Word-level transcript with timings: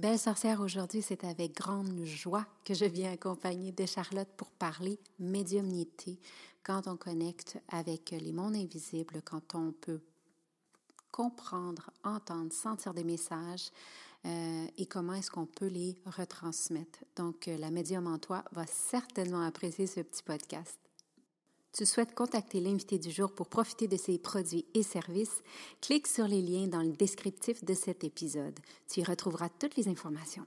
Belle 0.00 0.18
sorcière, 0.20 0.60
aujourd'hui, 0.60 1.02
c'est 1.02 1.24
avec 1.24 1.56
grande 1.56 2.04
joie 2.04 2.46
que 2.64 2.72
je 2.72 2.84
viens 2.84 3.10
accompagner 3.10 3.72
de 3.72 3.84
Charlotte 3.84 4.28
pour 4.36 4.46
parler 4.52 5.00
médiumnité, 5.18 6.20
quand 6.62 6.86
on 6.86 6.96
connecte 6.96 7.58
avec 7.66 8.12
les 8.12 8.32
mondes 8.32 8.54
invisibles, 8.54 9.22
quand 9.24 9.56
on 9.56 9.72
peut 9.72 10.00
comprendre, 11.10 11.90
entendre, 12.04 12.52
sentir 12.52 12.94
des 12.94 13.02
messages 13.02 13.72
euh, 14.24 14.66
et 14.76 14.86
comment 14.86 15.14
est-ce 15.14 15.32
qu'on 15.32 15.46
peut 15.46 15.66
les 15.66 15.98
retransmettre. 16.06 17.00
Donc, 17.16 17.48
euh, 17.48 17.58
la 17.58 17.72
médium 17.72 18.06
en 18.06 18.18
toi 18.18 18.44
va 18.52 18.66
certainement 18.68 19.42
apprécier 19.42 19.88
ce 19.88 19.98
petit 20.02 20.22
podcast. 20.22 20.78
Tu 21.72 21.86
souhaites 21.86 22.14
contacter 22.14 22.60
l'invité 22.60 22.98
du 22.98 23.10
jour 23.10 23.32
pour 23.32 23.48
profiter 23.48 23.86
de 23.86 23.96
ses 23.96 24.18
produits 24.18 24.66
et 24.74 24.82
services, 24.82 25.42
clique 25.80 26.06
sur 26.06 26.26
les 26.26 26.42
liens 26.42 26.66
dans 26.66 26.82
le 26.82 26.92
descriptif 26.92 27.64
de 27.64 27.74
cet 27.74 28.04
épisode. 28.04 28.58
Tu 28.90 29.00
y 29.00 29.04
retrouveras 29.04 29.48
toutes 29.48 29.76
les 29.76 29.88
informations. 29.88 30.46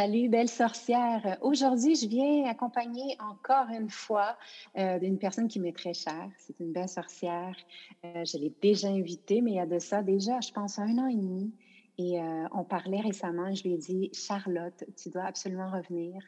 Salut, 0.00 0.28
belle 0.28 0.48
sorcière. 0.48 1.38
Aujourd'hui, 1.40 1.96
je 1.96 2.06
viens 2.06 2.44
accompagner 2.48 3.16
encore 3.18 3.66
une 3.68 3.90
fois 3.90 4.38
euh, 4.76 5.00
d'une 5.00 5.18
personne 5.18 5.48
qui 5.48 5.58
m'est 5.58 5.76
très 5.76 5.92
chère. 5.92 6.30
C'est 6.38 6.60
une 6.60 6.70
belle 6.70 6.88
sorcière. 6.88 7.56
Euh, 8.04 8.24
je 8.24 8.38
l'ai 8.38 8.54
déjà 8.62 8.86
invitée, 8.86 9.40
mais 9.40 9.50
il 9.50 9.56
y 9.56 9.60
a 9.60 9.66
de 9.66 9.80
ça 9.80 10.04
déjà, 10.04 10.40
je 10.40 10.52
pense, 10.52 10.78
un 10.78 10.98
an 10.98 11.08
et 11.08 11.16
demi. 11.16 11.52
Et 11.98 12.20
euh, 12.20 12.46
on 12.52 12.62
parlait 12.62 13.00
récemment, 13.00 13.52
je 13.52 13.64
lui 13.64 13.72
ai 13.72 13.78
dit, 13.78 14.10
Charlotte, 14.12 14.84
tu 14.96 15.10
dois 15.10 15.24
absolument 15.24 15.68
revenir 15.68 16.22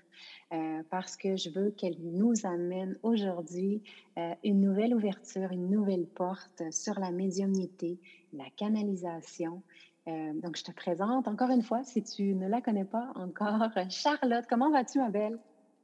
parce 0.91 1.17
que 1.17 1.37
je 1.37 1.49
veux 1.49 1.71
qu'elle 1.71 1.97
nous 2.03 2.35
amène 2.43 2.99
aujourd'hui 3.05 3.85
une 4.43 4.61
nouvelle 4.61 4.97
ouverture, 4.97 5.53
une 5.53 5.71
nouvelle 5.71 6.07
porte 6.07 6.65
sur 6.73 6.99
la 6.99 7.13
médiumnité, 7.13 8.01
la 8.33 8.51
canalisation. 8.57 9.63
Euh, 10.11 10.33
donc, 10.35 10.57
je 10.57 10.65
te 10.65 10.73
présente 10.73 11.29
encore 11.29 11.51
une 11.51 11.63
fois, 11.63 11.83
si 11.85 12.03
tu 12.03 12.35
ne 12.35 12.49
la 12.49 12.61
connais 12.61 12.85
pas 12.85 13.13
encore, 13.15 13.69
Charlotte. 13.91 14.45
Comment 14.49 14.71
vas-tu, 14.71 14.99
ma 14.99 15.09
belle? 15.09 15.39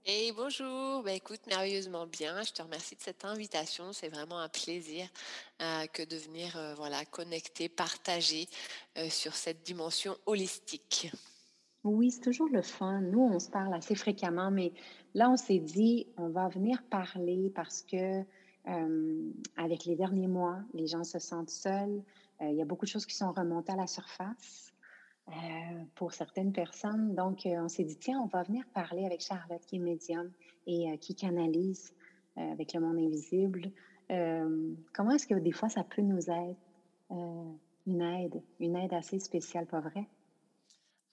Hey, 0.05 0.33
bonjour. 0.33 1.03
Ben, 1.03 1.15
écoute, 1.17 1.41
merveilleusement 1.47 2.07
bien. 2.07 2.43
Je 2.43 2.53
te 2.53 2.63
remercie 2.63 2.97
de 2.97 3.01
cette 3.01 3.25
invitation. 3.25 3.93
C'est 3.93 4.09
vraiment 4.09 4.39
un 4.39 4.49
plaisir 4.49 5.09
euh, 5.63 5.87
que 5.93 6.03
de 6.03 6.17
venir 6.17 6.57
euh, 6.57 6.75
voilà, 6.75 7.05
connecter, 7.05 7.69
partager 7.69 8.49
sur 9.09 9.35
cette 9.35 9.63
dimension 9.63 10.17
holistique. 10.27 11.13
Oui, 11.85 12.11
c'est 12.11 12.21
toujours 12.21 12.49
le 12.49 12.63
fun. 12.63 13.01
Nous, 13.01 13.21
on 13.21 13.39
se 13.39 13.51
parle 13.51 13.75
assez 13.75 13.95
fréquemment, 13.95 14.51
mais 14.51 14.73
là, 15.15 15.31
on 15.31 15.37
s'est 15.37 15.59
dit, 15.59 16.07
on 16.17 16.29
va 16.29 16.49
venir 16.49 16.83
parler 16.89 17.53
parce 17.55 17.83
que 17.83 18.23
avec 19.57 19.85
les 19.85 19.95
derniers 19.95 20.27
mois, 20.27 20.59
les 20.75 20.89
gens 20.89 21.05
se 21.05 21.21
sentent 21.21 21.51
seuls. 21.51 22.03
Euh, 22.43 22.51
il 22.51 22.57
y 22.57 22.63
a 22.63 22.65
beaucoup 22.65 22.85
de 22.85 22.91
choses 22.91 23.07
qui 23.07 23.15
sont 23.15 23.33
remontées 23.33 23.73
à 23.73 23.77
la 23.77 23.87
surface 23.87 24.73
euh, 25.29 25.33
pour 25.95 26.13
certaines 26.13 26.53
personnes. 26.53 27.15
Donc, 27.15 27.47
euh, 27.47 27.63
on 27.63 27.69
s'est 27.69 27.85
dit, 27.85 27.97
tiens, 27.97 28.21
on 28.21 28.27
va 28.27 28.43
venir 28.43 28.65
parler 28.75 29.05
avec 29.05 29.21
Charlotte, 29.21 29.65
qui 29.67 29.77
est 29.77 29.81
médium 29.81 30.31
et 30.67 30.99
qui 30.99 31.15
canalise 31.15 31.95
avec 32.37 32.75
le 32.75 32.81
monde 32.81 32.99
invisible. 32.99 33.71
comment 34.93 35.13
est-ce 35.13 35.27
que 35.27 35.35
des 35.35 35.53
fois 35.53 35.69
ça 35.69 35.85
peut 35.85 36.03
nous 36.03 36.29
être 36.29 36.59
une 37.87 38.03
aide, 38.03 38.43
une 38.59 38.77
aide 38.77 38.93
assez 38.93 39.21
spéciale, 39.21 39.67
pas 39.67 39.81
vrai? 39.81 40.09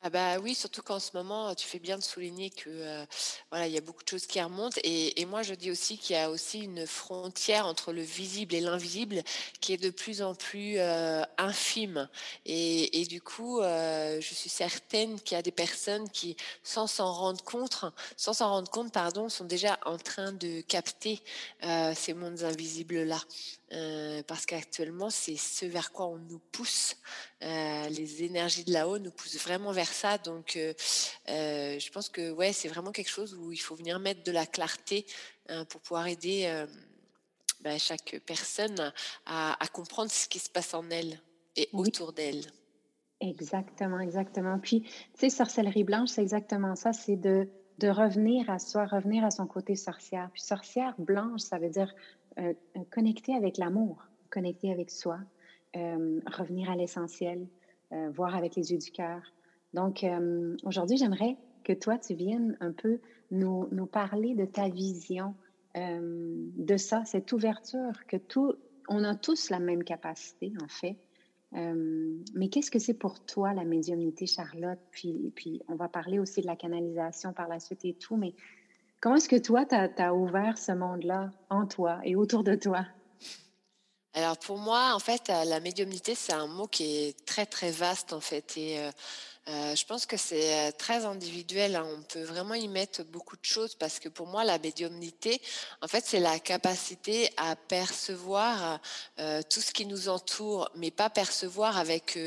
Ah 0.05 0.09
bah 0.09 0.37
oui, 0.39 0.53
surtout 0.53 0.81
qu'en 0.81 0.99
ce 0.99 1.11
moment, 1.13 1.55
tu 1.55 1.65
fais 1.65 1.79
bien 1.79 1.97
de 1.97 2.03
souligner 2.03 2.49
que 2.49 2.69
euh, 2.69 3.05
voilà, 3.51 3.67
il 3.67 3.73
y 3.73 3.77
a 3.77 3.81
beaucoup 3.81 4.03
de 4.03 4.09
choses 4.09 4.25
qui 4.25 4.41
remontent. 4.41 4.77
Et, 4.83 5.25
moi, 5.25 5.43
je 5.43 5.53
dis 5.53 5.71
aussi 5.71 5.97
qu'il 5.97 6.17
y 6.17 6.19
a 6.19 6.29
aussi 6.29 6.59
une 6.59 6.85
frontière 6.85 7.65
entre 7.65 7.93
le 7.93 8.01
visible 8.01 8.53
et 8.53 8.59
l'invisible 8.59 9.23
qui 9.61 9.71
est 9.71 9.77
de 9.77 9.89
plus 9.89 10.21
en 10.21 10.35
plus 10.35 10.77
euh, 10.77 11.23
infime. 11.37 12.09
Et, 12.45 13.05
du 13.09 13.21
coup, 13.21 13.61
euh, 13.61 14.19
je 14.19 14.33
suis 14.33 14.49
certaine 14.49 15.21
qu'il 15.21 15.35
y 15.35 15.39
a 15.39 15.41
des 15.41 15.51
personnes 15.53 16.09
qui, 16.09 16.35
sans 16.63 16.85
s'en 16.85 17.13
rendre 17.13 17.41
compte, 17.45 17.85
sans 18.17 18.33
s'en 18.33 18.49
rendre 18.49 18.69
compte, 18.69 18.91
pardon, 18.91 19.29
sont 19.29 19.45
déjà 19.45 19.79
en 19.85 19.97
train 19.97 20.33
de 20.33 20.59
capter 20.61 21.21
ces 21.95 22.13
mondes 22.13 22.43
invisibles 22.43 23.03
là. 23.03 23.21
Parce 24.27 24.45
qu'actuellement, 24.45 25.09
c'est 25.09 25.37
ce 25.37 25.65
vers 25.65 25.91
quoi 25.93 26.07
on 26.07 26.17
nous 26.17 26.39
pousse. 26.51 26.97
Euh, 27.43 27.89
les 27.89 28.23
énergies 28.23 28.63
de 28.63 28.71
là-haut 28.71 28.99
nous 28.99 29.11
poussent 29.11 29.41
vraiment 29.43 29.71
vers 29.71 29.91
ça. 29.91 30.17
Donc, 30.17 30.55
euh, 30.55 30.73
je 31.27 31.91
pense 31.91 32.09
que 32.09 32.31
ouais, 32.31 32.53
c'est 32.53 32.69
vraiment 32.69 32.91
quelque 32.91 33.09
chose 33.09 33.33
où 33.35 33.51
il 33.51 33.57
faut 33.57 33.75
venir 33.75 33.99
mettre 33.99 34.23
de 34.23 34.31
la 34.31 34.45
clarté 34.45 35.05
hein, 35.49 35.65
pour 35.65 35.81
pouvoir 35.81 36.07
aider 36.07 36.65
bah, 37.61 37.77
chaque 37.77 38.21
personne 38.25 38.93
à, 39.25 39.57
comprendre 39.71 40.11
ce 40.11 40.27
qui 40.27 40.39
se 40.39 40.49
passe 40.49 40.73
en 40.73 40.89
elle 40.89 41.19
et 41.55 41.69
autour 41.73 42.13
d'elle. 42.13 42.43
Exactement, 43.19 43.99
exactement. 43.99 44.59
Puis, 44.59 44.81
tu 44.81 44.89
sais, 45.15 45.29
sorcellerie 45.29 45.83
blanche, 45.83 46.09
c'est 46.09 46.21
exactement 46.21 46.75
ça. 46.75 46.93
C'est 46.93 47.15
de 47.15 47.47
de 47.79 47.87
revenir 47.87 48.49
à 48.49 48.59
soi, 48.59 48.85
revenir 48.85 49.25
à 49.25 49.31
son 49.31 49.47
côté 49.47 49.75
sorcière. 49.75 50.29
Puis 50.33 50.41
sorcière 50.41 50.93
blanche, 50.97 51.41
ça 51.41 51.57
veut 51.57 51.69
dire 51.69 51.93
euh, 52.37 52.53
euh, 52.77 52.79
connecter 52.91 53.35
avec 53.35 53.57
l'amour, 53.57 54.05
connecter 54.29 54.71
avec 54.71 54.89
soi, 54.89 55.19
euh, 55.75 56.19
revenir 56.25 56.69
à 56.69 56.75
l'essentiel, 56.75 57.47
voir 58.15 58.35
avec 58.35 58.55
les 58.55 58.71
yeux 58.71 58.79
du 58.79 58.89
cœur. 58.89 59.21
Donc, 59.75 60.03
aujourd'hui, 60.63 60.97
j'aimerais 60.97 61.37
que 61.63 61.73
toi, 61.73 61.99
tu 61.99 62.15
viennes 62.15 62.57
un 62.59 62.71
peu 62.71 62.99
nous, 63.29 63.67
nous 63.71 63.85
parler 63.85 64.33
de 64.33 64.45
ta 64.45 64.67
vision 64.67 65.35
de 65.75 66.77
ça, 66.77 67.05
cette 67.05 67.31
ouverture, 67.33 67.91
que 68.07 68.17
tout, 68.17 68.55
on 68.89 69.03
a 69.03 69.13
tous 69.13 69.51
la 69.51 69.59
même 69.59 69.83
capacité, 69.83 70.53
en 70.63 70.67
fait. 70.67 70.97
mais 72.33 72.49
qu'est-ce 72.49 72.71
que 72.71 72.79
c'est 72.79 72.95
pour 72.95 73.23
toi 73.23 73.53
la 73.53 73.63
médiumnité, 73.63 74.25
Charlotte? 74.25 74.79
Puis, 74.89 75.31
puis 75.35 75.61
on 75.67 75.75
va 75.75 75.87
parler 75.87 76.17
aussi 76.17 76.41
de 76.41 76.47
la 76.47 76.55
canalisation 76.55 77.31
par 77.31 77.47
la 77.47 77.59
suite 77.59 77.85
et 77.85 77.93
tout, 77.93 78.15
mais 78.15 78.33
Comment 79.03 79.17
est-ce 79.17 79.27
que 79.27 79.35
toi, 79.35 79.65
tu 79.65 79.75
as, 79.75 80.15
ouvert 80.15 80.57
ce 80.57 80.71
monde-là 80.71 81.29
en 81.49 81.67
toi 81.67 81.99
et 82.05 82.15
autour 82.15 82.45
de 82.45 82.55
toi? 82.55 82.85
Alors 84.15 84.37
pour 84.37 84.57
moi, 84.59 84.93
en 84.93 84.99
fait, 84.99 85.29
la 85.29 85.59
médiumnité, 85.59 86.13
c'est 86.13 86.33
un 86.33 86.47
mot 86.47 86.67
qui 86.67 87.07
est 87.07 87.25
très 87.25 87.45
très 87.45 87.71
vaste 87.71 88.13
en 88.13 88.21
fait. 88.21 88.57
Et 88.57 88.79
euh, 89.49 89.75
je 89.75 89.85
pense 89.85 90.05
que 90.05 90.15
c'est 90.15 90.53
euh, 90.53 90.71
très 90.71 91.03
individuel. 91.03 91.75
Hein. 91.75 91.85
On 91.97 92.01
peut 92.03 92.23
vraiment 92.23 92.53
y 92.53 92.69
mettre 92.69 93.03
beaucoup 93.03 93.35
de 93.35 93.43
choses 93.43 93.75
parce 93.75 93.99
que 93.99 94.07
pour 94.07 94.25
moi, 94.25 94.45
la 94.45 94.57
médiumnité, 94.57 95.41
en 95.81 95.87
fait, 95.87 96.05
c'est 96.05 96.21
la 96.21 96.39
capacité 96.39 97.29
à 97.35 97.57
percevoir 97.57 98.79
euh, 99.19 99.41
tout 99.49 99.59
ce 99.59 99.73
qui 99.73 99.85
nous 99.85 100.07
entoure, 100.07 100.69
mais 100.75 100.91
pas 100.91 101.09
percevoir 101.09 101.77
avec 101.77 102.17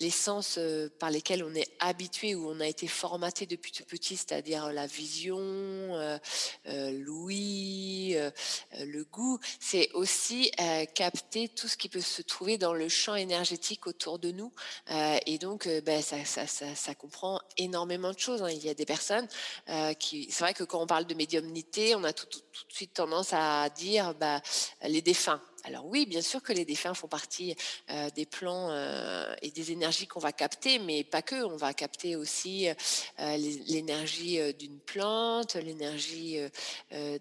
les 0.00 0.10
sens 0.10 0.58
par 0.98 1.10
lesquels 1.10 1.44
on 1.44 1.54
est 1.54 1.70
habitué 1.78 2.34
ou 2.34 2.50
on 2.50 2.60
a 2.60 2.66
été 2.66 2.88
formaté 2.88 3.46
depuis 3.46 3.70
tout 3.70 3.84
petit, 3.84 4.16
c'est-à-dire 4.16 4.72
la 4.72 4.86
vision, 4.86 6.18
l'ouïe, 6.66 8.18
le 8.78 9.04
goût. 9.04 9.38
C'est 9.60 9.90
aussi 9.92 10.50
capter 10.94 11.48
tout 11.48 11.68
ce 11.68 11.76
qui 11.76 11.88
peut 11.88 12.00
se 12.00 12.22
trouver 12.22 12.58
dans 12.58 12.74
le 12.74 12.88
champ 12.88 13.14
énergétique 13.14 13.86
autour 13.86 14.18
de 14.18 14.30
nous. 14.30 14.52
et 15.26 15.38
donc, 15.38 15.68
ben, 15.84 16.02
ça 16.02 16.63
ça, 16.74 16.94
comprend 16.94 17.40
énormément 17.56 18.12
de 18.12 18.18
choses. 18.18 18.42
Hein. 18.42 18.50
Il 18.50 18.64
y 18.64 18.68
a 18.68 18.74
des 18.74 18.86
personnes 18.86 19.26
euh, 19.68 19.92
qui, 19.94 20.28
c'est 20.30 20.44
vrai 20.44 20.54
que 20.54 20.64
quand 20.64 20.80
on 20.80 20.86
parle 20.86 21.06
de 21.06 21.14
médiumnité, 21.14 21.94
on 21.94 22.04
a 22.04 22.12
tout, 22.12 22.26
de 22.26 22.42
suite 22.68 22.94
tendance 22.94 23.32
à 23.32 23.68
dire 23.70 24.14
bah, 24.14 24.40
les 24.82 25.02
défunts. 25.02 25.40
Alors 25.66 25.86
oui, 25.86 26.04
bien 26.04 26.20
sûr 26.20 26.42
que 26.42 26.52
les 26.52 26.66
défunts 26.66 26.92
font 26.92 27.08
partie 27.08 27.56
euh, 27.90 28.10
des 28.10 28.26
plans 28.26 28.68
euh, 28.70 29.34
et 29.40 29.50
des 29.50 29.72
énergies 29.72 30.06
qu'on 30.06 30.20
va 30.20 30.32
capter, 30.32 30.78
mais 30.78 31.04
pas 31.04 31.22
que. 31.22 31.42
On 31.44 31.56
va 31.56 31.72
capter 31.72 32.16
aussi 32.16 32.68
euh, 32.68 33.36
l'énergie 33.66 34.38
d'une 34.54 34.78
plante, 34.78 35.54
l'énergie 35.54 36.38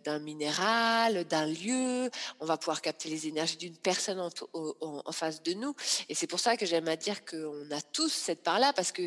d'un 0.04 0.20
minéral, 0.20 1.24
d'un 1.26 1.46
lieu. 1.46 2.10
On 2.42 2.46
va 2.46 2.58
pouvoir 2.58 2.82
capter 2.82 3.10
les 3.10 3.28
énergies 3.28 3.56
d'une 3.56 3.78
personne 3.78 4.20
en, 4.20 5.12
face 5.12 5.42
de 5.44 5.54
nous. 5.54 5.74
Et 6.10 6.16
c'est 6.16 6.28
pour 6.28 6.40
ça 6.40 6.58
que 6.58 6.66
j'aime 6.66 6.88
à 6.88 6.96
dire 6.96 7.24
qu'on 7.24 7.72
a 7.72 7.82
tous 7.94 8.12
cette 8.12 8.44
part-là, 8.44 8.74
parce 8.74 8.92
que, 8.92 9.04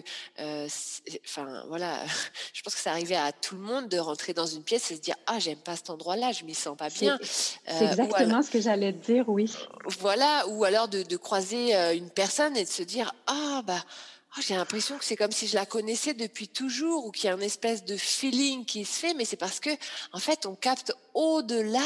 enfin 1.25 1.65
voilà, 1.69 2.01
je 2.55 2.63
pense 2.63 2.75
que 2.75 2.81
ça 2.81 2.93
arrivait 2.93 3.17
à 3.17 3.33
tout 3.33 3.57
le 3.57 3.63
monde 3.63 3.89
de 3.89 3.99
rentrer 3.99 4.33
dans 4.33 4.47
une 4.47 4.63
pièce 4.63 4.91
et 4.91 4.97
se 4.97 5.01
dire 5.01 5.17
ah 5.27 5.39
j'aime 5.39 5.59
pas 5.59 5.77
cet 5.77 5.91
endroit-là, 5.91 6.33
je 6.33 6.45
m'y 6.45 6.55
sens 6.55 6.77
pas 6.77 6.89
bien. 6.89 7.19
C'est 7.23 7.85
exactement 7.85 8.43
ce 8.43 8.51
que 8.51 8.61
j'allais 8.61 8.93
dire 8.93 9.26
oui. 9.29 9.55
Voilà, 10.01 10.47
ou 10.49 10.65
alors 10.65 10.89
de, 10.89 11.17
croiser 11.17 11.77
euh, 11.77 11.95
une 11.95 12.11
personne 12.11 12.57
et 12.57 12.65
de 12.65 12.69
se 12.69 12.83
dire 12.83 13.15
ah 13.27 13.63
bah 13.67 13.83
oh, 14.37 14.41
j'ai 14.41 14.55
l'impression 14.55 14.99
que 14.99 15.05
c'est 15.05 15.17
comme 15.17 15.33
si 15.33 15.47
je 15.47 15.55
la 15.55 15.67
connaissais 15.67 16.15
depuis 16.15 16.49
toujours 16.49 17.07
ou 17.07 17.11
qu'il 17.11 17.29
y 17.29 17.33
a 17.33 17.35
une 17.35 17.43
espèce 17.43 17.85
de 17.85 17.97
feeling 17.97 18.65
qui 18.65 18.85
se 18.85 19.01
fait, 19.01 19.15
mais 19.15 19.25
c'est 19.25 19.37
parce 19.37 19.61
que 19.61 19.71
en 20.13 20.19
fait 20.19 20.47
on 20.47 20.55
capte 20.55 20.93
au-delà 21.15 21.81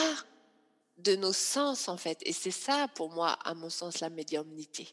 de 0.98 1.16
nos 1.16 1.32
sens 1.32 1.88
en 1.88 1.96
fait, 1.96 2.18
et 2.26 2.32
c'est 2.32 2.50
ça 2.50 2.88
pour 2.94 3.10
moi 3.10 3.38
à 3.44 3.54
mon 3.54 3.70
sens 3.70 4.00
la 4.00 4.10
médiumnité. 4.10 4.88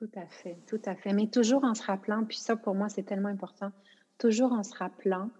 Tout 0.00 0.10
à 0.16 0.26
fait, 0.26 0.58
tout 0.66 0.82
à 0.84 0.94
fait, 0.96 1.12
mais 1.12 1.28
toujours 1.28 1.64
en 1.64 1.74
se 1.74 1.82
rappelant, 1.82 2.24
puis 2.24 2.36
ça 2.36 2.56
pour 2.56 2.74
moi 2.74 2.88
c'est 2.88 3.04
tellement 3.04 3.28
important, 3.28 3.72
toujours 4.18 4.52
en 4.52 4.62
se 4.62 4.76
rappelant 4.76 5.30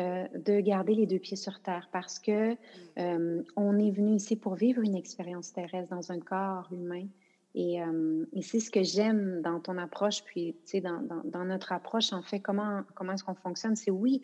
euh, 0.00 0.28
de 0.34 0.60
garder 0.60 0.94
les 0.94 1.06
deux 1.06 1.18
pieds 1.18 1.36
sur 1.36 1.60
terre 1.60 1.88
parce 1.92 2.18
que 2.18 2.52
mm. 2.52 2.56
euh, 2.98 3.42
on 3.56 3.78
est 3.78 3.90
venu 3.90 4.14
ici 4.14 4.36
pour 4.36 4.54
vivre 4.54 4.82
une 4.82 4.94
expérience 4.94 5.52
terrestre 5.52 5.94
dans 5.94 6.12
un 6.12 6.20
corps 6.20 6.68
humain. 6.72 7.06
Et, 7.54 7.82
euh, 7.82 8.24
et 8.32 8.42
c'est 8.42 8.60
ce 8.60 8.70
que 8.70 8.82
j'aime 8.82 9.40
dans 9.42 9.58
ton 9.58 9.76
approche, 9.76 10.22
puis 10.22 10.54
sais, 10.64 10.80
dans, 10.80 11.00
dans, 11.24 11.44
notre 11.44 11.72
approche, 11.72 12.12
en 12.12 12.22
fait, 12.22 12.38
comment, 12.38 12.82
comment 12.94 13.14
est-ce 13.14 13.24
qu'on 13.24 13.34
fonctionne? 13.34 13.74
C'est 13.74 13.90
oui, 13.90 14.22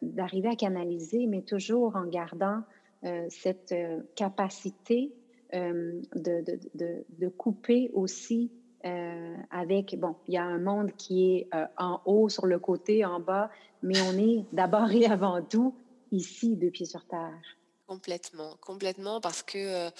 d'arriver 0.00 0.48
à 0.48 0.56
canaliser, 0.56 1.26
mais 1.26 1.42
toujours 1.42 1.96
en 1.96 2.06
gardant 2.06 2.62
cette 3.28 3.74
capacité 4.14 5.12
de, 5.52 6.00
de, 6.14 6.60
de, 6.74 7.04
de, 7.18 7.28
couper 7.28 7.90
aussi 7.92 8.50
euh, 8.86 9.36
avec, 9.50 9.98
bon, 9.98 10.16
il 10.26 10.34
y 10.34 10.38
a 10.38 10.44
un 10.44 10.58
monde 10.58 10.92
qui 10.96 11.34
est 11.34 11.48
euh, 11.54 11.66
en 11.76 12.00
haut, 12.06 12.30
sur 12.30 12.46
le 12.46 12.58
côté, 12.58 13.04
en 13.04 13.20
bas, 13.20 13.50
mais 13.82 14.00
on 14.02 14.18
est 14.18 14.44
d'abord 14.52 14.90
et 14.92 15.06
avant 15.06 15.42
tout 15.42 15.74
ici, 16.12 16.56
deux 16.56 16.70
pieds 16.70 16.86
sur 16.86 17.04
terre. 17.06 17.59
Complètement, 17.90 18.56
complètement, 18.60 19.20
parce 19.20 19.42
que 19.42 19.58
euh, 19.58 19.90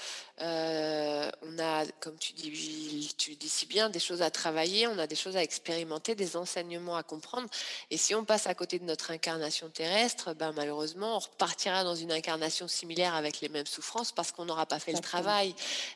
euh, 0.42 1.28
on 1.42 1.58
a, 1.58 1.84
comme 1.98 2.16
tu 2.18 2.32
dis, 2.34 3.12
tu 3.18 3.34
dis 3.34 3.48
si 3.48 3.66
bien, 3.66 3.90
des 3.90 3.98
choses 3.98 4.22
à 4.22 4.30
travailler, 4.30 4.86
on 4.86 4.96
a 4.96 5.08
des 5.08 5.16
choses 5.16 5.36
à 5.36 5.42
expérimenter, 5.42 6.14
des 6.14 6.36
enseignements 6.36 6.96
à 6.96 7.02
comprendre. 7.02 7.48
Et 7.90 7.96
si 7.96 8.14
on 8.14 8.24
passe 8.24 8.46
à 8.46 8.54
côté 8.54 8.78
de 8.78 8.84
notre 8.84 9.10
incarnation 9.10 9.68
terrestre, 9.70 10.34
ben 10.34 10.52
malheureusement, 10.52 11.16
on 11.16 11.18
repartira 11.18 11.82
dans 11.82 11.96
une 11.96 12.12
incarnation 12.12 12.68
similaire 12.68 13.16
avec 13.16 13.40
les 13.40 13.48
mêmes 13.48 13.66
souffrances 13.66 14.12
parce 14.12 14.30
qu'on 14.30 14.44
n'aura 14.44 14.66
pas 14.66 14.78
fait 14.78 14.92
le 14.92 15.00
travail. 15.00 15.52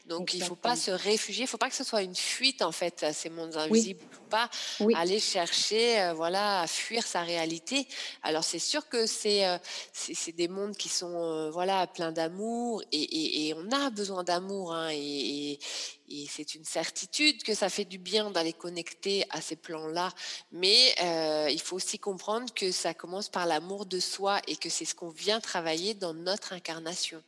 Donc 0.06 0.34
il 0.34 0.40
ne 0.40 0.46
faut 0.46 0.56
pas 0.56 0.74
se 0.74 0.90
réfugier, 0.90 1.42
il 1.42 1.46
ne 1.46 1.50
faut 1.50 1.58
pas 1.58 1.70
que 1.70 1.76
ce 1.76 1.84
soit 1.84 2.02
une 2.02 2.16
fuite 2.16 2.62
en 2.62 2.72
fait 2.72 3.04
à 3.04 3.12
ces 3.12 3.30
mondes 3.30 3.56
invisibles, 3.56 4.00
il 4.02 4.08
ne 4.08 4.14
faut 4.16 4.30
pas 4.30 4.50
aller 4.96 5.20
chercher, 5.20 6.00
euh, 6.00 6.12
voilà, 6.12 6.62
à 6.62 6.66
fuir 6.66 7.06
sa 7.06 7.22
réalité. 7.22 7.86
Alors 8.24 8.42
c'est 8.42 8.58
sûr 8.58 8.88
que 8.88 9.06
c'est 9.06 9.44
c'est 9.92 10.32
des 10.32 10.48
mondes 10.48 10.76
qui 10.76 10.88
sont, 10.88 11.50
voilà 11.52 11.83
plein 11.86 12.12
d'amour 12.12 12.82
et, 12.92 13.54
on 13.56 13.70
a 13.70 13.90
besoin 13.90 14.24
d'amour 14.24 14.74
hein, 14.74 14.90
et, 14.92 15.58
c'est 16.28 16.54
une 16.54 16.64
certitude 16.64 17.42
que 17.42 17.54
ça 17.54 17.68
fait 17.68 17.84
du 17.84 17.98
bien 17.98 18.30
d'aller 18.30 18.52
connecter 18.52 19.24
à 19.30 19.40
ces 19.40 19.56
plans-là. 19.56 20.10
Mais 20.52 20.94
euh, 21.02 21.48
il 21.50 21.60
faut 21.60 21.76
aussi 21.76 21.98
comprendre 21.98 22.52
que 22.54 22.70
ça 22.70 22.94
commence 22.94 23.28
par 23.28 23.46
l'amour 23.46 23.86
de 23.86 23.98
soi 23.98 24.40
et 24.46 24.54
que 24.54 24.68
c'est 24.68 24.84
ce 24.84 24.94
qu'on 24.94 25.08
vient 25.08 25.40
travailler 25.40 25.94
dans 25.94 26.14
notre 26.14 26.52
incarnation. 26.52 27.22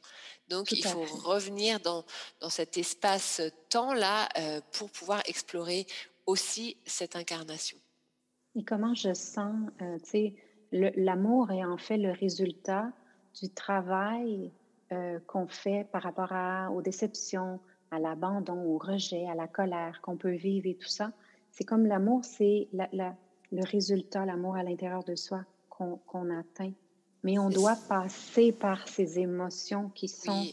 Donc 0.49 0.71
il 0.73 0.85
faut 0.85 1.05
revenir 1.25 1.81
dans, 1.81 2.05
dans 2.41 2.51
cet 2.51 2.77
espace-temps-là 2.79 4.29
euh, 4.39 4.61
pour 4.73 4.91
pouvoir 4.91 5.23
explorer 5.27 5.87
aussi 6.27 6.77
cette 6.87 7.17
incarnation. 7.17 7.79
Et 8.55 8.65
comment 8.65 8.95
je 8.95 9.13
sens, 9.15 9.55
euh, 9.83 9.99
tu 9.99 10.11
sais, 10.11 10.35
l'amour 10.73 11.51
est 11.51 11.65
en 11.65 11.77
fait 11.77 11.97
le 11.97 12.13
résultat 12.13 12.93
du 13.41 13.51
travail 13.51 14.51
euh, 14.93 15.19
qu'on 15.27 15.47
fait 15.47 15.87
par 15.93 16.03
rapport 16.03 16.33
à, 16.33 16.71
aux 16.71 16.83
déceptions, 16.83 17.61
à 17.91 17.99
l'abandon, 17.99 18.65
au 18.65 18.79
rejet, 18.79 19.29
à 19.29 19.35
la 19.35 19.47
colère 19.47 20.01
qu'on 20.03 20.17
peut 20.17 20.35
vivre 20.35 20.67
et 20.67 20.75
tout 20.75 20.89
ça. 20.89 21.13
C'est 21.51 21.65
comme 21.65 21.87
l'amour, 21.87 22.25
c'est 22.25 22.69
le 22.73 23.65
résultat, 23.65 24.27
l'amour 24.27 24.57
à 24.57 24.63
l'intérieur 24.63 25.05
de 25.05 25.15
soi 25.15 25.45
qu'on 25.69 26.31
atteint. 26.31 26.73
Mais 27.23 27.39
on 27.39 27.51
doit 27.51 27.77
passer 27.89 28.53
par 28.53 28.89
ces 28.89 29.19
émotions 29.19 29.89
qui 29.91 30.09
sont 30.09 30.45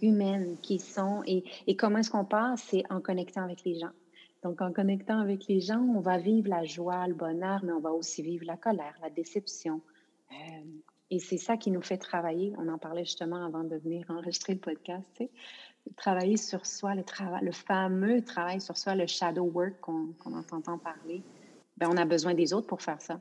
humaines, 0.00 0.56
qui 0.62 0.78
sont... 0.78 1.22
Et, 1.26 1.44
et 1.66 1.76
comment 1.76 1.98
est-ce 1.98 2.10
qu'on 2.10 2.24
passe? 2.24 2.62
C'est 2.68 2.84
en 2.90 3.00
connectant 3.00 3.42
avec 3.42 3.64
les 3.64 3.78
gens. 3.78 3.90
Donc, 4.42 4.60
en 4.60 4.72
connectant 4.72 5.18
avec 5.18 5.48
les 5.48 5.60
gens, 5.60 5.80
on 5.80 6.00
va 6.00 6.18
vivre 6.18 6.48
la 6.48 6.64
joie, 6.64 7.08
le 7.08 7.14
bonheur, 7.14 7.60
mais 7.64 7.72
on 7.72 7.80
va 7.80 7.90
aussi 7.90 8.22
vivre 8.22 8.44
la 8.46 8.56
colère, 8.56 8.96
la 9.02 9.10
déception, 9.10 9.80
euh, 10.30 10.34
et 11.10 11.18
c'est 11.18 11.38
ça 11.38 11.56
qui 11.56 11.70
nous 11.70 11.82
fait 11.82 11.98
travailler. 11.98 12.52
On 12.58 12.68
en 12.68 12.78
parlait 12.78 13.04
justement 13.04 13.44
avant 13.44 13.64
de 13.64 13.76
venir 13.76 14.06
enregistrer 14.10 14.54
le 14.54 14.60
podcast. 14.60 15.04
Tu 15.14 15.24
sais, 15.24 15.30
travailler 15.96 16.36
sur 16.36 16.66
soi, 16.66 16.94
le, 16.94 17.02
travail, 17.02 17.44
le 17.44 17.52
fameux 17.52 18.22
travail 18.22 18.60
sur 18.60 18.76
soi, 18.76 18.94
le 18.94 19.06
shadow 19.06 19.44
work 19.44 19.80
qu'on 19.80 20.14
entend 20.34 20.78
parler. 20.78 21.22
Bien, 21.76 21.88
on 21.90 21.96
a 21.96 22.04
besoin 22.04 22.34
des 22.34 22.52
autres 22.52 22.66
pour 22.66 22.82
faire 22.82 23.00
ça. 23.00 23.20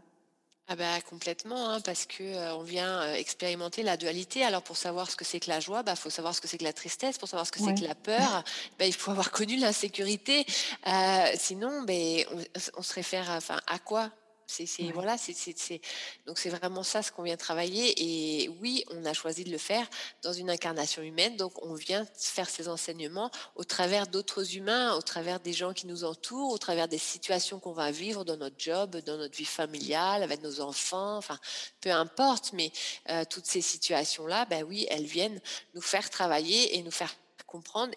Ah 0.69 0.75
bah 0.75 0.99
complètement, 1.09 1.69
hein, 1.69 1.79
parce 1.79 2.05
que 2.05 2.23
euh, 2.23 2.57
on 2.57 2.63
vient 2.63 2.99
euh, 3.03 3.13
expérimenter 3.13 3.83
la 3.83 3.95
dualité. 3.95 4.43
Alors 4.43 4.63
pour 4.63 4.75
savoir 4.75 5.09
ce 5.09 5.15
que 5.15 5.23
c'est 5.23 5.39
que 5.39 5.49
la 5.49 5.61
joie, 5.61 5.79
il 5.79 5.85
bah, 5.85 5.95
faut 5.95 6.09
savoir 6.09 6.35
ce 6.35 6.41
que 6.41 6.47
c'est 6.49 6.57
que 6.57 6.65
la 6.65 6.73
tristesse. 6.73 7.17
Pour 7.17 7.29
savoir 7.29 7.47
ce 7.47 7.53
que 7.53 7.59
c'est 7.59 7.73
que 7.73 7.85
la 7.85 7.95
peur, 7.95 8.43
bah, 8.77 8.85
il 8.85 8.93
faut 8.93 9.11
avoir 9.11 9.31
connu 9.31 9.55
l'insécurité. 9.55 10.45
Euh, 10.85 11.25
sinon, 11.35 11.83
ben, 11.83 12.25
on, 12.33 12.79
on, 12.79 12.81
se 12.81 12.93
réfère 12.93 13.39
à 13.49 13.79
quoi? 13.79 14.11
C'est 14.47 14.91
voilà, 14.93 15.17
c'est 15.17 15.81
donc 16.25 16.39
c'est 16.39 16.49
vraiment 16.49 16.83
ça 16.83 17.03
ce 17.03 17.11
qu'on 17.11 17.23
vient 17.23 17.37
travailler. 17.37 17.93
Et 17.97 18.49
oui, 18.61 18.85
on 18.89 19.03
a 19.05 19.13
choisi 19.13 19.43
de 19.43 19.51
le 19.51 19.57
faire 19.57 19.87
dans 20.23 20.33
une 20.33 20.49
incarnation 20.49 21.01
humaine. 21.01 21.35
Donc 21.35 21.53
on 21.63 21.73
vient 21.73 22.05
faire 22.17 22.49
ces 22.49 22.69
enseignements 22.69 23.29
au 23.55 23.65
travers 23.65 24.07
d'autres 24.07 24.55
humains, 24.55 24.95
au 24.95 25.01
travers 25.01 25.39
des 25.39 25.53
gens 25.53 25.73
qui 25.73 25.85
nous 25.85 26.05
entourent, 26.05 26.53
au 26.53 26.57
travers 26.57 26.87
des 26.87 26.97
situations 26.97 27.59
qu'on 27.59 27.73
va 27.73 27.91
vivre 27.91 28.23
dans 28.23 28.37
notre 28.37 28.55
job, 28.57 28.95
dans 29.05 29.17
notre 29.17 29.35
vie 29.35 29.45
familiale, 29.45 30.23
avec 30.23 30.41
nos 30.41 30.61
enfants. 30.61 31.17
Enfin, 31.17 31.37
peu 31.81 31.91
importe. 31.91 32.53
Mais 32.53 32.71
euh, 33.09 33.25
toutes 33.29 33.45
ces 33.45 33.61
situations-là, 33.61 34.45
ben 34.45 34.63
oui, 34.63 34.87
elles 34.89 35.05
viennent 35.05 35.41
nous 35.75 35.81
faire 35.81 36.09
travailler 36.09 36.77
et 36.77 36.83
nous 36.83 36.91
faire 36.91 37.13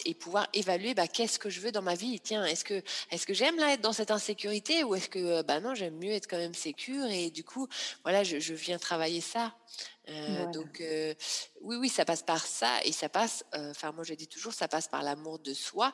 et 0.04 0.14
pouvoir 0.14 0.48
évaluer 0.52 0.94
bah, 0.94 1.08
qu'est-ce 1.08 1.38
que 1.38 1.50
je 1.50 1.60
veux 1.60 1.72
dans 1.72 1.82
ma 1.82 1.94
vie? 1.94 2.20
Tiens, 2.20 2.44
est-ce 2.44 2.64
que, 2.64 2.82
est-ce 3.10 3.26
que 3.26 3.34
j'aime 3.34 3.56
là 3.56 3.72
être 3.74 3.80
dans 3.80 3.92
cette 3.92 4.10
insécurité 4.10 4.84
ou 4.84 4.94
est-ce 4.94 5.08
que 5.08 5.42
bah 5.42 5.60
non, 5.60 5.74
j'aime 5.74 5.96
mieux 5.96 6.12
être 6.12 6.26
quand 6.28 6.38
même 6.38 6.54
sécure 6.54 7.06
et 7.06 7.30
du 7.30 7.44
coup, 7.44 7.68
voilà, 8.04 8.24
je 8.24 8.54
viens 8.54 8.78
travailler 8.78 9.20
ça? 9.20 9.54
Euh, 10.08 10.46
donc 10.46 10.80
euh, 10.80 11.14
oui, 11.60 11.76
oui, 11.76 11.88
ça 11.88 12.04
passe 12.04 12.22
par 12.22 12.44
ça 12.44 12.82
et 12.84 12.92
ça 12.92 13.08
passe. 13.08 13.44
Euh, 13.54 13.70
enfin, 13.70 13.92
moi 13.92 14.02
je 14.02 14.14
dis 14.14 14.26
toujours, 14.26 14.52
ça 14.52 14.66
passe 14.66 14.88
par 14.88 15.02
l'amour 15.02 15.38
de 15.38 15.54
soi. 15.54 15.92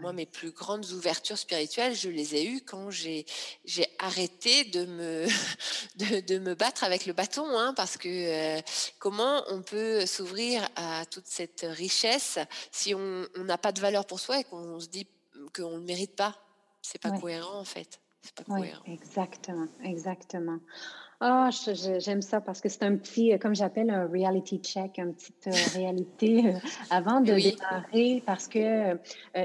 Moi, 0.00 0.12
mes 0.12 0.26
plus 0.26 0.50
grandes 0.50 0.90
ouvertures 0.90 1.38
spirituelles, 1.38 1.94
je 1.94 2.08
les 2.08 2.34
ai 2.34 2.46
eues 2.46 2.60
quand 2.60 2.90
j'ai 2.90 3.24
j'ai 3.64 3.86
arrêté 3.98 4.64
de 4.64 4.84
me 4.84 5.26
de, 5.96 6.20
de, 6.20 6.38
me 6.38 6.54
battre 6.54 6.84
avec 6.84 7.06
le 7.06 7.12
bâton, 7.12 7.46
hein, 7.58 7.72
parce 7.74 7.96
que 7.96 8.60
comment 8.98 9.42
on 9.48 9.62
peut 9.62 10.06
s'ouvrir 10.06 10.68
à 10.76 11.06
toute 11.06 11.26
cette 11.26 11.64
richesse 11.68 12.38
si 12.72 12.94
on 12.94 13.26
n'a 13.36 13.58
pas 13.58 13.72
de 13.72 13.80
valeur 13.80 14.06
pour 14.06 14.20
soi 14.20 14.40
et 14.40 14.44
qu'on 14.44 14.80
se 14.80 14.88
dit 14.88 15.06
qu'on 15.54 15.70
ne 15.70 15.78
le 15.78 15.84
mérite 15.84 16.16
pas? 16.16 16.36
C'est 16.82 17.00
pas 17.00 17.12
cohérent 17.12 17.58
en 17.58 17.64
fait. 17.64 18.00
C'est 18.22 18.34
pas 18.34 18.44
cohérent. 18.44 18.82
Exactement, 18.86 19.68
exactement. 19.82 20.58
Ah, 21.22 21.50
j'aime 21.98 22.22
ça 22.22 22.40
parce 22.40 22.62
que 22.62 22.70
c'est 22.70 22.82
un 22.82 22.96
petit, 22.96 23.34
euh, 23.34 23.36
comme 23.36 23.54
j'appelle 23.54 23.90
un 23.90 24.06
reality 24.06 24.58
check, 24.58 24.96
une 24.96 25.12
petite 25.12 25.48
euh, 25.48 25.50
réalité 25.74 26.46
euh, 26.54 26.58
avant 26.88 27.20
de 27.20 27.34
démarrer 27.34 28.22
parce 28.24 28.48
que 28.48 28.98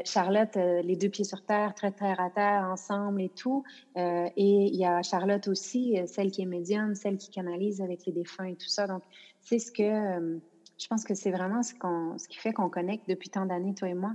Charlotte, 0.05 0.55
les 0.55 0.95
deux 0.95 1.09
pieds 1.09 1.25
sur 1.25 1.43
terre, 1.43 1.73
très 1.75 1.91
terre 1.91 2.21
à 2.21 2.29
terre, 2.29 2.63
ensemble 2.71 3.21
et 3.21 3.29
tout. 3.29 3.65
et 3.97 4.31
il 4.37 4.75
y 4.75 4.85
a 4.85 5.01
Charlotte 5.01 5.49
aussi, 5.49 5.97
celle 6.07 6.31
qui 6.31 6.43
est 6.43 6.45
médium, 6.45 6.95
celle 6.95 7.17
qui 7.17 7.29
canalise 7.29 7.81
avec 7.81 8.05
les 8.05 8.13
défunts 8.13 8.45
et 8.45 8.55
tout 8.55 8.69
ça. 8.69 8.87
Donc, 8.87 9.03
c'est 9.41 9.59
ce 9.59 9.71
que 9.71 10.39
je 10.77 10.87
pense 10.87 11.03
que 11.03 11.13
c'est 11.13 11.31
vraiment 11.31 11.61
ce, 11.61 11.73
qu'on, 11.73 12.17
ce 12.17 12.27
qui 12.29 12.37
fait 12.37 12.53
qu'on 12.53 12.69
connecte 12.69 13.09
depuis 13.09 13.29
tant 13.29 13.45
d'années, 13.45 13.73
toi 13.73 13.89
et 13.89 13.93
moi. 13.93 14.13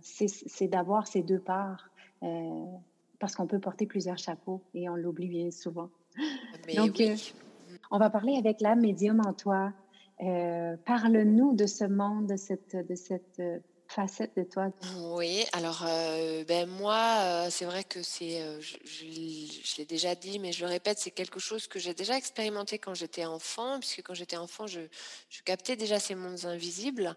c'est 0.00 0.68
d'avoir 0.68 1.08
ces 1.08 1.22
deux 1.22 1.40
parts 1.40 1.90
parce 3.18 3.34
qu'on 3.34 3.46
peut 3.46 3.60
porter 3.60 3.86
plusieurs 3.86 4.18
chapeaux 4.18 4.62
et 4.74 4.88
on 4.88 4.94
l'oublie 4.94 5.28
bien 5.28 5.50
souvent. 5.50 5.90
Donc, 6.74 7.00
euh, 7.00 7.16
on 7.90 7.98
va 7.98 8.10
parler 8.10 8.36
avec 8.36 8.60
la 8.60 8.74
médium 8.74 9.20
en 9.24 9.32
toi. 9.32 9.72
Euh, 10.22 10.76
parle-nous 10.84 11.54
de 11.54 11.66
ce 11.66 11.84
monde, 11.84 12.26
de 12.26 12.36
cette, 12.36 12.74
de 12.74 12.94
cette 12.94 13.38
euh, 13.38 13.58
facette 13.88 14.36
de 14.36 14.42
toi? 14.42 14.70
Oui, 15.12 15.44
alors, 15.52 15.84
ben, 16.48 16.68
moi, 16.68 17.48
c'est 17.50 17.66
vrai 17.66 17.84
que 17.84 18.02
c'est, 18.02 18.42
je 18.60 18.76
je 18.82 19.76
l'ai 19.78 19.84
déjà 19.84 20.14
dit, 20.14 20.38
mais 20.38 20.52
je 20.52 20.64
le 20.64 20.70
répète, 20.70 20.98
c'est 20.98 21.12
quelque 21.12 21.38
chose 21.38 21.68
que 21.68 21.78
j'ai 21.78 21.94
déjà 21.94 22.16
expérimenté 22.16 22.78
quand 22.78 22.94
j'étais 22.94 23.26
enfant, 23.26 23.78
puisque 23.78 24.02
quand 24.02 24.14
j'étais 24.14 24.36
enfant, 24.36 24.66
je 24.66 24.80
je 25.28 25.42
captais 25.42 25.76
déjà 25.76 26.00
ces 26.00 26.14
mondes 26.14 26.46
invisibles. 26.46 27.14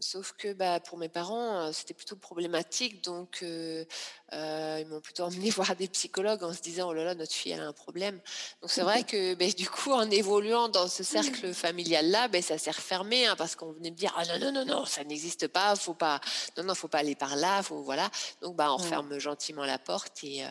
Sauf 0.00 0.32
que, 0.38 0.52
bah, 0.54 0.80
pour 0.80 0.96
mes 0.98 1.08
parents, 1.10 1.68
heu, 1.68 1.72
c'était 1.72 1.92
plutôt 1.94 2.16
problématique 2.16 3.04
donc 3.04 3.42
heu 3.42 3.86
heu, 4.32 4.78
ils 4.80 4.86
m'ont 4.86 5.00
plutôt 5.00 5.24
emmenée 5.24 5.50
voir 5.50 5.76
des 5.76 5.88
psychologues 5.88 6.42
en 6.42 6.52
se 6.54 6.60
disant: 6.60 6.88
«Oh 6.88 6.92
là 6.94 7.04
là, 7.04 7.14
notre 7.14 7.32
fille, 7.32 7.52
elle 7.52 7.60
a 7.60 7.66
un 7.66 7.72
problème». 7.72 8.20
Donc 8.62 8.70
c'est 8.70 8.82
vrai 8.82 9.04
que, 9.04 9.34
beh, 9.34 9.52
du 9.52 9.68
coup, 9.68 9.92
en 9.92 10.10
évoluant 10.10 10.68
dans 10.68 10.88
ce 10.88 11.02
cercle 11.02 11.52
familial-là, 11.54 12.28
beh, 12.28 12.42
ça 12.42 12.56
s'est 12.58 12.70
refermé, 12.70 13.26
hein, 13.26 13.36
parce 13.36 13.56
qu'on 13.56 13.72
venait 13.72 13.90
me 13.90 13.96
dire: 13.96 14.14
«Ah 14.16 14.24
non, 14.26 14.46
non, 14.46 14.52
non, 14.52 14.64
non, 14.64 14.84
ça 14.86 15.04
n'existe 15.04 15.48
pas, 15.48 15.76
faut 15.76 15.94
pas 15.94 16.20
non, 16.56 16.64
non, 16.64 16.74
faut 16.74 16.88
pas 16.88 16.98
aller 16.98 17.14
par 17.14 17.36
là, 17.36 17.62
faut 17.62 17.82
voilà». 17.82 18.10
Donc 18.40 18.56
bah, 18.56 18.72
on 18.72 18.76
referme 18.76 19.18
gentiment 19.18 19.64
la 19.64 19.78
porte 19.78 20.24
et 20.24 20.44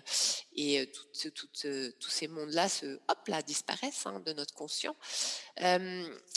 tous 0.92 2.10
ces 2.10 2.28
mondes-là 2.28 2.70
se 2.70 3.00
hop 3.08 3.28
là, 3.28 3.42
disparaissent, 3.42 4.06
hein, 4.06 4.22
de 4.26 4.34
notre 4.34 4.54
conscient. 4.54 4.96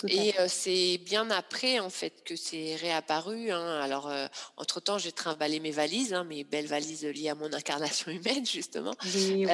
Et 0.08 0.34
c'est 0.48 0.98
bien 0.98 1.30
après, 1.30 1.78
en 1.78 1.90
fait, 1.90 2.24
que 2.24 2.34
c'est 2.34 2.74
réapparu, 2.76 3.52
hein. 3.52 3.80
Alors, 3.80 4.12
entre-temps, 4.56 4.98
j'ai 4.98 5.12
trimballé 5.12 5.60
mes 5.60 5.70
valises, 5.70 6.12
hein, 6.12 6.24
mes 6.24 6.42
belles 6.42 6.66
valises 6.66 7.04
liées 7.04 7.28
à 7.28 7.34
mon 7.34 7.52
incarnation 7.52 8.10
humaine, 8.10 8.44
justement. 8.44 8.94
Oui, 9.04 9.46
oui, 9.46 9.52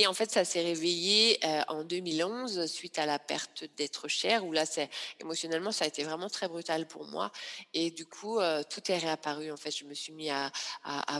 et 0.00 0.06
en 0.06 0.14
fait, 0.14 0.30
ça 0.30 0.44
s'est 0.44 0.62
réveillé, 0.62 1.38
heu, 1.44 1.60
en 1.68 1.84
2011 1.84 2.66
suite 2.66 2.98
à 2.98 3.06
la 3.06 3.18
perte 3.18 3.64
d'êtres 3.76 4.08
chers 4.08 4.44
où 4.46 4.52
là, 4.52 4.66
c'est 4.66 4.88
émotionnellement, 5.20 5.72
ça 5.72 5.84
a 5.84 5.88
été 5.88 6.04
vraiment 6.04 6.28
très 6.30 6.48
brutal 6.48 6.86
pour 6.88 7.06
moi 7.08 7.30
et 7.74 7.90
du 7.90 8.06
coup, 8.06 8.40
heu, 8.40 8.62
tout 8.70 8.90
est 8.90 8.98
réapparu, 8.98 9.50
en 9.52 9.56
fait. 9.56 9.70
Je 9.70 9.84
me 9.84 9.94
suis 9.94 10.12
mis 10.12 10.30
à 10.30 10.50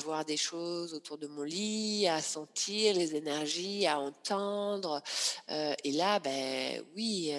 voir 0.04 0.24
des 0.24 0.36
choses 0.36 0.94
autour 0.94 1.18
de 1.18 1.26
mon 1.26 1.42
lit, 1.42 2.08
à 2.08 2.20
sentir 2.22 2.94
les 2.94 3.14
énergies, 3.16 3.86
à 3.86 3.98
entendre, 4.00 5.02
heu 5.50 5.74
et 5.84 5.92
là, 5.92 6.18
beh, 6.20 6.82
oui, 6.96 7.32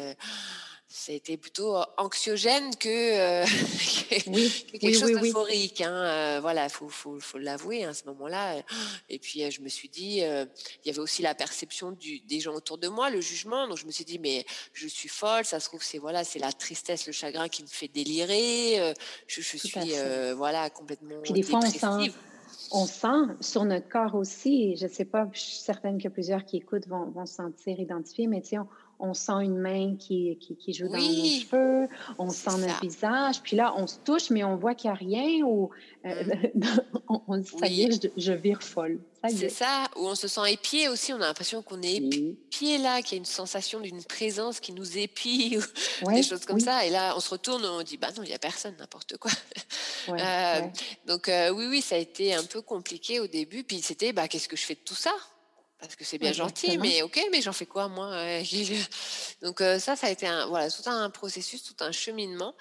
c'était 0.95 1.38
plutôt 1.38 1.75
anxiogène 1.97 2.75
que, 2.75 3.43
Oui, 4.25 4.53
que 4.71 4.77
que 4.77 4.77
quelque 4.77 4.93
oui, 5.00 5.00
chose 5.00 5.12
oui, 5.21 5.33
d'euphorique, 5.33 5.81
hein, 5.81 6.38
heu, 6.38 6.39
voilà, 6.41 6.69
faut 6.69 6.88
faut 6.88 7.19
faut 7.19 7.39
l'avouer, 7.39 7.83
hein, 7.83 7.89
à 7.89 7.93
ce 7.95 8.05
moment-là, 8.05 8.62
et 9.09 9.17
puis, 9.17 9.43
heu, 9.43 9.50
je 9.50 9.62
me 9.62 9.69
suis 9.69 9.89
dit, 9.89 10.17
il 10.19 10.47
y 10.85 10.89
avait 10.89 11.00
aussi 11.00 11.23
la 11.23 11.33
perception 11.33 11.91
du 11.91 12.19
des 12.21 12.39
gens 12.39 12.53
autour 12.53 12.77
de 12.77 12.88
moi, 12.88 13.09
le 13.09 13.21
jugement, 13.21 13.67
donc 13.67 13.77
je 13.77 13.85
me 13.88 13.91
suis 13.91 14.05
dit: 14.05 14.19
«Mais 14.19 14.45
je 14.73 14.88
suis 14.88 15.09
folle, 15.09 15.45
ça 15.45 15.59
se 15.59 15.67
trouve, 15.67 15.81
c'est 15.83 15.97
voilà, 15.97 16.23
c'est 16.23 16.39
la 16.39 16.51
tristesse, 16.53 17.07
le 17.07 17.13
chagrin 17.13 17.50
qui 17.50 17.63
me 17.63 17.67
fait 17.67 17.88
délirer, 17.88 18.93
je 19.27 19.41
suis, 19.41 19.93
voilà, 20.35 20.69
Puis 21.23 21.33
complètement 21.33 21.33
des 21.33 21.43
fois, 21.43 21.59
on 21.59 21.71
sent 21.71 22.12
dépressive». 22.12 22.15
on 22.71 22.88
sent 22.88 23.35
sur 23.41 23.65
notre 23.65 23.89
corps 23.89 24.15
aussi, 24.15 24.75
je 24.77 24.88
sais 24.88 25.05
pas, 25.05 25.29
je 25.33 25.39
suis 25.39 25.57
certaine 25.57 26.01
que 26.01 26.09
plusieurs 26.09 26.45
qui 26.45 26.57
écoutent 26.57 26.88
vont 26.88 27.12
vont 27.12 27.25
se 27.25 27.35
sentir 27.35 27.79
identifiés, 27.79 28.27
mais 28.27 28.41
tu 28.41 28.50
sais, 28.50 28.57
on 29.03 29.13
sent 29.13 29.33
une 29.43 29.57
main 29.60 29.98
qui 29.98 30.38
qui 30.39 30.57
qui 30.57 30.74
joue 30.74 30.89
dans 30.89 31.12
nos 31.13 31.29
Oui, 31.29 31.29
cheveux, 31.29 31.88
on 32.17 32.31
sent 32.33 32.57
notre 32.60 32.77
ça. 32.77 32.81
visage, 32.81 33.41
puis 33.43 33.55
là, 33.57 33.74
on 33.77 33.88
se 33.88 34.00
touche, 34.00 34.29
mais 34.31 34.43
on 34.43 34.57
voit 34.57 34.75
qu'il 34.75 34.89
y 34.89 34.91
a 34.91 34.95
rien 34.95 35.45
ou, 35.45 35.72
heu, 36.05 36.12
Mmh. 36.19 36.53
on 37.10 37.24
on 37.27 37.38
dit: 37.38 37.51
«Ça 37.55 37.67
y 37.67 37.81
est, 37.83 37.91
je 37.91 38.10
je 38.17 38.33
vire 38.33 38.62
folle, 38.63 39.03
C'est 39.25 39.50
est». 39.50 39.50
ça, 39.50 39.89
où 39.95 40.01
on 40.07 40.15
se 40.15 40.27
sent 40.27 40.51
épié 40.51 40.89
aussi, 40.89 41.13
on 41.13 41.17
a 41.17 41.27
l'impression 41.27 41.63
qu'on 41.63 41.81
est 41.81 41.95
épié 42.51 42.77
là, 42.77 43.01
qu'il 43.01 43.13
y 43.15 43.15
a 43.15 43.19
une 43.19 43.25
sensation 43.25 43.79
d'une 43.79 44.03
présence 44.03 44.60
qui 44.60 44.74
nous 44.74 44.98
épie 44.98 45.57
ou 45.57 45.63
des 46.13 46.24
choses 46.24 46.43
comme 46.45 46.60
oui, 46.60 46.60
ça 46.60 46.86
et 46.86 46.89
là, 46.89 47.13
on 47.15 47.19
se 47.22 47.29
retourne, 47.29 47.63
on 47.65 47.83
dit: 47.83 47.98
«Bah 47.98 48.10
non, 48.17 48.24
il 48.24 48.29
y 48.29 48.33
a 48.33 48.39
personne, 48.39 48.75
n'importe 48.77 49.17
quoi». 49.17 49.31
ouais, 50.07 50.31
ouais, 50.51 50.74
donc 51.05 51.29
heu, 51.29 51.51
oui, 51.51 51.67
oui, 51.67 51.81
ça 51.81 51.95
a 51.95 52.00
été 52.00 52.33
un 52.33 52.45
peu 52.45 52.62
compliqué 52.62 53.19
au 53.22 53.27
début, 53.27 53.63
puis 53.63 53.81
c'était: 53.81 54.13
«Bah, 54.13 54.27
qu'est-ce 54.27 54.48
que 54.50 54.57
je 54.57 54.65
fais 54.65 54.75
de 54.75 54.81
tout 54.86 54.95
ça?» 54.95 55.13
Parce 55.83 55.97
que 55.97 56.05
c'est 56.05 56.17
bien 56.17 56.31
gentil, 56.31 56.77
exactement. 56.77 56.79
mais 56.79 57.01
OK, 57.01 57.19
mais 57.29 57.41
j'en 57.41 57.51
fais 57.51 57.65
quoi 57.65 57.89
moi? 57.89 58.07
Heu, 58.15 58.43
donc 59.41 59.59
heu, 59.61 59.79
ça, 59.79 59.97
ça 59.97 60.07
a 60.07 60.09
été 60.11 60.25
un 60.25 60.45
voilà, 60.47 60.71
tout 60.71 60.81
un 60.89 61.09
processus, 61.09 61.61
tout 61.63 61.75
un 61.81 61.91
cheminement, 61.91 62.55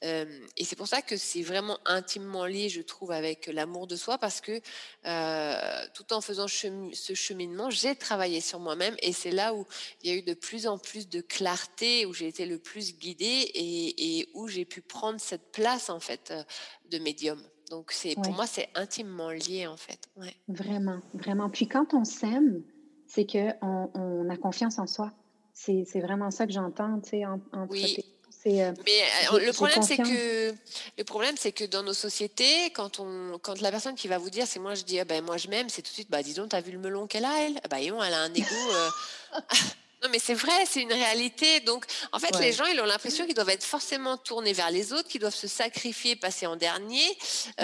hem 0.00 0.46
et 0.56 0.64
c'est 0.64 0.76
pour 0.76 0.86
ça 0.86 1.02
que 1.02 1.16
c'est 1.16 1.42
vraiment 1.42 1.78
intimement 1.86 2.46
lié, 2.46 2.68
je 2.68 2.80
trouve, 2.82 3.10
avec 3.10 3.48
l'amour 3.48 3.88
de 3.88 3.96
soi 3.96 4.18
parce 4.18 4.40
que, 4.40 4.60
tout 5.94 6.12
en 6.12 6.20
faisant 6.20 6.46
chemi 6.46 6.94
ce 6.94 7.14
cheminement, 7.14 7.70
j'ai 7.70 7.96
travaillé 7.96 8.40
sur 8.40 8.60
moi-même 8.60 8.96
et 9.02 9.12
c'est 9.12 9.32
là 9.32 9.54
où 9.54 9.66
il 10.02 10.10
y 10.10 10.12
a 10.14 10.16
eu 10.16 10.22
de 10.22 10.34
plus 10.34 10.66
en 10.68 10.78
plus 10.78 11.08
de 11.08 11.20
clarté, 11.20 12.06
où 12.06 12.14
j'ai 12.14 12.28
été 12.28 12.46
le 12.46 12.58
plus 12.60 12.94
guidée 12.96 13.50
et 13.54 14.20
et 14.20 14.28
où 14.34 14.46
j'ai 14.48 14.64
pu 14.64 14.82
prendre 14.82 15.20
cette 15.20 15.50
place, 15.52 15.90
en 15.90 16.00
fait, 16.00 16.32
de 16.90 16.98
médium. 16.98 17.42
Donc 17.70 17.92
c'est 17.92 18.16
pour 18.16 18.32
moi, 18.32 18.46
c'est 18.46 18.68
intimement 18.74 19.30
lié, 19.30 19.66
en 19.66 19.76
fait. 19.76 20.08
Ouais. 20.16 20.38
Vraiment, 20.48 21.00
vraiment. 21.12 21.50
Puis 21.50 21.68
quand 21.68 21.92
on 21.92 22.04
s'aime, 22.04 22.64
c'est 23.06 23.26
qu'on 23.26 23.90
on 23.94 24.30
a 24.30 24.36
confiance 24.38 24.78
en 24.78 24.86
soi. 24.86 25.12
C'est 25.52 25.84
c'est 25.86 26.00
vraiment 26.00 26.30
ça 26.30 26.46
que 26.46 26.52
j'entends, 26.52 27.00
tu 27.00 27.10
sais, 27.10 27.26
en 27.26 27.40
entre 27.52 27.74
Oui. 27.74 27.88
tes 27.88 28.02
mots, 28.02 28.30
c'est, 28.30 28.64
heu, 28.70 28.74
Mais, 28.86 29.02
j'ai 29.20 29.40
le 29.46 29.52
problème, 29.52 29.82
c'est 29.82 29.98
que 29.98 30.54
le 30.98 31.04
problème, 31.04 31.36
c'est 31.38 31.52
que 31.52 31.64
dans 31.64 31.82
nos 31.82 31.94
sociétés, 31.94 32.70
quand 32.72 33.00
on 33.00 33.38
quand 33.40 33.60
la 33.60 33.70
personne 33.72 33.96
qui 33.96 34.08
va 34.08 34.18
vous 34.18 34.30
dire: 34.30 34.46
«C'est 34.46 34.60
moi», 34.60 34.74
je 34.74 34.84
dis: 34.84 35.00
«Ah 35.00 35.04
ben, 35.04 35.24
moi, 35.24 35.36
je 35.38 35.48
m'aime», 35.48 35.68
c'est 35.70 35.82
tout 35.82 35.90
de 35.90 35.94
suite: 35.94 36.10
«Bah, 36.10 36.22
dis 36.22 36.34
donc, 36.34 36.50
tu 36.50 36.60
vu 36.62 36.72
le 36.72 36.78
melon 36.78 37.06
qu'elle 37.08 37.24
a, 37.26 37.44
elle? 37.44 37.60
Ah 37.64 37.68
bah, 37.68 37.80
dis 37.80 37.88
donc, 37.90 38.02
elle 38.06 38.14
a 38.14 38.22
un 38.22 38.34
ego, 38.34 38.72
heu» 38.74 38.92
Non, 40.02 40.08
mais 40.12 40.20
c'est 40.20 40.34
vrai, 40.34 40.64
c'est 40.64 40.82
une 40.82 40.92
réalité. 40.92 41.58
Donc, 41.60 41.84
en 42.12 42.20
fait, 42.20 42.38
les 42.38 42.52
gens, 42.52 42.66
ils 42.66 42.80
ont 42.80 42.84
l'impression 42.84 43.26
qu'ils 43.26 43.34
doivent 43.34 43.48
être 43.48 43.64
forcément 43.64 44.16
tournés 44.16 44.52
vers 44.52 44.70
les 44.70 44.92
autres, 44.92 45.08
qu'ils 45.08 45.20
doivent 45.20 45.34
se 45.34 45.48
sacrifier, 45.48 46.14
passer 46.14 46.46
en 46.46 46.54
dernier, 46.54 47.04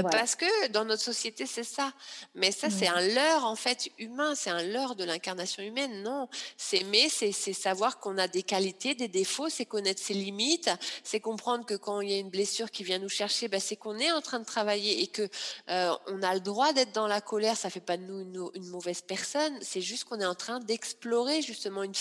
ouais, 0.00 0.10
parce 0.10 0.34
que 0.34 0.66
dans 0.68 0.84
notre 0.84 1.02
société, 1.02 1.46
c'est 1.46 1.62
ça. 1.62 1.92
Mais 2.34 2.50
ça, 2.50 2.70
c'est 2.70 2.88
un 2.88 3.00
leurre, 3.00 3.44
en 3.44 3.54
fait, 3.54 3.88
humain, 3.98 4.34
c'est 4.34 4.50
un 4.50 4.62
leurre 4.64 4.96
de 4.96 5.04
l'incarnation 5.04 5.62
humaine. 5.62 6.02
Non, 6.02 6.28
s'aimer, 6.56 7.08
c'est 7.08 7.30
c'est 7.30 7.52
savoir 7.52 8.00
qu'on 8.00 8.18
a 8.18 8.26
des 8.26 8.42
qualités, 8.42 8.96
des 8.96 9.06
défauts, 9.08 9.48
c'est 9.48 9.64
connaître 9.64 10.02
ses 10.02 10.14
limites, 10.14 10.70
c'est 11.04 11.20
comprendre 11.20 11.64
que 11.64 11.74
quand 11.74 12.00
il 12.00 12.10
y 12.10 12.14
a 12.14 12.18
une 12.18 12.30
blessure 12.30 12.70
qui 12.72 12.82
vient 12.82 12.98
nous 12.98 13.08
chercher, 13.08 13.46
bah, 13.46 13.60
c'est 13.60 13.76
qu'on 13.76 13.98
est 13.98 14.10
en 14.10 14.20
train 14.20 14.40
de 14.40 14.44
travailler 14.44 15.02
et 15.02 15.06
que, 15.06 15.22
heu, 15.22 15.90
on 16.08 16.20
a 16.22 16.34
le 16.34 16.40
droit 16.40 16.72
d'être 16.72 16.92
dans 16.92 17.06
la 17.06 17.20
colère, 17.20 17.56
ça 17.56 17.70
fait 17.70 17.80
pas 17.80 17.96
de 17.96 18.02
nous 18.02 18.20
une 18.22 18.50
une 18.54 18.68
mauvaise 18.70 19.02
personne, 19.02 19.56
c'est 19.62 19.80
juste 19.80 20.04
qu'on 20.04 20.18
est 20.20 20.26
en 20.26 20.34
train 20.34 20.58
d'explorer 20.58 21.42
justement 21.42 21.82
une 21.84 21.94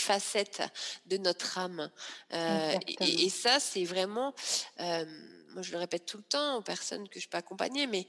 de 1.05 1.17
notre 1.17 1.57
âme. 1.57 1.91
Heu 2.33 2.71
et 2.99 3.29
ça, 3.29 3.59
c'est 3.59 3.83
vraiment, 3.85 4.33
hem, 4.77 5.07
moi 5.53 5.61
je 5.61 5.71
le 5.71 5.77
répète 5.77 6.05
tout 6.05 6.17
le 6.17 6.23
temps 6.23 6.57
aux 6.57 6.61
personnes 6.61 7.07
que 7.09 7.19
je 7.19 7.27
peux 7.29 7.37
accompagner, 7.37 7.87
mais 7.87 8.07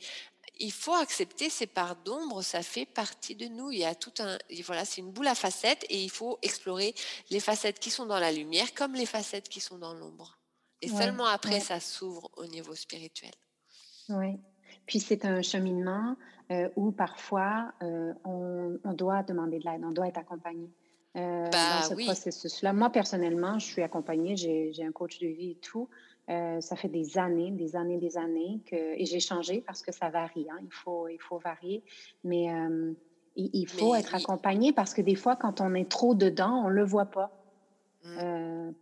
il 0.59 0.73
faut 0.73 0.95
accepter 0.95 1.51
ces 1.51 1.67
parts 1.67 1.97
d'ombre, 1.97 2.43
ça 2.43 2.63
fait 2.63 2.87
partie 2.87 3.35
de 3.35 3.47
nous. 3.49 3.71
Il 3.73 3.79
y 3.79 3.85
a 3.85 3.95
tout 3.95 4.13
un 4.21 4.39
voilà, 4.65 4.85
c'est 4.85 5.01
une 5.01 5.11
boule 5.13 5.27
à 5.29 5.35
facettes 5.35 5.85
et 5.91 6.03
il 6.03 6.11
faut 6.11 6.39
explorer 6.43 6.95
les 7.31 7.41
facettes 7.41 7.79
qui 7.81 7.91
sont 7.91 8.07
dans 8.07 8.19
la 8.21 8.33
lumière 8.33 8.73
comme 8.75 8.95
les 8.95 9.07
facettes 9.07 9.49
qui 9.49 9.61
sont 9.61 9.79
dans 9.79 9.95
l'ombre. 9.95 10.39
Et 10.83 10.89
Ouais, 10.89 11.13
seulement 11.13 11.27
après 11.27 11.61
ouais, 11.61 11.61
ça 11.61 11.81
s'ouvre 11.81 12.31
au 12.37 12.47
niveau 12.47 12.75
spirituel. 12.75 13.33
ouais. 14.09 14.39
Puis 14.87 15.01
c'est 15.01 15.25
un 15.25 15.43
cheminement, 15.43 16.17
heu, 16.51 16.71
où 16.77 16.93
parfois, 16.93 17.73
on 18.25 18.79
doit 18.95 19.23
demander 19.23 19.59
de 19.59 19.65
l'aide, 19.65 19.83
on 19.85 19.93
doit 19.93 20.09
être 20.09 20.19
accompagné, 20.19 20.71
heu, 21.17 21.57
dans 21.69 21.83
Bah 21.83 21.83
ce 21.83 21.95
oui. 21.95 21.95
processus-là. 21.95 22.73
Moi, 22.73 22.91
personnellement, 22.91 23.59
je 23.59 23.67
suis 23.67 23.83
accompagnée, 23.83 24.37
j'ai 24.37 24.73
un 24.85 24.93
coach 24.93 25.19
de 25.21 25.27
vie 25.29 25.53
et 25.53 25.57
tout. 25.57 25.89
Heu, 26.31 26.61
ça 26.61 26.77
fait 26.77 26.89
des 26.89 27.19
années, 27.19 27.51
des 27.53 27.77
années, 27.77 27.99
des 27.99 28.17
années 28.17 28.63
que 28.67 28.77
et 28.77 29.05
j'ai 29.07 29.21
changé 29.21 29.63
parce 29.67 29.83
que 29.83 29.93
ça 29.93 30.11
varie, 30.11 30.47
hein, 30.51 30.59
il 30.63 30.73
faut 30.73 31.09
il 31.09 31.19
faut 31.21 31.39
varier. 31.39 31.85
Mais, 32.25 32.45
hem, 32.45 32.97
il 33.37 33.51
il 33.53 33.67
faut 33.69 33.95
Mais 33.95 33.97
être 33.97 34.15
accompagné 34.15 34.73
parce 34.73 34.95
que 34.95 35.03
des 35.03 35.15
fois, 35.17 35.37
quand 35.37 35.61
on 35.61 35.75
est 35.75 35.91
trop 35.91 36.15
dedans, 36.15 36.63
on 36.65 36.69
le 36.69 36.85
voit 36.85 37.07
pas. 37.11 37.33
Mmh. 38.03 38.25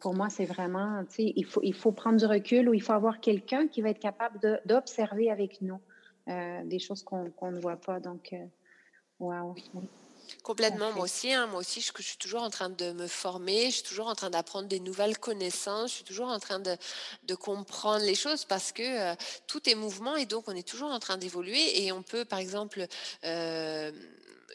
Pour 0.00 0.14
moi, 0.14 0.28
c'est 0.30 0.44
vraiment, 0.44 1.04
tu 1.06 1.14
sais, 1.14 1.32
il 1.36 1.44
faut 1.46 1.60
il 1.62 1.74
faut 1.74 1.92
prendre 1.92 2.18
du 2.18 2.26
recul 2.26 2.68
ou 2.68 2.74
il 2.74 2.82
faut 2.82 2.92
avoir 2.92 3.20
quelqu'un 3.20 3.68
qui 3.68 3.80
va 3.82 3.90
être 3.90 3.98
capable 4.00 4.38
de 4.40 4.58
d'observer 4.64 5.30
avec 5.30 5.60
nous, 5.60 5.80
des 6.26 6.78
choses 6.78 7.02
qu'on 7.02 7.32
ne 7.52 7.60
voit 7.60 7.76
pas 7.78 8.00
donc 8.00 8.34
waouh, 9.20 9.58
oui, 9.74 9.90
Complètement, 10.42 10.92
moi 10.92 11.04
aussi, 11.04 11.32
hein, 11.32 11.46
moi 11.46 11.60
aussi, 11.60 11.80
je, 11.80 11.92
je 11.96 12.02
suis 12.02 12.16
toujours 12.16 12.42
en 12.42 12.50
train 12.50 12.68
de 12.68 12.92
me 12.92 13.06
former, 13.06 13.66
je 13.66 13.76
suis 13.76 13.82
toujours 13.82 14.08
en 14.08 14.14
train 14.14 14.30
d'apprendre 14.30 14.66
des 14.68 14.80
nouvelles 14.80 15.18
connaissances, 15.18 15.90
je 15.90 15.94
suis 15.96 16.04
toujours 16.04 16.28
en 16.28 16.40
train 16.40 16.58
de, 16.58 16.76
de 17.24 17.34
comprendre 17.34 18.04
les 18.04 18.14
choses 18.14 18.44
parce 18.44 18.72
que 18.72 18.82
euh, 18.82 19.14
tout 19.46 19.68
est 19.68 19.74
mouvement 19.74 20.16
et 20.16 20.26
donc 20.26 20.48
on 20.48 20.56
est 20.56 20.66
toujours 20.66 20.90
en 20.90 20.98
train 20.98 21.16
d'évoluer. 21.16 21.84
Et 21.84 21.92
on 21.92 22.02
peut, 22.02 22.24
par 22.24 22.40
exemple, 22.40 22.86
euh, 23.24 23.92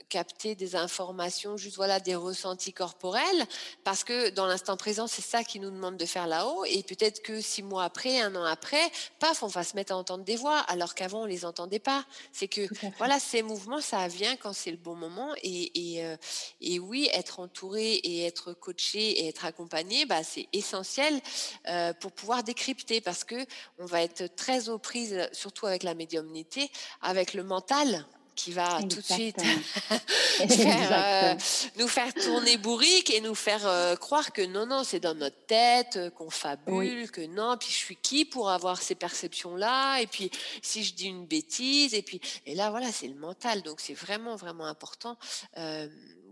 capter 0.09 0.55
des 0.55 0.75
informations, 0.75 1.57
juste 1.57 1.75
voilà 1.75 1.99
des 1.99 2.15
ressentis 2.15 2.73
corporels, 2.73 3.45
parce 3.83 4.03
que 4.03 4.29
dans 4.29 4.45
l'instant 4.45 4.77
présent, 4.77 5.07
c'est 5.07 5.21
ça 5.21 5.43
qui 5.43 5.59
nous 5.59 5.71
demande 5.71 5.97
de 5.97 6.05
faire 6.05 6.27
là-haut. 6.27 6.65
Et 6.65 6.83
peut-être 6.83 7.21
que 7.21 7.41
six 7.41 7.63
mois 7.63 7.83
après, 7.83 8.19
un 8.19 8.35
an 8.35 8.43
après, 8.43 8.91
paf, 9.19 9.43
on 9.43 9.47
va 9.47 9.63
se 9.63 9.75
mettre 9.75 9.93
à 9.93 9.97
entendre 9.97 10.23
des 10.23 10.35
voix, 10.35 10.59
alors 10.59 10.95
qu'avant 10.95 11.23
on 11.23 11.25
les 11.25 11.45
entendait 11.45 11.79
pas. 11.79 12.05
C'est 12.31 12.47
que 12.47 12.61
voilà, 12.97 13.19
ces 13.19 13.41
mouvements, 13.41 13.81
ça 13.81 14.07
vient 14.07 14.35
quand 14.35 14.53
c'est 14.53 14.71
le 14.71 14.77
bon 14.77 14.95
moment. 14.95 15.33
Et, 15.43 15.95
et, 15.95 16.05
euh, 16.05 16.17
et, 16.61 16.79
oui, 16.79 17.09
être 17.13 17.39
entouré 17.39 17.93
et 17.93 18.25
être 18.25 18.53
coaché 18.53 18.99
et 18.99 19.27
être 19.27 19.45
accompagné, 19.45 20.05
bah, 20.05 20.23
c'est 20.23 20.47
essentiel 20.53 21.19
euh, 21.67 21.93
pour 21.93 22.11
pouvoir 22.11 22.43
décrypter, 22.43 23.01
parce 23.01 23.23
que 23.23 23.45
on 23.79 23.85
va 23.85 24.01
être 24.01 24.35
très 24.35 24.69
aux 24.69 24.79
prises, 24.79 25.27
surtout 25.31 25.65
avec 25.65 25.83
la 25.83 25.93
médiumnité, 25.93 26.69
avec 27.01 27.33
le 27.33 27.43
mental 27.43 28.05
qui 28.37 28.53
va 28.53 28.79
tout 28.83 29.01
de 29.01 29.01
suite 29.01 29.37
euh, 30.41 31.35
nous 31.77 31.87
faire 31.87 32.13
tourner 32.13 32.55
bourrique 32.57 33.13
et 33.13 33.19
nous 33.19 33.35
faire 33.35 33.67
euh, 33.67 33.95
croire 33.95 34.31
que 34.31 34.43
non, 34.43 34.65
non, 34.65 34.83
c'est 34.83 34.99
dans 34.99 35.15
notre 35.15 35.45
tête, 35.47 35.97
euh, 35.97 36.09
qu'on 36.11 36.29
fabule, 36.29 37.11
que 37.11 37.25
non, 37.25 37.57
puis 37.57 37.69
je 37.69 37.75
suis 37.75 37.97
qui 37.97 38.23
pour 38.23 38.49
avoir 38.49 38.81
ces 38.81 38.95
perceptions-là, 38.95 39.99
et 39.99 40.07
puis 40.07 40.31
si 40.61 40.83
je 40.83 40.93
dis 40.93 41.07
une 41.07 41.25
bêtise, 41.25 41.93
et 41.95 42.03
puis, 42.03 42.21
et 42.45 42.53
là, 42.53 42.69
voilà, 42.69 42.91
c'est 42.91 43.07
le 43.07 43.15
mental, 43.15 43.63
donc 43.63 43.81
c'est 43.81 43.95
vraiment, 43.95 44.35
vraiment 44.35 44.65
important 44.65 45.17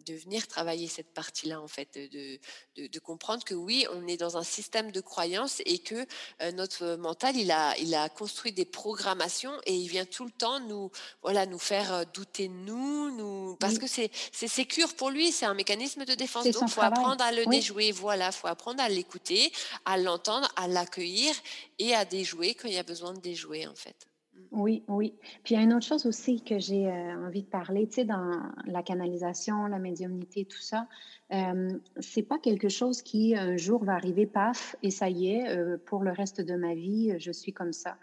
de 0.05 0.13
venir 0.13 0.47
travailler 0.47 0.88
cette 0.88 1.13
partie-là, 1.13 1.62
en 1.62 1.67
fait, 1.67 1.89
de, 1.95 2.39
de, 2.88 3.00
comprendre 3.00 3.43
que 3.43 3.53
oui, 3.53 3.85
on 3.93 4.07
est 4.07 4.17
dans 4.17 4.38
un 4.38 4.43
système 4.43 4.91
de 4.91 5.01
croyances 5.01 5.62
et 5.65 5.79
que 5.79 6.05
euh, 6.41 6.51
notre 6.51 6.95
mental, 6.95 7.35
il 7.35 7.51
a, 7.51 7.77
il 7.77 7.93
a 7.93 8.09
construit 8.09 8.51
des 8.51 8.65
programmations 8.65 9.53
et 9.65 9.75
il 9.75 9.88
vient 9.88 10.05
tout 10.05 10.25
le 10.25 10.31
temps 10.31 10.59
nous, 10.59 10.91
voilà, 11.21 11.45
nous 11.45 11.59
faire 11.59 11.93
euh, 11.93 12.03
douter 12.13 12.47
de 12.47 12.53
nous, 12.53 13.15
nous 13.15 13.55
parce 13.57 13.77
que 13.77 13.88
c'est, 13.88 14.12
c'est 14.31 14.47
sécure 14.47 14.93
pour 14.95 15.09
lui, 15.09 15.31
c'est 15.31 15.45
un 15.45 15.53
mécanisme 15.53 16.05
de 16.05 16.15
défense. 16.15 16.45
Donc, 16.45 16.55
il 16.62 16.69
faut 16.69 16.81
apprendre 16.81 17.24
à 17.24 17.31
le 17.31 17.45
déjouer. 17.45 17.91
Voilà, 17.91 18.31
faut 18.31 18.47
apprendre 18.47 18.81
à 18.81 18.89
l'écouter, 18.89 19.51
à 19.85 19.97
l'entendre, 19.97 20.51
à 20.55 20.67
l'accueillir 20.67 21.33
et 21.79 21.95
à 21.95 22.05
déjouer 22.05 22.55
quand 22.55 22.67
il 22.67 22.74
y 22.74 22.79
a 22.79 22.83
besoin 22.83 23.13
de 23.13 23.19
déjouer, 23.19 23.67
en 23.67 23.75
fait. 23.75 24.07
Oui, 24.51 24.83
oui. 24.87 25.13
Puis 25.43 25.53
il 25.53 25.57
y 25.57 25.59
a 25.59 25.63
une 25.63 25.73
autre 25.73 25.85
chose 25.85 26.05
aussi 26.05 26.41
que 26.41 26.59
j'ai 26.59 26.87
euh, 26.87 27.27
envie 27.27 27.43
de 27.43 27.47
parler, 27.47 27.87
tu 27.87 27.95
sais, 27.95 28.05
dans 28.05 28.31
la 28.65 28.83
canalisation, 28.83 29.65
la 29.67 29.79
médiumnité, 29.79 30.45
tout 30.45 30.61
ça, 30.61 30.87
euh, 31.33 31.77
c'est 31.99 32.23
pas 32.23 32.39
quelque 32.39 32.69
chose 32.69 33.01
qui 33.01 33.35
un 33.35 33.57
jour 33.57 33.83
va 33.83 33.93
arriver, 33.93 34.25
paf, 34.25 34.77
et 34.81 34.91
ça 34.91 35.09
y 35.09 35.31
est, 35.31 35.49
euh, 35.49 35.77
pour 35.85 36.03
le 36.03 36.11
reste 36.11 36.39
de 36.39 36.55
ma 36.55 36.73
vie, 36.73 37.13
je 37.19 37.31
suis 37.31 37.51
comme 37.51 37.73
ça. 37.73 37.97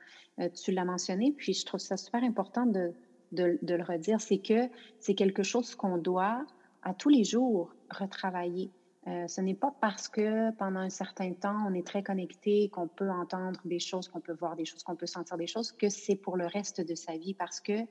tu 0.62 0.72
l'as 0.72 0.84
mentionné, 0.84 1.32
puis 1.32 1.54
je 1.54 1.64
trouve 1.64 1.80
ça 1.80 1.96
super 1.96 2.22
important 2.22 2.66
de, 2.66 2.92
de, 3.32 3.58
de 3.62 3.74
le 3.74 3.82
redire, 3.82 4.20
c'est 4.20 4.38
que 4.38 4.68
c'est 4.98 5.14
quelque 5.14 5.42
chose 5.42 5.74
qu'on 5.74 5.96
doit 5.96 6.44
à 6.82 6.92
tous 6.92 7.08
les 7.08 7.24
jours 7.24 7.74
retravailler. 7.90 8.70
Euh, 9.09 9.26
ce 9.26 9.40
n'est 9.40 9.54
pas 9.54 9.75
parce 9.80 10.09
que 10.09 10.52
pendant 10.52 10.78
un 10.78 10.90
certain 10.90 11.32
temps, 11.32 11.56
on 11.68 11.75
est 11.75 11.87
très 11.87 12.04
connecté, 12.04 12.68
qu'on 12.68 12.87
peut 12.87 13.11
entendre 13.11 13.61
des 13.64 13.80
choses, 13.80 14.09
qu'on 14.09 14.21
peut 14.21 14.35
voir 14.35 14.54
des 14.54 14.64
choses, 14.64 14.85
qu'on 14.85 14.94
peut 14.94 15.06
sentir 15.06 15.37
des 15.37 15.49
choses, 15.49 15.73
que 15.73 15.88
c'est 15.88 16.14
pour 16.14 16.37
le 16.37 16.47
reste 16.47 16.80
de 16.80 16.94
sa 16.94 17.16
vie. 17.16 17.35
Parce 17.35 17.61
que, 17.61 17.85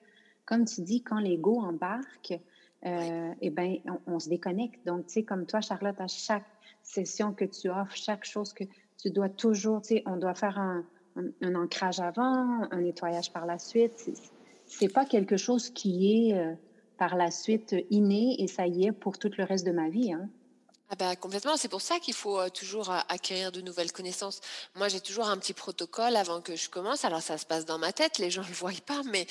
comme 0.45 0.63
tu 0.63 0.81
dis, 0.81 1.03
quand 1.03 1.19
l'ego 1.19 1.59
embarque, 1.59 2.39
euh, 2.85 3.33
eh 3.41 3.49
ben, 3.49 3.77
on, 4.07 4.19
se 4.19 4.29
déconnecte. 4.29 4.85
Donc, 4.85 5.07
tu 5.07 5.13
sais, 5.13 5.23
comme 5.23 5.45
toi, 5.45 5.59
Charlotte, 5.59 5.99
à 5.99 6.07
chaque 6.07 6.45
session 6.81 7.33
que 7.33 7.45
tu 7.45 7.69
offres, 7.69 7.95
chaque 7.95 8.23
chose 8.23 8.53
que 8.53 8.63
tu 8.99 9.11
dois 9.11 9.29
toujours, 9.29 9.81
tu 9.81 9.95
sais, 9.95 10.03
on 10.05 10.15
doit 10.15 10.33
faire 10.33 10.57
un, 10.57 10.85
ancrage 11.55 11.99
avant, 11.99 12.63
un 12.71 12.81
nettoyage 12.81 13.33
par 13.33 13.45
la 13.45 13.59
suite. 13.59 14.09
C'est 14.65 14.91
pas 14.91 15.03
quelque 15.03 15.35
chose 15.35 15.69
qui 15.69 16.29
est 16.29 16.37
euh, 16.37 16.53
par 16.97 17.17
la 17.17 17.31
suite 17.31 17.75
inné 17.89 18.37
et 18.39 18.47
ça 18.47 18.65
y 18.65 18.85
est 18.85 18.91
pour 18.93 19.19
tout 19.19 19.31
le 19.37 19.43
reste 19.43 19.65
de 19.65 19.73
ma 19.73 19.89
vie. 19.89 20.13
Hein. 20.13 20.29
Ah 20.93 20.97
bah, 20.99 21.15
complètement, 21.15 21.55
c'est 21.55 21.69
pour 21.69 21.79
ça 21.79 21.99
qu'il 21.99 22.13
faut 22.13 22.49
toujours 22.49 22.91
acquérir 23.07 23.53
de 23.53 23.61
nouvelles 23.61 23.93
connaissances. 23.93 24.41
Moi, 24.75 24.89
j'ai 24.89 24.99
toujours 24.99 25.29
un 25.29 25.37
petit 25.37 25.53
protocole 25.53 26.17
avant 26.17 26.41
que 26.41 26.57
je 26.57 26.69
commence. 26.69 27.05
Alors, 27.05 27.21
ça 27.21 27.37
se 27.37 27.45
passe 27.45 27.63
dans 27.63 27.77
ma 27.77 27.93
tête, 27.93 28.17
les 28.17 28.29
gens 28.29 28.41
ne 28.41 28.47
le 28.49 28.53
voient 28.53 28.71
pas, 28.85 29.01
mais 29.05 29.25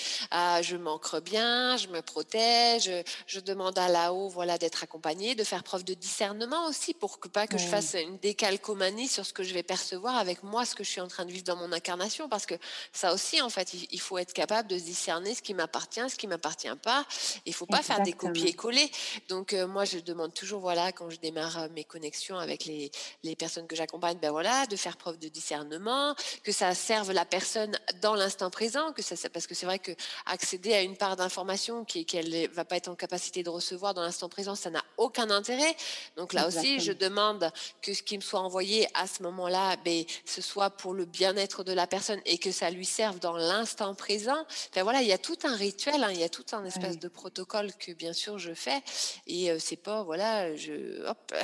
je 0.62 0.76
m'ancre 0.76 1.20
bien, 1.20 1.76
je 1.76 1.88
me 1.88 2.00
protège, 2.00 2.90
je 3.26 3.40
demande 3.40 3.78
à 3.78 3.88
là-haut 3.88 4.30
voilà, 4.30 4.56
d'être 4.56 4.84
accompagnée, 4.84 5.34
de 5.34 5.44
faire 5.44 5.62
preuve 5.62 5.84
de 5.84 5.92
discernement 5.92 6.66
aussi 6.66 6.94
pour 6.94 7.20
que 7.20 7.28
pas 7.28 7.46
que 7.46 7.58
je 7.58 7.66
fasse 7.66 7.94
une 7.94 8.16
décalcomanie 8.16 9.08
sur 9.08 9.26
ce 9.26 9.34
que 9.34 9.42
je 9.42 9.52
vais 9.52 9.62
percevoir 9.62 10.16
avec 10.16 10.42
moi, 10.42 10.64
ce 10.64 10.74
que 10.74 10.82
je 10.82 10.88
suis 10.88 11.02
en 11.02 11.08
train 11.08 11.26
de 11.26 11.30
vivre 11.30 11.44
dans 11.44 11.56
mon 11.56 11.72
incarnation. 11.72 12.26
Parce 12.30 12.46
que 12.46 12.54
ça 12.94 13.12
aussi, 13.12 13.42
en 13.42 13.50
fait, 13.50 13.74
il 13.74 14.00
faut 14.00 14.16
être 14.16 14.32
capable 14.32 14.66
de 14.66 14.78
discerner 14.78 15.34
ce 15.34 15.42
qui 15.42 15.52
m'appartient, 15.52 16.08
ce 16.08 16.16
qui 16.16 16.26
m'appartient 16.26 16.74
pas. 16.82 17.04
Il 17.44 17.52
faut 17.52 17.66
pas 17.66 17.82
faire 17.82 18.00
des 18.00 18.14
copier-coller. 18.14 18.90
Donc, 19.28 19.52
moi, 19.52 19.84
je 19.84 19.99
demande 19.99 20.32
toujours, 20.32 20.62
voilà, 20.62 20.90
quand 20.92 21.10
je 21.10 21.18
démarre 21.18 21.50
mes 21.73 21.84
connexions 21.84 22.39
avec 22.39 22.65
les, 22.65 22.91
les 23.23 23.36
personnes 23.36 23.67
que 23.67 23.76
j'accompagne, 23.76 24.19
ben 24.19 24.30
voilà, 24.30 24.67
de 24.67 24.76
faire 24.76 24.97
preuve 24.97 25.19
de 25.19 25.28
discernement, 25.28 26.15
que 26.43 26.52
ça 26.52 26.75
serve 26.75 27.13
la 27.13 27.25
personne 27.25 27.78
dans 28.00 28.15
l'instant 28.15 28.50
présent, 28.50 28.93
que 28.93 29.02
ça, 29.02 29.17
parce 29.28 29.47
que 29.47 29.54
c'est 29.54 29.67
vrai 29.67 29.78
que 29.78 29.93
accéder 30.26 30.73
à 30.75 30.82
une 30.82 30.97
part 30.97 31.17
d'information 31.17 31.84
qu'elle 31.84 32.30
ne 32.30 32.47
va 32.49 32.65
pas 32.65 32.76
être 32.76 32.89
en 32.89 32.95
capacité 32.95 33.43
de 33.43 33.50
recevoir 33.50 33.95
dans 33.95 34.02
l'instant 34.02 34.28
présent, 34.28 34.54
ça 34.54 34.71
n'a 34.71 34.84
aucun 34.97 35.30
intérêt. 35.30 35.76
Donc 36.17 36.32
là 36.32 36.47
aussi, 36.47 36.80
je 36.80 36.93
demande 36.93 37.50
que 37.82 37.95
ce 37.95 38.02
qui 38.02 38.17
me 38.17 38.23
soit 38.23 38.41
envoyé 38.41 38.86
à 38.95 39.06
ce 39.06 39.23
moment-là, 39.23 39.76
ben, 39.84 40.04
ce 40.25 40.43
soit 40.43 40.71
pour 40.71 40.95
le 40.95 41.04
bien-être 41.04 41.65
de 41.65 41.73
la 41.73 41.86
personne 41.86 42.21
et 42.25 42.39
que 42.39 42.52
ça 42.52 42.71
lui 42.71 42.86
serve 42.86 43.19
dans 43.19 43.36
l'instant 43.36 43.95
présent. 43.95 44.45
Ben 44.75 44.82
voilà, 44.82 45.02
il 45.02 45.08
y 45.08 45.13
a 45.13 45.19
tout 45.19 45.39
un 45.45 45.54
rituel, 45.54 46.02
hein, 46.02 46.10
il 46.13 46.21
y 46.21 46.25
a 46.25 46.28
tout 46.28 46.45
un 46.52 46.65
espèce 46.65 46.99
de 46.99 47.08
protocole 47.08 47.73
que 47.75 47.93
bien 47.93 48.13
sûr 48.13 48.39
je 48.39 48.54
fais 48.54 48.82
et 49.26 49.50
euh, 49.50 49.58
c'est 49.58 49.76
pas 49.76 50.02
voilà, 50.02 50.54
je 50.56 51.06
hop, 51.06 51.34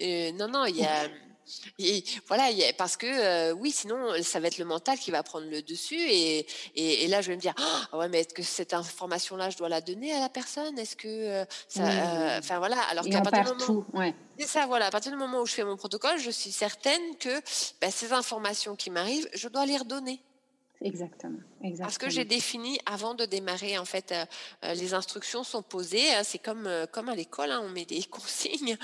non, 0.38 0.48
non, 0.48 0.64
il 0.66 0.76
y 0.76 0.84
a. 0.84 1.08
Et 1.78 2.04
voilà, 2.26 2.44
parce 2.76 2.96
que 2.96 3.06
euh, 3.06 3.52
oui, 3.52 3.70
sinon 3.70 4.22
ça 4.22 4.40
va 4.40 4.48
être 4.48 4.58
le 4.58 4.64
mental 4.64 4.98
qui 4.98 5.10
va 5.10 5.22
prendre 5.22 5.48
le 5.48 5.62
dessus 5.62 5.98
et, 5.98 6.46
et, 6.74 7.08
là 7.08 7.22
je 7.22 7.28
vais 7.28 7.36
me 7.36 7.40
dire 7.40 7.54
ah 7.56 7.96
ouais 7.96 8.08
mais 8.08 8.20
est-ce 8.20 8.34
que 8.34 8.42
cette 8.42 8.74
information 8.74 9.36
là 9.36 9.48
je 9.48 9.56
dois 9.56 9.68
la 9.68 9.80
donner 9.80 10.12
à 10.12 10.20
la 10.20 10.28
personne? 10.28 10.78
Est-ce 10.78 10.96
que 10.96 11.08
euh, 11.08 11.44
ça, 11.68 11.84
euh, 11.84 12.38
enfin 12.38 12.58
voilà, 12.58 12.80
alors 12.90 13.04
qu'à 13.04 13.20
partir 13.20 13.54
du 13.54 13.64
moment, 13.64 13.86
ouais. 13.94 14.14
ça 14.40 14.66
voilà, 14.66 14.86
à 14.86 14.90
partir 14.90 15.12
du 15.12 15.18
moment 15.18 15.40
où 15.40 15.46
je 15.46 15.54
fais 15.54 15.64
mon 15.64 15.76
protocole, 15.76 16.18
je 16.18 16.30
suis 16.30 16.50
certaine 16.50 17.16
que 17.18 17.40
ben, 17.80 17.90
ces 17.90 18.12
informations 18.12 18.76
qui 18.76 18.90
m'arrivent, 18.90 19.28
je 19.34 19.48
dois 19.48 19.64
les 19.64 19.76
redonner. 19.76 20.20
Exactement, 20.80 21.38
exactement. 21.62 21.86
Parce 21.86 21.98
que 21.98 22.10
j'ai 22.10 22.24
défini 22.24 22.78
avant 22.86 23.14
de 23.14 23.24
démarrer, 23.24 23.78
en 23.78 23.84
fait, 23.84 24.12
euh, 24.12 24.24
euh, 24.64 24.74
les 24.74 24.94
instructions 24.94 25.44
sont 25.44 25.62
posées. 25.62 26.12
Hein, 26.14 26.22
c'est 26.24 26.38
comme, 26.38 26.66
euh, 26.66 26.86
comme 26.86 27.08
à 27.08 27.14
l'école, 27.14 27.50
hein, 27.50 27.60
on 27.64 27.68
met 27.68 27.84
des 27.84 28.02
consignes. 28.10 28.76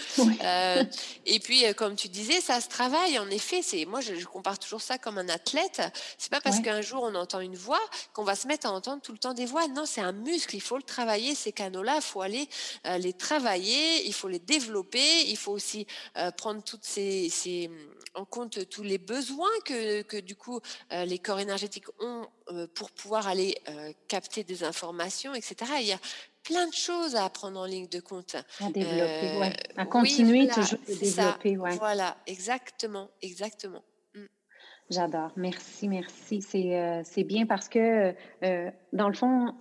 et 1.26 1.40
puis, 1.40 1.64
comme 1.74 1.96
tu 1.96 2.08
disais, 2.08 2.40
ça 2.40 2.60
se 2.60 2.68
travaille. 2.68 3.18
En 3.18 3.28
effet, 3.30 3.62
c'est 3.62 3.84
moi, 3.84 4.00
je, 4.00 4.24
compare 4.24 4.58
toujours 4.58 4.80
ça 4.80 4.98
comme 4.98 5.18
un 5.18 5.28
athlète. 5.28 5.82
C'est 6.18 6.30
pas 6.30 6.40
parce 6.40 6.60
qu'un 6.60 6.80
jour 6.80 7.02
on 7.04 7.14
entend 7.14 7.40
une 7.40 7.56
voix 7.56 7.80
qu'on 8.12 8.24
va 8.24 8.34
se 8.34 8.46
mettre 8.46 8.66
à 8.66 8.72
entendre 8.72 9.02
tout 9.02 9.12
le 9.12 9.18
temps 9.18 9.34
des 9.34 9.46
voix. 9.46 9.68
Non, 9.68 9.86
c'est 9.86 10.00
un 10.00 10.12
muscle. 10.12 10.56
Il 10.56 10.60
faut 10.60 10.76
le 10.76 10.82
travailler. 10.82 11.34
Ces 11.34 11.52
canaux-là, 11.52 11.96
il 11.96 12.02
faut 12.02 12.20
aller 12.20 12.48
les 12.98 13.12
travailler. 13.12 14.06
Il 14.06 14.12
faut 14.12 14.28
les 14.28 14.38
développer. 14.38 15.28
Il 15.28 15.36
faut 15.36 15.52
aussi 15.52 15.86
prendre 16.36 16.62
toutes 16.62 16.84
ces, 16.84 17.28
ces, 17.28 17.70
en 18.14 18.24
compte 18.24 18.68
tous 18.68 18.82
les 18.82 18.98
besoins 18.98 19.50
que, 19.64 20.02
que 20.02 20.16
du 20.16 20.36
coup 20.36 20.60
les 20.90 21.18
corps 21.18 21.40
énergétiques 21.40 21.86
ont 22.00 22.26
pour 22.74 22.90
pouvoir 22.90 23.26
aller 23.26 23.56
euh, 23.68 23.92
capter 24.08 24.44
des 24.44 24.64
informations, 24.64 25.34
etc. 25.34 25.56
Il 25.80 25.86
y 25.86 25.92
a 25.92 25.98
plein 26.42 26.66
de 26.66 26.74
choses 26.74 27.16
à 27.16 27.28
prendre 27.30 27.58
en 27.58 27.64
ligne 27.64 27.88
de 27.88 28.00
compte. 28.00 28.36
À 28.60 28.70
développer, 28.70 29.38
ouais. 29.38 29.52
Euh, 29.52 29.80
à 29.80 29.86
continuer 29.86 30.48
toujours 30.48 30.78
de 30.86 30.94
développer, 30.94 31.56
ouais. 31.56 31.76
Voilà, 31.76 32.16
exactement, 32.26 33.08
exactement. 33.22 33.82
Mm. 34.14 34.24
J'adore. 34.90 35.32
Merci, 35.36 35.88
merci. 35.88 36.42
C'est 36.42 37.24
bien 37.24 37.46
parce 37.46 37.68
que, 37.68 38.14
dans 38.92 39.08
le 39.08 39.14
fond, 39.14 39.54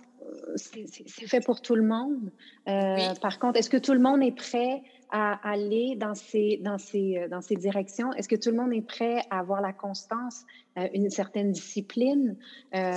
c'est 0.56 1.26
fait 1.26 1.40
pour 1.40 1.62
tout 1.62 1.74
le 1.74 1.84
monde. 1.84 2.30
Par 3.20 3.38
contre, 3.38 3.58
est-ce 3.58 3.70
que 3.70 3.78
tout 3.78 3.94
le 3.94 4.00
monde 4.00 4.22
est 4.22 4.36
prêt 4.36 4.82
à 5.10 5.48
aller 5.48 5.96
dans 5.96 6.14
ces, 6.14 6.58
dans 6.62 6.78
ces, 6.78 7.18
euh, 7.18 7.28
dans 7.28 7.40
ces 7.40 7.56
directions? 7.56 8.12
Est-ce 8.12 8.28
que 8.28 8.36
tout 8.36 8.50
le 8.50 8.56
monde 8.56 8.72
est 8.72 8.86
prêt 8.86 9.24
à 9.30 9.40
avoir 9.40 9.60
la 9.60 9.72
constance, 9.72 10.44
euh, 10.78 10.88
une 10.94 11.10
certaine 11.10 11.52
discipline, 11.52 12.36
euh, 12.74 12.92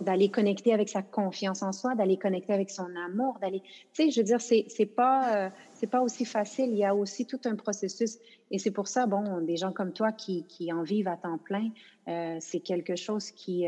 d'aller 0.00 0.30
connecter 0.30 0.72
avec 0.72 0.88
sa 0.88 1.02
confiance 1.02 1.62
en 1.62 1.72
soi, 1.72 1.94
d'aller 1.94 2.16
connecter 2.16 2.52
avec 2.52 2.70
son 2.70 2.88
amour, 3.06 3.38
d'aller, 3.40 3.60
tu 3.92 4.04
sais, 4.04 4.10
je 4.10 4.20
veux 4.20 4.24
dire, 4.24 4.40
c'est, 4.40 4.64
c'est 4.68 4.86
pas, 4.86 5.52
c'est 5.72 5.86
pas 5.86 6.00
aussi 6.00 6.24
facile. 6.24 6.70
Il 6.70 6.78
y 6.78 6.84
a 6.84 6.94
aussi 6.94 7.26
tout 7.26 7.40
un 7.44 7.56
processus. 7.56 8.18
Et 8.50 8.58
c'est 8.58 8.70
pour 8.70 8.88
ça, 8.88 9.06
bon, 9.06 9.40
des 9.40 9.56
gens 9.56 9.72
comme 9.72 9.92
toi 9.92 10.12
qui, 10.12 10.44
qui 10.44 10.72
en 10.72 10.82
vivent 10.82 11.08
à 11.08 11.16
temps 11.16 11.38
plein, 11.38 11.70
c'est 12.40 12.60
quelque 12.60 12.96
chose 12.96 13.30
qui, 13.30 13.66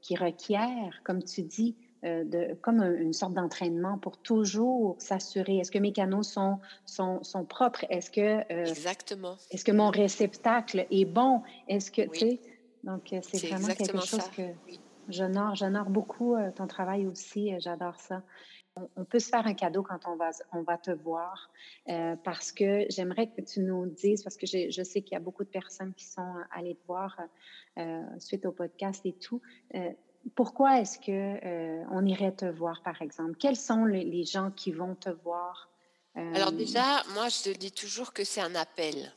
qui 0.00 0.16
requiert, 0.16 1.00
comme 1.04 1.22
tu 1.22 1.42
dis, 1.42 1.74
euh, 2.02 2.24
de, 2.24 2.54
comme 2.62 2.82
une 2.82 3.12
sorte 3.12 3.34
d'entraînement 3.34 3.98
pour 3.98 4.16
toujours 4.16 4.96
s'assurer, 4.98 5.58
est-ce 5.58 5.70
que 5.70 5.78
mes 5.78 5.92
canaux 5.92 6.22
sont, 6.22 6.58
sont, 6.86 7.22
sont 7.22 7.44
propres? 7.44 7.84
Est-ce 7.90 8.10
que, 8.10 8.40
euh, 8.50 8.64
Exactement. 8.64 9.36
Est-ce 9.50 9.66
que 9.66 9.72
mon 9.72 9.90
réceptacle 9.90 10.86
est 10.90 11.04
bon? 11.04 11.42
Est-ce 11.68 11.90
que, 11.90 12.02
tu 12.08 12.18
sais, 12.18 12.40
donc 12.84 13.12
euh, 13.12 13.20
c'est 13.22 13.46
vraiment 13.48 13.74
quelque 13.74 14.00
chose 14.00 14.28
que 14.34 14.42
j'honore, 15.10 15.56
j'honore 15.56 15.90
beaucoup 15.90 16.36
ton 16.56 16.66
travail 16.66 17.06
aussi, 17.06 17.52
j'adore 17.58 18.00
ça. 18.00 18.22
on, 18.96 19.04
peut 19.04 19.18
se 19.18 19.28
faire 19.28 19.46
un 19.46 19.54
cadeau 19.54 19.82
quand 19.82 20.00
on 20.06 20.16
va, 20.16 20.30
on 20.52 20.62
va 20.62 20.78
te 20.78 20.92
voir 20.92 21.50
parce 22.24 22.50
que 22.50 22.86
j'aimerais 22.88 23.26
que 23.26 23.42
tu 23.42 23.60
nous 23.60 23.84
dises, 23.86 24.22
parce 24.22 24.38
que 24.38 24.46
je 24.46 24.82
sais 24.82 25.02
qu'il 25.02 25.12
y 25.12 25.16
a 25.16 25.20
beaucoup 25.20 25.44
de 25.44 25.50
personnes 25.50 25.92
qui 25.92 26.06
sont 26.06 26.34
allées 26.52 26.76
te 26.76 26.86
voir 26.86 27.20
suite 28.18 28.46
au 28.46 28.52
podcast 28.52 29.04
et 29.04 29.12
tout. 29.12 29.42
Euh, 30.26 30.30
pourquoi 30.34 30.80
est-ce 30.80 30.98
que 30.98 31.84
on 31.92 32.04
irait 32.06 32.32
te 32.32 32.46
voir, 32.46 32.82
par 32.82 33.00
exemple? 33.02 33.36
Quels 33.38 33.56
sont 33.56 33.84
les, 33.84 34.24
gens 34.24 34.50
qui 34.50 34.72
vont 34.72 34.94
te 34.94 35.10
voir? 35.10 35.68
Alors 36.14 36.52
déjà, 36.52 37.02
moi, 37.14 37.28
je 37.28 37.50
te 37.50 37.56
dis 37.56 37.72
toujours 37.72 38.12
que 38.12 38.24
c'est 38.24 38.40
un 38.40 38.54
appel. 38.54 39.12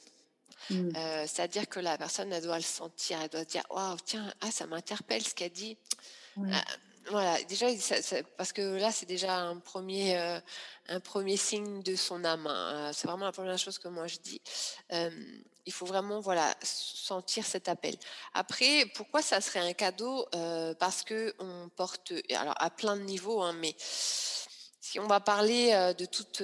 Mmh. 0.70 0.90
C'est-à-dire 1.26 1.68
que 1.68 1.80
la 1.80 1.98
personne, 1.98 2.32
elle 2.32 2.44
doit 2.44 2.58
le 2.58 2.64
sentir, 2.64 3.18
elle 3.22 3.30
doit 3.30 3.44
dire, 3.44 3.64
waouh, 3.70 3.98
tiens, 4.06 4.32
ah, 4.42 4.52
ça 4.52 4.66
m'interpelle 4.68 5.22
ce 5.24 5.34
qu'elle 5.34 5.52
dit. 5.52 5.78
Voilà, 7.10 7.42
déjà, 7.44 7.68
parce 8.38 8.54
que 8.54 8.62
là, 8.78 8.92
c'est 8.92 9.06
déjà 9.06 9.36
un 9.36 9.58
premier, 9.58 10.18
euh, 10.18 10.40
un 10.88 11.00
premier 11.00 11.38
signe 11.38 11.82
de 11.84 11.96
son 11.96 12.24
âme. 12.24 12.48
Hein. 12.48 12.92
C'est 12.94 13.08
vraiment 13.08 13.26
la 13.26 13.32
première 13.32 13.58
chose 13.58 13.78
que 13.78 13.88
moi 13.88 14.08
je 14.08 14.18
dis. 14.20 14.42
il 15.66 15.74
faut 15.74 15.86
vraiment, 15.86 16.20
voilà, 16.20 16.54
sentir 16.62 17.46
cet 17.46 17.68
appel. 17.68 17.96
Après, 18.34 18.86
pourquoi 18.96 19.22
ça 19.22 19.42
serait 19.42 19.60
un 19.60 19.74
cadeau 19.74 20.26
euh, 20.36 20.74
Parce 20.76 21.04
que 21.04 21.34
on 21.40 21.70
porte, 21.70 22.14
alors 22.36 22.56
à 22.58 22.70
plein 22.70 22.96
de 22.96 23.02
niveaux, 23.04 23.42
hein, 23.42 23.54
mais 23.54 23.76
si 23.78 25.00
on 25.00 25.08
va 25.08 25.20
parler 25.20 25.72
euh, 25.74 25.94
de 25.94 26.06
toutes, 26.06 26.44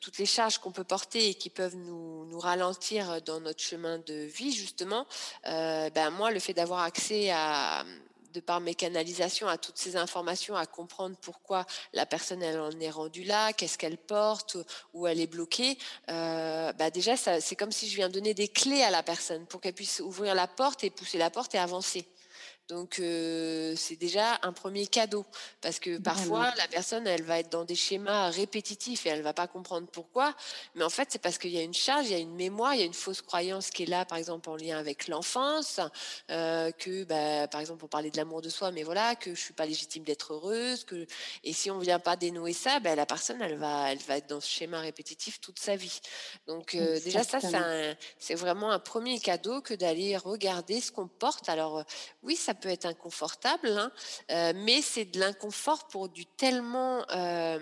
toutes 0.00 0.18
les 0.18 0.26
charges 0.26 0.58
qu'on 0.58 0.72
peut 0.72 0.84
porter 0.84 1.28
et 1.28 1.34
qui 1.34 1.50
peuvent 1.50 1.76
nous, 1.76 2.24
nous, 2.26 2.38
ralentir 2.38 3.22
dans 3.22 3.40
notre 3.40 3.62
chemin 3.62 3.98
de 3.98 4.14
vie, 4.14 4.52
justement, 4.52 5.06
ben 5.44 6.10
moi, 6.10 6.30
le 6.30 6.40
fait 6.40 6.54
d'avoir 6.54 6.80
accès 6.80 7.30
à 7.30 7.84
de 8.32 8.40
par 8.40 8.60
mes 8.60 8.74
canalisations 8.74 9.48
à 9.48 9.58
toutes 9.58 9.78
ces 9.78 9.96
informations, 9.96 10.56
à 10.56 10.66
comprendre 10.66 11.16
pourquoi 11.20 11.66
la 11.92 12.06
personne 12.06 12.42
elle 12.42 12.60
en 12.60 12.78
est 12.80 12.90
rendue 12.90 13.24
là, 13.24 13.52
qu'est-ce 13.52 13.78
qu'elle 13.78 13.98
porte, 13.98 14.56
où 14.94 15.06
elle 15.06 15.20
est 15.20 15.26
bloquée. 15.26 15.78
Euh, 16.10 16.72
bah 16.72 16.90
déjà, 16.90 17.16
c'est 17.16 17.56
comme 17.56 17.72
si 17.72 17.88
je 17.88 17.96
viens 17.96 18.08
donner 18.08 18.34
des 18.34 18.48
clés 18.48 18.82
à 18.82 18.90
la 18.90 19.02
personne 19.02 19.46
pour 19.46 19.60
qu'elle 19.60 19.74
puisse 19.74 20.00
ouvrir 20.00 20.34
la 20.34 20.46
porte 20.46 20.84
et 20.84 20.90
pousser 20.90 21.18
la 21.18 21.30
porte 21.30 21.54
et 21.54 21.58
avancer. 21.58 22.06
Donc 22.70 23.00
euh, 23.00 23.74
c'est 23.76 23.96
déjà 23.96 24.38
un 24.42 24.52
premier 24.52 24.86
cadeau 24.86 25.26
parce 25.60 25.80
que 25.80 25.98
parfois 25.98 26.54
la 26.56 26.68
personne 26.68 27.06
elle 27.06 27.22
va 27.22 27.40
être 27.40 27.50
dans 27.50 27.64
des 27.64 27.74
schémas 27.74 28.30
répétitifs 28.30 29.06
et 29.06 29.08
elle 29.08 29.22
va 29.22 29.32
pas 29.32 29.48
comprendre 29.48 29.88
pourquoi, 29.88 30.34
mais 30.76 30.84
en 30.84 30.88
fait 30.88 31.08
c'est 31.10 31.20
parce 31.20 31.36
qu'il 31.36 31.50
y 31.50 31.58
a 31.58 31.62
une 31.62 31.74
charge, 31.74 32.06
il 32.06 32.12
y 32.12 32.14
a 32.14 32.18
une 32.18 32.34
mémoire, 32.34 32.74
il 32.74 32.80
y 32.80 32.82
a 32.82 32.86
une 32.86 32.94
fausse 32.94 33.22
croyance 33.22 33.70
qui 33.70 33.82
est 33.82 33.86
là 33.86 34.04
par 34.04 34.18
exemple 34.18 34.48
en 34.48 34.56
lien 34.56 34.78
avec 34.78 35.08
l'enfance, 35.08 35.80
euh, 36.30 36.70
que 36.70 37.02
bah, 37.04 37.48
par 37.48 37.60
exemple 37.60 37.80
pour 37.80 37.88
parler 37.88 38.10
de 38.10 38.16
l'amour 38.16 38.40
de 38.40 38.48
soi, 38.48 38.70
mais 38.70 38.84
voilà 38.84 39.16
que 39.16 39.34
je 39.34 39.40
suis 39.40 39.54
pas 39.54 39.66
légitime 39.66 40.04
d'être 40.04 40.32
heureuse, 40.32 40.84
que 40.84 41.06
et 41.42 41.52
si 41.52 41.72
on 41.72 41.78
vient 41.78 41.98
pas 41.98 42.14
dénouer 42.14 42.52
ça, 42.52 42.78
bah, 42.78 42.94
la 42.94 43.06
personne 43.06 43.42
elle 43.42 43.56
va 43.56 43.90
elle 43.90 43.98
va 43.98 44.18
être 44.18 44.28
dans 44.28 44.40
ce 44.40 44.48
schéma 44.48 44.78
répétitif 44.78 45.40
toute 45.40 45.58
sa 45.58 45.74
vie. 45.74 46.00
Donc 46.46 46.76
euh, 46.76 47.00
déjà 47.00 47.24
ça 47.24 47.40
c'est 48.20 48.34
vraiment 48.36 48.70
un 48.70 48.78
premier 48.78 49.18
cadeau 49.18 49.60
que 49.60 49.74
d'aller 49.74 50.16
regarder 50.16 50.80
ce 50.80 50.92
qu'on 50.92 51.08
porte. 51.08 51.48
Alors 51.48 51.84
oui 52.22 52.36
ça 52.36 52.54
peut 52.60 52.68
être 52.68 52.86
inconfortable, 52.86 53.68
hein, 53.68 53.90
euh, 54.30 54.52
mais 54.54 54.82
c'est 54.82 55.06
de 55.06 55.18
l'inconfort 55.18 55.88
pour 55.88 56.08
du 56.08 56.26
tellement 56.26 57.04
euh, 57.10 57.58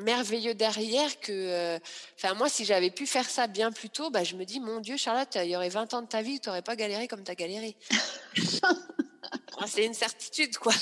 merveilleux 0.00 0.54
derrière 0.54 1.20
que, 1.20 1.32
euh, 1.32 1.78
enfin 2.16 2.34
moi, 2.34 2.48
si 2.48 2.64
j'avais 2.64 2.90
pu 2.90 3.06
faire 3.06 3.28
ça 3.28 3.46
bien 3.46 3.72
plus 3.72 3.90
tôt, 3.90 4.10
bah, 4.10 4.24
je 4.24 4.36
me 4.36 4.44
dis, 4.44 4.60
mon 4.60 4.80
Dieu, 4.80 4.96
Charlotte, 4.96 5.38
il 5.42 5.50
y 5.50 5.56
aurait 5.56 5.68
20 5.68 5.94
ans 5.94 6.02
de 6.02 6.08
ta 6.08 6.22
vie, 6.22 6.40
tu 6.40 6.48
n'aurais 6.48 6.62
pas 6.62 6.76
galéré 6.76 7.08
comme 7.08 7.22
tu 7.22 7.30
as 7.30 7.34
galéré. 7.34 7.76
c'est 9.66 9.84
une 9.86 9.94
certitude, 9.94 10.56
quoi. 10.58 10.72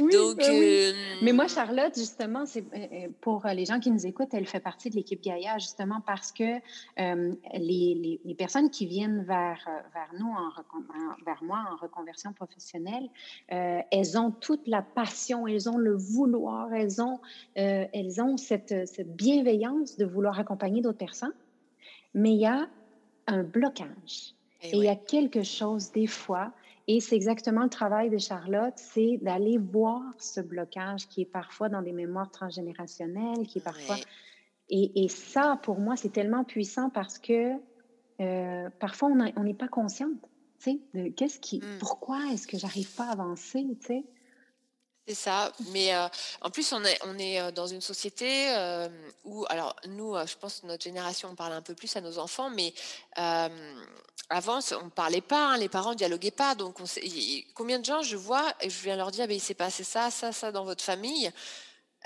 Donc, 0.00 0.38
ben 0.38 0.50
euh, 0.50 0.92
Mais 1.22 1.32
moi, 1.32 1.48
Charlotte, 1.48 1.94
justement, 1.94 2.46
c'est 2.46 2.60
euh, 2.60 2.76
euh, 2.76 3.08
pour 3.20 3.46
les 3.46 3.64
gens 3.64 3.80
qui 3.80 3.90
nous 3.90 4.06
écoutent, 4.06 4.32
elle 4.34 4.46
fait 4.46 4.60
partie 4.60 4.90
de 4.90 4.96
l'équipe 4.96 5.22
Gaïa, 5.22 5.58
justement 5.58 6.00
parce 6.06 6.32
que 6.32 6.60
les, 6.96 8.20
les, 8.24 8.34
personnes 8.34 8.70
qui 8.70 8.86
viennent 8.86 9.22
vers, 9.24 9.68
vers 9.94 10.10
nous, 10.18 10.28
en, 10.28 10.50
vers 11.24 11.42
moi, 11.42 11.64
en 11.72 11.76
reconversion 11.76 12.32
professionnelle, 12.32 13.08
elles 13.48 14.18
ont 14.18 14.30
toute 14.30 14.66
la 14.66 14.82
passion, 14.82 15.46
elles 15.46 15.68
ont 15.68 15.78
le 15.78 15.96
vouloir, 15.96 16.72
elles 16.72 17.00
ont, 17.00 17.20
elles 17.54 18.20
ont 18.20 18.36
cette, 18.36 18.88
cette 18.88 19.14
bienveillance 19.14 19.96
de 19.96 20.04
vouloir 20.04 20.38
accompagner 20.38 20.80
d'autres 20.82 20.98
personnes, 20.98 21.34
mais 22.14 22.32
il 22.32 22.40
y 22.40 22.46
a 22.46 22.68
un 23.26 23.42
blocage. 23.42 24.34
Eh 24.62 24.68
Et, 24.68 24.76
il 24.76 24.84
y 24.84 24.88
a 24.88 24.96
quelque 24.96 25.42
chose, 25.42 25.92
des 25.92 26.06
fois, 26.06 26.52
et 26.88 27.00
c'est 27.00 27.16
exactement 27.16 27.62
le 27.62 27.68
travail 27.68 28.10
de 28.10 28.18
Charlotte, 28.18 28.74
c'est 28.76 29.18
d'aller 29.22 29.58
voir 29.58 30.02
ce 30.18 30.40
blocage 30.40 31.08
qui 31.08 31.22
est 31.22 31.30
parfois 31.30 31.68
dans 31.68 31.82
des 31.82 31.92
mémoires 31.92 32.30
transgénérationnelles, 32.30 33.46
qui 33.46 33.58
est 33.58 33.62
parfois... 33.62 33.96
Et, 34.74 35.04
et, 35.04 35.08
ça, 35.08 35.60
pour 35.62 35.80
moi, 35.80 35.96
c'est 35.96 36.12
tellement 36.12 36.44
puissant 36.44 36.88
parce 36.88 37.18
que 37.18 37.52
euh, 38.20 38.70
parfois, 38.78 39.10
on 39.36 39.42
n'est 39.42 39.54
pas 39.54 39.68
consciente, 39.68 40.14
tu 40.58 40.70
sais, 40.70 40.80
de 40.94 41.08
qu'est-ce 41.08 41.40
qui... 41.40 41.58
Mmh. 41.58 41.78
Pourquoi 41.78 42.18
est-ce 42.32 42.46
que 42.46 42.56
j'arrive 42.56 42.90
pas 42.94 43.08
à 43.08 43.12
avancer, 43.12 43.66
tu 43.80 43.86
sais? 43.86 44.04
C'est 45.08 45.14
ça, 45.14 45.52
mais 45.72 45.92
euh, 45.92 46.06
en 46.42 46.50
plus 46.50 46.72
on 46.72 46.84
est 46.84 46.96
on 47.04 47.18
est 47.18 47.40
euh, 47.40 47.50
dans 47.50 47.66
une 47.66 47.80
société 47.80 48.54
euh, 48.56 48.88
où 49.24 49.44
alors 49.48 49.74
nous 49.88 50.14
je 50.24 50.36
pense 50.36 50.62
notre 50.62 50.84
génération 50.84 51.28
on 51.30 51.34
parle 51.34 51.54
un 51.54 51.62
peu 51.62 51.74
plus 51.74 51.96
à 51.96 52.00
nos 52.00 52.18
enfants 52.18 52.50
mais 52.50 52.72
avant 54.30 54.60
on 54.80 54.90
parlait 54.90 55.20
pas 55.20 55.54
hein, 55.54 55.58
les 55.58 55.68
parents 55.68 55.96
dialoguaient 55.96 56.30
pas 56.30 56.54
donc 56.54 56.78
on 56.78 56.84
combien 57.54 57.80
de 57.80 57.84
gens 57.84 58.02
je 58.02 58.16
vois 58.16 58.54
et 58.60 58.70
je 58.70 58.80
viens 58.82 58.94
leur 58.94 59.10
dire 59.10 59.26
ben 59.26 59.34
il 59.34 59.40
s'est 59.40 59.54
passé 59.54 59.82
ça 59.82 60.08
ça 60.12 60.30
ça 60.30 60.52
dans 60.52 60.64
votre 60.64 60.84
famille? 60.84 61.32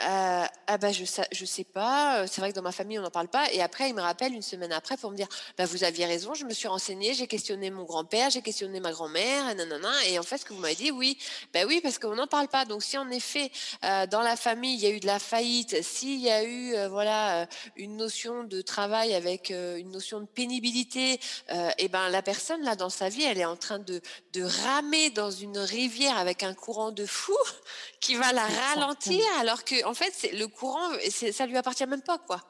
Euh, 0.01 0.45
ah 0.67 0.79
bah 0.79 0.93
je 0.93 1.05
sais, 1.05 1.27
je 1.33 1.45
sais 1.47 1.65
pas. 1.65 2.19
Euh, 2.19 2.27
c'est 2.31 2.41
vrai 2.41 2.51
que 2.51 2.57
dans 2.57 2.63
ma 2.63 2.73
famille 2.73 2.99
on 2.99 3.03
n'en 3.03 3.11
parle 3.11 3.29
pas. 3.29 3.51
Et 3.53 3.63
après 3.63 3.89
il 3.89 3.95
me 3.95 4.03
rappelle 4.03 4.35
une 4.35 4.43
semaine 4.43 4.73
après 4.73 4.97
pour 4.97 5.11
me 5.11 5.17
dire 5.17 5.29
bah 5.57 5.65
vous 5.65 5.85
aviez 5.85 6.05
raison. 6.05 6.35
Je 6.35 6.45
me 6.45 6.53
suis 6.53 6.69
renseignée, 6.69 7.15
j'ai 7.15 7.27
questionné 7.27 7.71
mon 7.71 7.85
grand-père, 7.85 8.31
j'ai 8.31 8.43
questionné 8.43 8.81
ma 8.81 8.93
grand-mère, 8.93 9.55
nanana. 9.55 9.93
Et 10.09 10.19
en 10.19 10.23
fait 10.23 10.39
ce 10.39 10.45
que 10.45 10.53
vous 10.53 10.61
m'avez 10.61 10.75
dit, 10.75 10.91
oui, 10.91 11.19
bah 11.55 11.61
oui 11.67 11.81
parce 11.83 11.99
qu'on 11.99 12.15
n'en 12.15 12.27
parle 12.27 12.49
pas. 12.49 12.67
Donc 12.67 12.83
si 12.83 12.99
en 12.99 13.09
effet 13.11 13.51
euh, 13.85 14.07
dans 14.07 14.23
la 14.23 14.37
famille 14.37 14.75
il 14.75 14.81
y 14.81 14.87
a 14.87 14.91
eu 14.91 15.01
de 15.01 15.07
la 15.07 15.19
faillite, 15.19 15.83
s'il 15.83 16.21
y 16.21 16.31
a 16.31 16.45
eu 16.45 16.75
voilà 16.89 17.49
une 17.77 17.97
notion 17.97 18.45
de 18.45 18.61
travail 18.61 19.15
avec 19.15 19.51
une 19.51 19.91
notion 19.91 20.21
de 20.21 20.27
pénibilité, 20.27 21.19
et 21.79 21.89
ben 21.89 22.09
la 22.11 22.23
personne 22.23 22.63
là 22.63 22.77
dans 22.77 22.91
sa 22.91 23.09
vie 23.09 23.23
elle 23.23 23.39
est 23.39 23.45
en 23.45 23.57
train 23.57 23.79
de 23.79 24.01
de 24.35 24.43
ramer 24.43 25.11
dans 25.11 25.31
une 25.31 25.59
rivière 25.59 26.19
avec 26.19 26.43
un 26.43 26.55
courant 26.55 26.93
de 26.93 27.07
fou 27.07 27.37
qui 28.07 28.15
va 28.15 28.33
la 28.33 28.47
ralentir 28.47 29.21
alors 29.41 29.65
que 29.65 29.85
en 29.85 29.95
fait 29.95 30.13
c'est 30.15 30.33
le 30.33 30.47
courant 30.47 30.91
ça 31.33 31.47
lui 31.47 31.57
appartient 31.57 31.87
même 31.87 32.03
pas 32.03 32.19
quoi. 32.19 32.41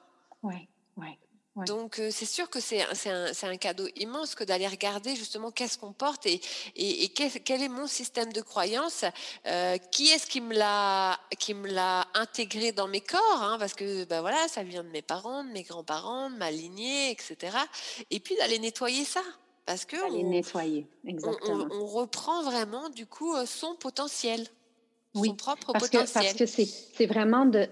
Ouais, 0.42 0.68
ouais. 0.98 1.18
Donc 1.64 1.98
euh, 1.98 2.10
c'est 2.12 2.26
sûr 2.26 2.50
que 2.50 2.60
c'est 2.60 2.82
un, 2.82 3.32
un, 3.42 3.56
cadeau 3.56 3.88
immense 3.96 4.34
que 4.34 4.44
d'aller 4.44 4.68
regarder 4.68 5.16
justement 5.16 5.50
qu'est-ce 5.50 5.78
qu'on 5.78 5.94
porte 5.94 6.26
et, 6.26 6.42
et, 6.76 7.08
quel, 7.08 7.62
est 7.62 7.68
mon 7.70 7.86
système 7.86 8.30
de 8.30 8.42
croyance, 8.42 9.06
euh, 9.46 9.78
qui 9.90 10.08
est-ce 10.08 10.26
qui 10.26 10.42
me 10.42 10.54
l'a 10.54 11.18
qui 11.38 11.54
me 11.54 11.66
l'a 11.66 12.06
intégré 12.12 12.72
dans 12.72 12.88
mes 12.88 13.00
corps, 13.00 13.42
hein, 13.42 13.56
parce 13.58 13.72
que 13.72 14.04
ben 14.04 14.20
voilà 14.20 14.48
ça 14.48 14.62
vient 14.64 14.84
de 14.84 14.90
mes 14.90 15.00
parents, 15.00 15.44
de 15.44 15.50
mes 15.50 15.62
grands-parents, 15.62 16.28
de 16.28 16.36
ma 16.36 16.50
lignée, 16.50 17.10
etc. 17.10 17.56
Et 18.10 18.20
puis 18.20 18.36
d'aller 18.36 18.58
nettoyer 18.58 19.06
ça. 19.06 19.22
Parce 19.64 19.86
que 19.86 19.96
on, 19.96 20.28
nettoyer, 20.28 20.86
exactement. 21.06 21.66
on, 21.72 21.86
reprend 21.86 22.42
vraiment 22.42 22.90
du 22.90 23.06
coup 23.06 23.34
euh, 23.34 23.46
son 23.46 23.74
potentiel 23.76 24.46
oui, 25.16 25.34
propre 25.34 25.72
parce 25.72 25.88
Que, 25.88 26.12
parce 26.12 26.34
que 26.34 26.46
c'est 26.46 27.06
vraiment, 27.06 27.46
de, 27.46 27.68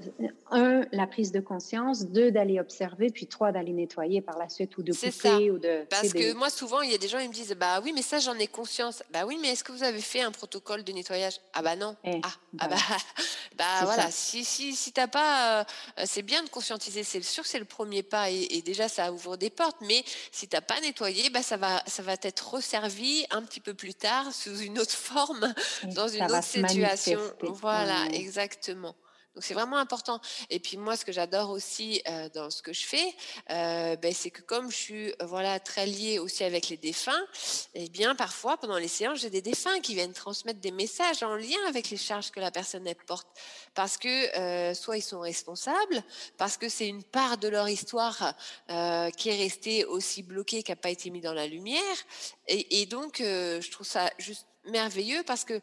un, 0.51 0.83
la 0.93 1.07
prise 1.07 1.33
de 1.33 1.41
conscience, 1.41 2.07
deux, 2.07 2.31
d'aller 2.31 2.61
observer, 2.61 3.11
puis 3.11 3.27
trois, 3.27 3.53
d'aller 3.53 3.73
nettoyer 3.73 4.21
par 4.21 4.39
la 4.39 4.49
suite 4.49 4.77
ou 4.79 4.83
de 4.83 4.93
couper. 4.93 5.51
Ou 5.51 5.59
de, 5.59 5.85
parce 5.91 6.13
que 6.13 6.33
moi, 6.35 6.51
souvent, 6.51 6.81
il 6.81 6.91
y 6.91 6.95
a 6.95 6.99
des 6.99 7.09
gens 7.09 7.19
qui 7.19 7.29
me 7.29 7.33
disent, 7.33 7.57
bah 7.59 7.81
oui, 7.83 7.93
mais 7.95 8.03
ça, 8.03 8.19
j'en 8.19 8.35
ai 8.35 8.47
conscience. 8.47 9.03
Bah 9.13 9.25
oui, 9.27 9.39
mais 9.41 9.49
est-ce 9.49 9.65
que 9.65 9.73
vous 9.73 9.83
avez 9.83 10.01
fait 10.01 10.21
un 10.21 10.31
protocole 10.31 10.85
de 10.85 10.93
nettoyage? 10.93 11.41
Ah 11.53 11.63
bah 11.63 11.77
non. 11.77 11.97
Eh, 12.05 12.21
ah, 12.23 12.29
ah 12.59 12.69
bah, 12.69 12.77
bah 13.59 13.65
voilà, 13.83 14.11
si, 14.11 14.45
si, 14.45 14.75
si 14.75 14.93
t'as 14.93 15.09
pas... 15.09 15.61
Euh, 15.61 15.65
c'est 16.05 16.23
bien 16.23 16.43
de 16.43 16.49
conscientiser, 16.49 17.03
c'est 17.05 17.23
sûr 17.23 17.43
que 17.43 17.49
c'est 17.49 17.59
le 17.59 17.65
premier 17.65 18.03
pas 18.03 18.31
et, 18.31 18.63
déjà, 18.63 18.89
ça 18.89 19.13
ouvre 19.13 19.37
des 19.37 19.51
portes, 19.51 19.77
mais 19.81 20.05
si 20.33 20.49
t'as 20.49 20.61
pas 20.61 20.81
nettoyé, 20.81 21.31
bah 21.31 21.43
ça 21.43 21.57
va, 21.57 21.83
ça 21.87 22.03
va 22.03 22.15
être 22.23 22.55
resservi 22.55 23.27
un 23.31 23.43
petit 23.43 23.61
peu 23.61 23.75
plus 23.75 23.95
tard 23.95 24.33
sous 24.33 24.59
une 24.59 24.79
autre 24.79 24.93
forme, 24.93 25.53
dans 25.95 26.09
une 26.09 26.25
autre 26.25 26.43
situation. 26.43 27.21
Voilà, 27.43 28.07
exactement. 28.13 28.95
Donc 29.35 29.43
c'est 29.43 29.55
vraiment 29.55 29.79
important. 29.79 30.21
Et 30.49 30.61
puis 30.61 30.77
moi, 30.77 30.97
ce 30.97 31.05
que 31.05 31.11
j'adore 31.11 31.51
aussi 31.51 32.01
euh, 32.09 32.29
dans 32.35 32.51
ce 32.51 32.63
que 32.63 32.73
je 32.73 32.85
fais, 32.85 33.15
euh, 33.51 33.97
ben, 33.97 34.13
c'est 34.15 34.31
que 34.31 34.43
comme 34.43 34.71
je 34.71 34.77
suis 34.77 35.11
euh, 35.11 35.15
voilà 35.23 35.59
très 35.59 35.87
liée 35.87 36.21
aussi 36.21 36.45
avec 36.45 36.69
les 36.69 36.77
défunts, 36.77 37.25
eh 37.75 37.89
bien 37.89 38.15
parfois 38.15 38.57
pendant 38.57 38.79
les 38.79 38.89
séances, 38.89 39.21
j'ai 39.21 39.31
des 39.31 39.43
défunts 39.43 39.81
qui 39.81 39.95
viennent 39.95 40.13
transmettre 40.13 40.61
des 40.61 40.71
messages 40.71 41.25
en 41.25 41.35
lien 41.35 41.59
avec 41.67 41.91
les 41.91 41.97
charges 41.97 42.31
que 42.31 42.39
la 42.39 42.53
personne 42.53 42.85
porte, 43.07 43.27
parce 43.75 43.97
que 43.97 44.75
soit 44.75 44.99
ils 44.99 45.03
sont 45.03 45.21
responsables, 45.21 46.05
parce 46.37 46.57
que 46.57 46.69
c'est 46.69 46.87
une 46.87 47.03
part 47.03 47.39
de 47.39 47.49
leur 47.49 47.69
histoire 47.69 48.35
qui 49.17 49.29
est 49.31 49.37
restée 49.37 49.85
aussi 49.85 50.23
bloquée, 50.23 50.63
qui 50.63 50.71
n'a 50.71 50.77
pas 50.77 50.91
été 50.91 51.11
mise 51.11 51.23
dans 51.23 51.35
la 51.35 51.47
lumière. 51.47 51.97
Et, 52.47 52.83
et 52.83 52.87
donc 52.87 53.17
je 53.19 53.71
trouve 53.71 53.87
ça 53.87 54.11
juste 54.19 54.47
merveilleux 54.67 55.23
parce 55.25 55.45
que 55.45 55.61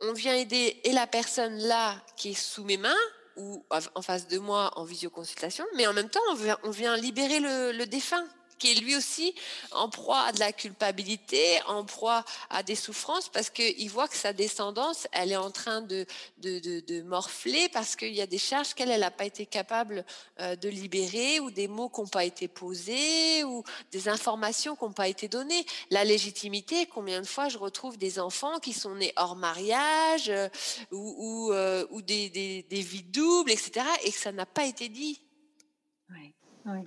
on 0.00 0.12
vient 0.12 0.34
aider 0.34 0.80
et 0.84 0.92
la 0.92 1.06
personne 1.06 1.56
là 1.58 1.96
qui 2.16 2.30
est 2.30 2.40
sous 2.40 2.64
mes 2.64 2.76
mains, 2.76 2.94
ou 3.36 3.64
en 3.70 4.02
face 4.02 4.28
de 4.28 4.38
moi 4.38 4.70
en 4.76 4.84
visioconsultation, 4.84 5.64
mais 5.74 5.86
en 5.88 5.92
même 5.92 6.08
temps, 6.08 6.20
on 6.62 6.70
vient, 6.70 6.96
libérer 6.96 7.40
le 7.40 7.84
défunt 7.84 8.24
qui 8.64 8.72
est 8.72 8.80
lui 8.80 8.96
aussi 8.96 9.34
en 9.72 9.90
proie 9.90 10.20
à 10.20 10.32
de 10.32 10.40
la 10.40 10.50
culpabilité, 10.50 11.60
en 11.66 11.84
proie 11.84 12.24
à 12.48 12.62
des 12.62 12.74
souffrances, 12.74 13.28
parce 13.28 13.50
qu'il 13.50 13.90
voit 13.90 14.08
que 14.08 14.16
sa 14.16 14.32
descendance, 14.32 15.06
elle 15.12 15.32
est 15.32 15.36
en 15.36 15.50
train 15.50 15.82
de, 15.82 16.06
de, 16.38 17.02
morfler 17.02 17.68
parce 17.68 17.94
qu'il 17.94 18.14
y 18.14 18.22
a 18.22 18.26
des 18.26 18.38
charges 18.38 18.72
qu'elle 18.72 18.98
n'a 18.98 19.10
pas 19.10 19.26
été 19.26 19.44
capable 19.44 20.06
euh, 20.40 20.56
de 20.56 20.70
libérer, 20.70 21.40
ou 21.40 21.50
des 21.50 21.68
mots 21.68 21.90
qui 21.90 22.00
n'ont 22.00 22.06
pas 22.06 22.24
été 22.24 22.48
posés, 22.48 23.44
ou 23.44 23.62
des 23.92 24.08
informations 24.08 24.76
qui 24.76 24.84
n'ont 24.84 24.92
pas 24.92 25.08
été 25.08 25.28
données. 25.28 25.66
La 25.90 26.04
légitimité, 26.04 26.86
combien 26.86 27.20
de 27.20 27.26
fois 27.26 27.50
je 27.50 27.58
retrouve 27.58 27.98
des 27.98 28.18
enfants 28.18 28.60
qui 28.60 28.72
sont 28.72 28.94
nés 28.94 29.12
hors 29.16 29.36
mariage, 29.36 30.30
euh, 30.30 30.48
ou, 30.90 31.14
ou, 31.18 31.52
euh, 31.52 31.86
des, 32.00 32.30
des 32.30 32.80
vies 32.80 33.02
doubles, 33.02 33.50
etc., 33.50 33.84
et 34.04 34.10
que 34.10 34.18
ça 34.18 34.32
n'a 34.32 34.46
pas 34.46 34.64
été 34.64 34.88
dit. 34.88 35.20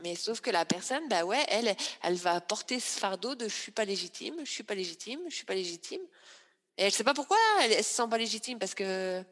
Mais 0.04 0.16
sauf 0.16 0.42
que 0.42 0.50
la 0.50 0.66
personne, 0.66 1.08
bah 1.10 1.24
ouais, 1.24 1.46
elle, 1.50 1.76
elle 2.04 2.16
va 2.16 2.42
porter 2.42 2.80
ce 2.80 3.00
fardeau 3.00 3.36
de 3.36 3.48
je 3.48 3.54
suis 3.54 3.72
pas 3.72 3.86
légitime, 3.86 4.36
je 4.44 4.50
suis 4.50 4.64
pas 4.64 4.76
légitime, 4.76 5.20
je 5.30 5.36
suis 5.36 5.46
pas 5.46 5.54
légitime. 5.54 6.02
Et 6.78 6.84
elle 6.84 6.92
sait 6.92 7.04
pas 7.04 7.14
pourquoi 7.14 7.38
elle, 7.62 7.72
ne 7.72 7.76
se 7.78 7.84
sent 7.84 8.08
pas 8.10 8.18
légitime 8.18 8.60
parce 8.60 8.74
que. 8.74 9.24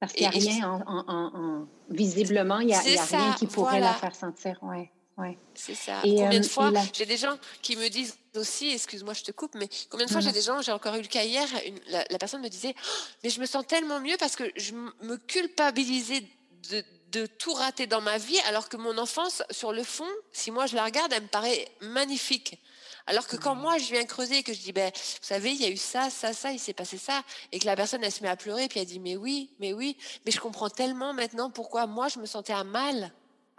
Parce 0.00 0.12
qu'il 0.12 0.22
n'y 0.22 0.26
a 0.26 0.30
rien 0.30 0.82
en, 0.86 1.66
visiblement, 1.88 2.58
il 2.58 2.66
n'y 2.66 2.74
a, 2.74 2.80
rien 2.80 3.34
qui 3.38 3.46
pourrait 3.46 3.80
la 3.80 3.94
faire 3.94 4.14
sentir. 4.14 4.58
Ouais. 4.62 4.90
Ouais. 5.16 5.38
C'est 5.54 5.74
ça. 5.74 6.00
Et 6.04 6.16
combien 6.16 6.40
de 6.40 6.44
euh, 6.44 6.48
fois 6.48 6.72
j'ai 6.92 7.06
des 7.06 7.18
gens 7.18 7.36
qui 7.60 7.76
me 7.76 7.88
disent 7.88 8.16
aussi, 8.34 8.70
excuse-moi, 8.70 9.12
je 9.14 9.22
te 9.22 9.30
coupe, 9.30 9.54
mais 9.54 9.68
combien 9.90 10.06
de 10.06 10.10
fois 10.10 10.20
j'ai 10.20 10.32
des 10.32 10.40
gens, 10.40 10.60
j'ai 10.62 10.72
encore 10.72 10.94
eu 10.94 11.02
le 11.02 11.06
cas 11.06 11.22
hier, 11.22 11.46
la, 11.88 12.18
personne 12.18 12.40
me 12.40 12.48
disait, 12.48 12.74
«Oh, 12.74 12.88
mais 13.22 13.30
je 13.30 13.38
me 13.38 13.46
sens 13.46 13.64
tellement 13.66 14.00
mieux 14.00 14.16
parce 14.18 14.36
que 14.36 14.44
je 14.56 14.72
me 14.72 15.16
culpabilisais 15.18 16.24
de, 16.70 16.82
de 17.12 17.26
tout 17.26 17.52
rater 17.52 17.86
dans 17.86 18.00
ma 18.00 18.18
vie, 18.18 18.38
alors 18.48 18.68
que 18.68 18.76
mon 18.76 18.96
enfance, 18.98 19.42
sur 19.50 19.72
le 19.72 19.84
fond, 19.84 20.08
si 20.32 20.50
moi 20.50 20.66
je 20.66 20.74
la 20.74 20.84
regarde, 20.84 21.12
elle 21.12 21.22
me 21.22 21.28
paraît 21.28 21.68
magnifique. 21.80 22.58
Alors 23.06 23.26
que 23.26 23.36
quand 23.36 23.54
moi 23.54 23.78
je 23.78 23.92
viens 23.92 24.04
creuser 24.04 24.38
et 24.38 24.42
que 24.42 24.52
je 24.52 24.60
dis, 24.60 24.72
ben, 24.72 24.90
vous 24.94 25.18
savez, 25.26 25.50
il 25.50 25.60
y 25.60 25.64
a 25.64 25.68
eu 25.68 25.76
ça, 25.76 26.08
ça, 26.08 26.32
ça, 26.32 26.52
il 26.52 26.58
s'est 26.58 26.72
passé 26.72 26.98
ça, 26.98 27.22
et 27.50 27.58
que 27.58 27.66
la 27.66 27.76
personne 27.76 28.02
elle 28.02 28.12
se 28.12 28.22
met 28.22 28.28
à 28.28 28.36
pleurer, 28.36 28.68
puis 28.68 28.80
elle 28.80 28.86
dit, 28.86 29.00
mais 29.00 29.16
oui, 29.16 29.50
mais 29.58 29.72
oui, 29.72 29.96
mais 30.24 30.32
je 30.32 30.40
comprends 30.40 30.70
tellement 30.70 31.12
maintenant 31.12 31.50
pourquoi 31.50 31.86
moi 31.86 32.08
je 32.08 32.18
me 32.18 32.26
sentais 32.26 32.52
à 32.52 32.64
mal 32.64 33.12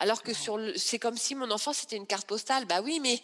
alors 0.03 0.21
que 0.21 0.33
sur 0.33 0.57
le, 0.57 0.77
c'est 0.77 0.99
comme 0.99 1.15
si 1.15 1.33
mon 1.33 1.49
enfant 1.49 1.71
c'était 1.71 1.95
une 1.95 2.05
carte 2.05 2.27
postale. 2.27 2.65
Bah 2.65 2.81
oui, 2.83 2.99
mais 3.01 3.21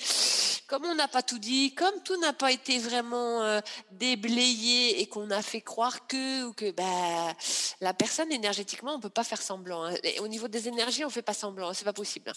comme 0.67 0.85
on 0.85 0.95
n'a 0.95 1.09
pas 1.09 1.21
tout 1.21 1.37
dit, 1.37 1.75
comme 1.75 2.01
tout 2.03 2.15
n'a 2.21 2.31
pas 2.31 2.53
été 2.53 2.79
vraiment 2.79 3.43
euh, 3.43 3.59
déblayé 3.91 5.01
et 5.01 5.05
qu'on 5.07 5.29
a 5.29 5.41
fait 5.41 5.59
croire 5.59 6.07
que 6.07 6.45
ou 6.45 6.53
que 6.53 6.71
bah 6.71 7.35
la 7.81 7.93
personne 7.93 8.31
énergétiquement 8.31 8.93
on 8.95 9.01
peut 9.01 9.09
pas 9.09 9.25
faire 9.25 9.41
semblant. 9.41 9.83
Hein. 9.83 9.95
au 10.21 10.29
niveau 10.29 10.47
des 10.47 10.69
énergies 10.69 11.03
on 11.03 11.09
fait 11.09 11.21
pas 11.21 11.33
semblant, 11.33 11.73
c'est 11.73 11.83
pas 11.83 11.91
possible. 11.91 12.31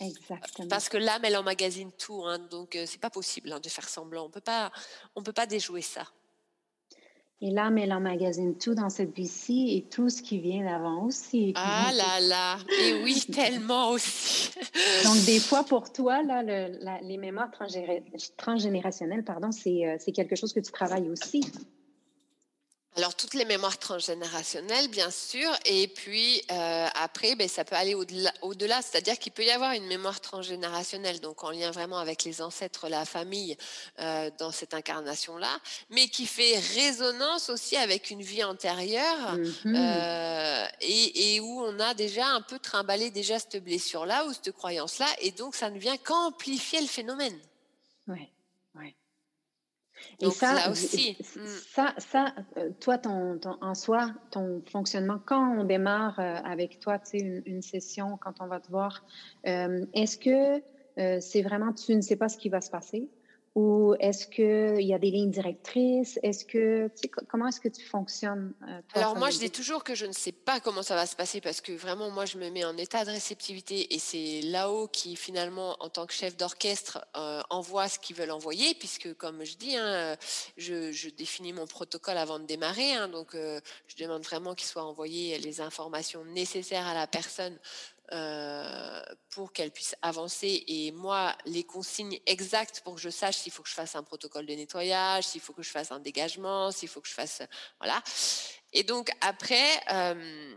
Exactement. 0.00 0.68
Parce 0.68 0.88
que 0.88 0.96
l'âme 0.96 1.26
elle 1.26 1.36
emmagasine 1.36 1.92
tout, 1.92 2.24
hein, 2.24 2.38
donc 2.38 2.74
euh, 2.74 2.86
c'est 2.86 3.00
pas 3.00 3.10
possible 3.10 3.52
hein, 3.52 3.60
de 3.60 3.68
faire 3.68 3.88
semblant. 3.88 4.24
On 4.24 4.30
peut 4.30 4.40
pas, 4.40 4.72
on 5.14 5.22
peut 5.22 5.34
pas 5.34 5.44
déjouer 5.44 5.82
ça. 5.82 6.06
Et 7.44 7.50
l'âme, 7.50 7.76
elle 7.76 7.92
emmagasine 7.92 8.56
tout 8.56 8.76
dans 8.76 8.88
cette 8.88 9.12
vie-ci 9.16 9.76
et 9.76 9.82
tout 9.90 10.08
ce 10.08 10.22
qui 10.22 10.38
vient 10.38 10.64
d'avant 10.64 11.06
aussi. 11.06 11.52
Ah 11.56 11.90
là 11.92 12.20
là, 12.20 12.56
et 12.80 13.02
oui, 13.02 13.20
tellement 13.34 13.90
aussi. 13.90 14.52
Donc, 15.02 15.24
des 15.26 15.40
fois, 15.40 15.64
pour 15.64 15.92
toi, 15.92 16.22
là, 16.22 16.44
les 17.02 17.16
mémoires 17.16 17.50
transgénérationnelles, 18.36 19.24
pardon, 19.24 19.48
euh, 19.48 19.96
c'est 19.98 20.12
quelque 20.12 20.36
chose 20.36 20.52
que 20.52 20.60
tu 20.60 20.70
travailles 20.70 21.10
aussi. 21.10 21.40
Alors, 22.94 23.14
toutes 23.14 23.32
les 23.32 23.46
mémoires 23.46 23.78
transgénérationnelles, 23.78 24.88
bien 24.88 25.10
sûr, 25.10 25.48
et 25.64 25.88
puis 25.88 26.42
euh, 26.50 26.86
après, 26.94 27.34
ben, 27.36 27.48
ça 27.48 27.64
peut 27.64 27.74
aller 27.74 27.94
au-delà, 27.94 28.82
c'est-à-dire 28.82 29.18
qu'il 29.18 29.32
peut 29.32 29.44
y 29.44 29.50
avoir 29.50 29.72
une 29.72 29.86
mémoire 29.86 30.20
transgénérationnelle, 30.20 31.18
donc 31.20 31.42
en 31.42 31.50
lien 31.50 31.70
vraiment 31.70 31.98
avec 31.98 32.24
les 32.24 32.42
ancêtres, 32.42 32.90
la 32.90 33.06
famille, 33.06 33.56
euh, 34.00 34.30
dans 34.38 34.50
cette 34.50 34.74
incarnation-là, 34.74 35.58
mais 35.88 36.08
qui 36.08 36.26
fait 36.26 36.58
résonance 36.74 37.48
aussi 37.48 37.78
avec 37.78 38.10
une 38.10 38.20
vie 38.20 38.44
antérieure, 38.44 39.36
mm-hmm. 39.36 39.74
euh, 39.74 40.66
et, 40.82 41.36
et, 41.36 41.40
où 41.40 41.62
on 41.62 41.80
a 41.80 41.94
déjà 41.94 42.26
un 42.26 42.42
peu 42.42 42.58
trimballé 42.58 43.10
déjà 43.10 43.38
cette 43.38 43.64
blessure-là 43.64 44.26
ou 44.26 44.34
cette 44.34 44.52
croyance-là, 44.52 45.06
et 45.22 45.30
donc 45.30 45.54
ça 45.54 45.70
ne 45.70 45.78
vient 45.78 45.96
qu'amplifier 45.96 46.82
le 46.82 46.88
phénomène. 46.88 47.38
Oui. 48.06 48.28
Et 50.20 50.30
ça, 50.30 50.70
aussi. 50.70 51.16
Mm. 51.20 51.46
Ça, 51.46 51.94
ça, 51.98 52.34
euh, 52.56 52.70
toi, 52.80 52.98
ton, 52.98 53.40
en 53.60 53.74
soi, 53.74 54.10
ton 54.30 54.62
fonctionnement, 54.70 55.18
quand 55.24 55.58
on 55.58 55.64
démarre 55.64 56.18
euh, 56.18 56.36
avec 56.44 56.80
toi, 56.80 56.98
tu 56.98 57.10
sais, 57.10 57.18
une, 57.18 57.42
une, 57.46 57.62
session, 57.62 58.18
quand 58.20 58.34
on 58.40 58.46
va 58.46 58.60
te 58.60 58.68
voir, 58.70 59.04
euh, 59.46 59.84
est-ce 59.94 60.18
que 60.18 60.62
c'est 61.20 61.40
vraiment, 61.40 61.72
tu 61.72 61.96
ne 61.96 62.02
sais 62.02 62.16
pas 62.16 62.28
ce 62.28 62.36
qui 62.36 62.50
va 62.50 62.60
se 62.60 62.70
passer? 62.70 63.08
Ou 63.54 63.94
est-ce 64.00 64.26
qu'il 64.26 64.86
y 64.86 64.94
a 64.94 64.98
des 64.98 65.10
lignes 65.10 65.30
directrices? 65.30 66.18
Est-ce 66.22 66.46
que, 66.46 66.90
comment 67.28 67.48
est-ce 67.48 67.60
que 67.60 67.68
tu 67.68 67.84
fonctionnes? 67.84 68.54
Euh, 68.66 68.80
Alors 68.94 69.14
moi, 69.16 69.28
je 69.28 69.38
dis 69.38 69.50
toujours 69.50 69.84
que 69.84 69.94
je 69.94 70.06
ne 70.06 70.12
sais 70.12 70.32
pas 70.32 70.58
comment 70.58 70.82
ça 70.82 70.94
va 70.94 71.04
se 71.04 71.14
passer 71.14 71.42
parce 71.42 71.60
que 71.60 71.72
vraiment, 71.72 72.10
moi, 72.10 72.24
je 72.24 72.38
me 72.38 72.48
mets 72.48 72.64
en 72.64 72.74
état 72.78 73.04
de 73.04 73.10
réceptivité 73.10 73.94
et 73.94 73.98
c'est 73.98 74.40
là-haut 74.42 74.88
qui, 74.88 75.16
finalement, 75.16 75.76
en 75.80 75.90
tant 75.90 76.06
que 76.06 76.14
chef 76.14 76.34
d'orchestre, 76.38 77.04
euh, 77.14 77.42
envoie 77.50 77.88
ce 77.88 77.98
qu'ils 77.98 78.16
veulent 78.16 78.30
envoyer 78.30 78.74
puisque, 78.74 79.12
comme 79.18 79.44
je 79.44 79.56
dis, 79.56 79.76
hein, 79.76 80.16
je, 80.56 81.10
définis 81.10 81.52
mon 81.52 81.66
protocole 81.66 82.16
avant 82.16 82.38
de 82.38 82.46
démarrer. 82.46 82.94
Hein, 82.94 83.08
donc, 83.08 83.34
euh, 83.34 83.60
je 83.86 84.02
demande 84.02 84.22
vraiment 84.22 84.54
qu'il 84.54 84.66
soit 84.66 84.84
envoyé 84.84 85.38
les 85.38 85.60
informations 85.60 86.24
nécessaires 86.24 86.86
à 86.86 86.94
la 86.94 87.06
personne 87.06 87.58
euh, 88.12 89.02
pour 89.30 89.52
qu'elle 89.52 89.70
puisse 89.70 89.94
avancer. 90.02 90.64
Et 90.66 90.92
moi, 90.92 91.34
les 91.46 91.64
consignes 91.64 92.18
exactes 92.26 92.82
pour 92.82 92.94
que 92.96 93.00
je 93.00 93.08
sache 93.08 93.36
s'il 93.36 93.52
faut 93.52 93.62
que 93.62 93.68
je 93.68 93.74
fasse 93.74 93.96
un 93.96 94.02
protocole 94.02 94.44
de 94.44 94.52
nettoyage, 94.52 95.24
s'il 95.24 95.40
faut 95.40 95.54
que 95.54 95.62
je 95.62 95.70
fasse 95.70 95.92
un 95.92 96.00
dégagement, 96.00 96.70
s'il 96.70 96.88
faut 96.88 97.00
que 97.00 97.08
je 97.08 97.14
fasse... 97.14 97.42
Voilà. 97.80 98.02
Et 98.72 98.82
donc 98.82 99.10
après... 99.20 99.66
Euh, 99.92 100.54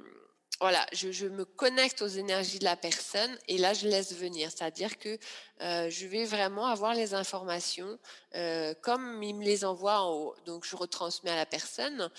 voilà, 0.62 0.86
je, 0.94 1.28
me 1.28 1.44
connecte 1.44 2.02
aux 2.02 2.08
énergies 2.08 2.60
de 2.60 2.63
la 2.63 2.78
personne 2.78 3.38
et 3.50 3.58
là 3.58 3.74
je 3.74 3.89
laisse 3.89 4.13
venir. 4.13 4.50
C'est-à-dire 4.50 4.98
que 4.98 5.18
euh, 5.60 5.89
je 5.89 6.08
vais 6.08 6.24
vraiment 6.24 6.68
avoir 6.68 6.94
les 6.94 7.13
informations 7.13 8.00
comme 8.82 9.22
il 9.22 9.36
me 9.36 9.44
les 9.44 9.65
envoie 9.65 10.00
en 10.00 10.13
haut. 10.13 10.36
Donc 10.46 10.65
je 10.65 10.78
retransmets 10.78 11.32
à 11.32 11.36
la 11.36 11.46
personne. 11.46 12.10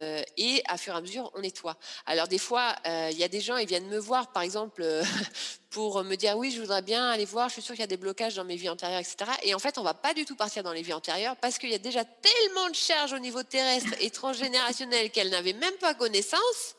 Et 0.00 0.62
à 0.66 0.76
fur 0.76 0.94
et 0.94 0.96
à 0.98 1.00
mesure, 1.00 1.30
on 1.34 1.40
nettoie. 1.40 1.76
Alors 2.04 2.28
des 2.28 2.38
fois, 2.38 2.76
euh, 2.86 3.08
il 3.12 3.18
y 3.18 3.24
a 3.24 3.28
des 3.28 3.40
gens, 3.40 3.56
ils 3.56 3.66
viennent 3.66 3.88
me 3.88 3.98
voir, 3.98 4.32
par 4.32 4.42
exemple, 4.42 4.82
euh, 4.82 5.02
pour 5.70 6.02
me 6.04 6.16
dire 6.16 6.36
oui, 6.36 6.50
je 6.50 6.60
voudrais 6.60 6.82
bien 6.82 7.08
aller 7.08 7.24
voir, 7.24 7.48
je 7.48 7.54
suis 7.54 7.62
sûre 7.62 7.74
qu'il 7.74 7.82
y 7.82 7.84
a 7.84 7.88
des 7.88 7.96
blocages 7.96 8.34
dans 8.34 8.44
mes 8.44 8.56
vies 8.56 8.68
antérieures, 8.68 9.00
etc. 9.00 9.30
Et 9.42 9.54
en 9.54 9.58
fait, 9.58 9.78
on 9.78 9.82
va 9.82 9.94
pas 9.94 10.12
du 10.12 10.24
tout 10.24 10.36
partir 10.36 10.62
dans 10.62 10.72
les 10.72 10.82
vies 10.82 10.92
antérieures 10.92 11.36
parce 11.36 11.58
qu'il 11.58 11.70
y 11.70 11.74
a 11.74 11.78
déjà 11.78 12.04
tellement 12.04 12.68
de 12.68 12.74
charges 12.74 13.12
au 13.12 13.18
niveau 13.18 13.42
terrestre 13.42 13.94
et 14.00 14.10
transgénérationnel 14.10 15.10
qu'elles 15.10 15.30
n'avaient 15.30 15.54
même 15.54 15.76
pas 15.76 15.94
connaissance. 15.94 16.74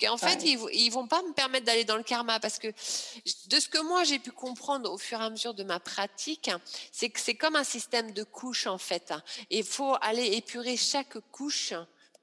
qu'en 0.00 0.16
fait, 0.16 0.42
ils, 0.44 0.58
ils 0.72 0.90
vont 0.90 1.08
pas 1.08 1.22
me 1.22 1.32
permettre 1.32 1.66
d'aller 1.66 1.84
dans 1.84 1.96
le 1.96 2.04
karma 2.04 2.38
parce 2.38 2.58
que 2.58 2.68
de 2.68 3.60
ce 3.60 3.68
que 3.68 3.78
moi 3.82 4.04
j'ai 4.04 4.20
pu 4.20 4.30
comprendre 4.30 4.90
au 4.90 4.98
fur 4.98 5.20
et 5.20 5.24
à 5.24 5.30
mesure 5.30 5.52
de 5.52 5.64
ma 5.64 5.80
pratique, 5.80 6.50
c'est 6.92 7.10
que 7.10 7.20
c'est 7.20 7.34
comme 7.34 7.56
un 7.56 7.64
système 7.64 8.12
de 8.12 8.22
couches 8.22 8.68
en 8.68 8.78
fait. 8.78 9.12
Et 9.50 9.58
il 9.58 9.64
faut 9.64 9.96
aller 10.00 10.36
épurer 10.36 10.76
chaque 10.76 11.18
couche 11.32 11.74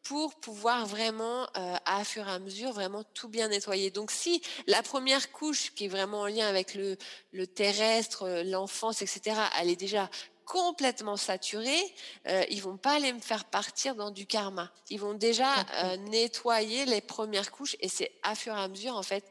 pour 0.03 0.35
pouvoir 0.35 0.85
vraiment, 0.85 1.43
euh, 1.57 1.75
à 1.85 2.03
fur 2.03 2.27
et 2.27 2.31
à 2.31 2.39
mesure, 2.39 2.73
vraiment 2.73 3.03
tout 3.13 3.29
bien 3.29 3.47
nettoyer. 3.47 3.89
Donc 3.89 4.11
si 4.11 4.41
la 4.67 4.83
première 4.83 5.31
couche, 5.31 5.73
qui 5.73 5.85
est 5.85 5.87
vraiment 5.87 6.21
en 6.21 6.27
lien 6.27 6.47
avec 6.47 6.75
le, 6.75 6.97
le 7.31 7.47
terrestre, 7.47 8.23
euh, 8.23 8.43
l'enfance, 8.43 9.01
etc., 9.01 9.37
elle 9.59 9.69
est 9.69 9.77
déjà 9.77 10.09
complètement 10.53 11.17
saturés, 11.17 11.83
euh, 12.27 12.43
ils 12.51 12.61
vont 12.61 12.77
pas 12.77 12.97
aller 12.97 13.11
me 13.11 13.19
faire 13.19 13.43
partir 13.43 13.95
dans 13.95 14.11
du 14.11 14.27
karma. 14.27 14.69
Ils 14.91 14.99
vont 14.99 15.15
déjà 15.15 15.51
euh, 15.83 15.97
nettoyer 15.97 16.85
les 16.85 17.01
premières 17.01 17.51
couches 17.51 17.75
et 17.79 17.89
c'est 17.89 18.11
à 18.21 18.35
fur 18.35 18.53
et 18.53 18.59
à 18.59 18.67
mesure 18.67 18.95
en 18.95 19.01
fait 19.01 19.25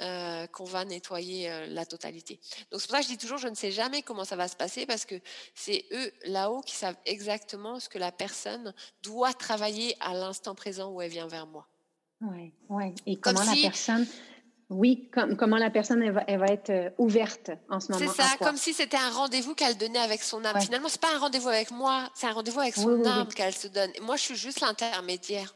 euh, 0.00 0.46
qu'on 0.48 0.64
va 0.64 0.84
nettoyer 0.84 1.50
euh, 1.50 1.66
la 1.68 1.86
totalité. 1.86 2.38
Donc 2.70 2.82
c'est 2.82 2.88
pour 2.88 2.96
ça 2.96 2.98
que 2.98 3.04
je 3.04 3.08
dis 3.08 3.16
toujours 3.16 3.38
je 3.38 3.48
ne 3.48 3.54
sais 3.54 3.70
jamais 3.70 4.02
comment 4.02 4.24
ça 4.26 4.36
va 4.36 4.48
se 4.48 4.56
passer 4.56 4.84
parce 4.84 5.06
que 5.06 5.14
c'est 5.54 5.86
eux 5.92 6.12
là-haut 6.26 6.60
qui 6.60 6.74
savent 6.74 6.98
exactement 7.06 7.80
ce 7.80 7.88
que 7.88 7.98
la 7.98 8.12
personne 8.12 8.74
doit 9.02 9.32
travailler 9.32 9.96
à 10.00 10.12
l'instant 10.12 10.54
présent 10.54 10.90
où 10.90 11.00
elle 11.00 11.10
vient 11.10 11.26
vers 11.26 11.46
moi. 11.46 11.66
Oui, 12.20 12.52
ouais. 12.68 12.94
Et 13.06 13.16
comment 13.16 13.42
la 13.42 13.56
personne 13.62 14.06
oui, 14.68 15.08
comment 15.12 15.56
la 15.56 15.70
personne 15.70 16.02
elle 16.02 16.38
va, 16.38 16.46
être 16.46 16.70
euh, 16.70 16.90
ouverte 16.98 17.50
en 17.70 17.78
ce 17.78 17.92
moment. 17.92 18.04
C'est 18.04 18.22
ça, 18.22 18.36
comme 18.40 18.56
si 18.56 18.72
c'était 18.72 18.96
un 18.96 19.10
rendez-vous 19.10 19.54
qu'elle 19.54 19.76
donnait 19.76 19.98
avec 19.98 20.22
son 20.22 20.44
âme. 20.44 20.60
Finalement, 20.60 20.88
c'est 20.88 21.00
pas 21.00 21.14
un 21.14 21.18
rendez-vous 21.18 21.48
avec 21.48 21.70
moi, 21.70 22.10
c'est 22.14 22.26
un 22.26 22.32
rendez-vous 22.32 22.60
avec 22.60 22.74
son 22.74 23.04
âme 23.04 23.28
qu'elle 23.28 23.54
se 23.54 23.68
donne. 23.68 23.90
Moi, 24.02 24.16
je 24.16 24.22
suis 24.22 24.36
juste 24.36 24.60
l'intermédiaire. 24.60 25.54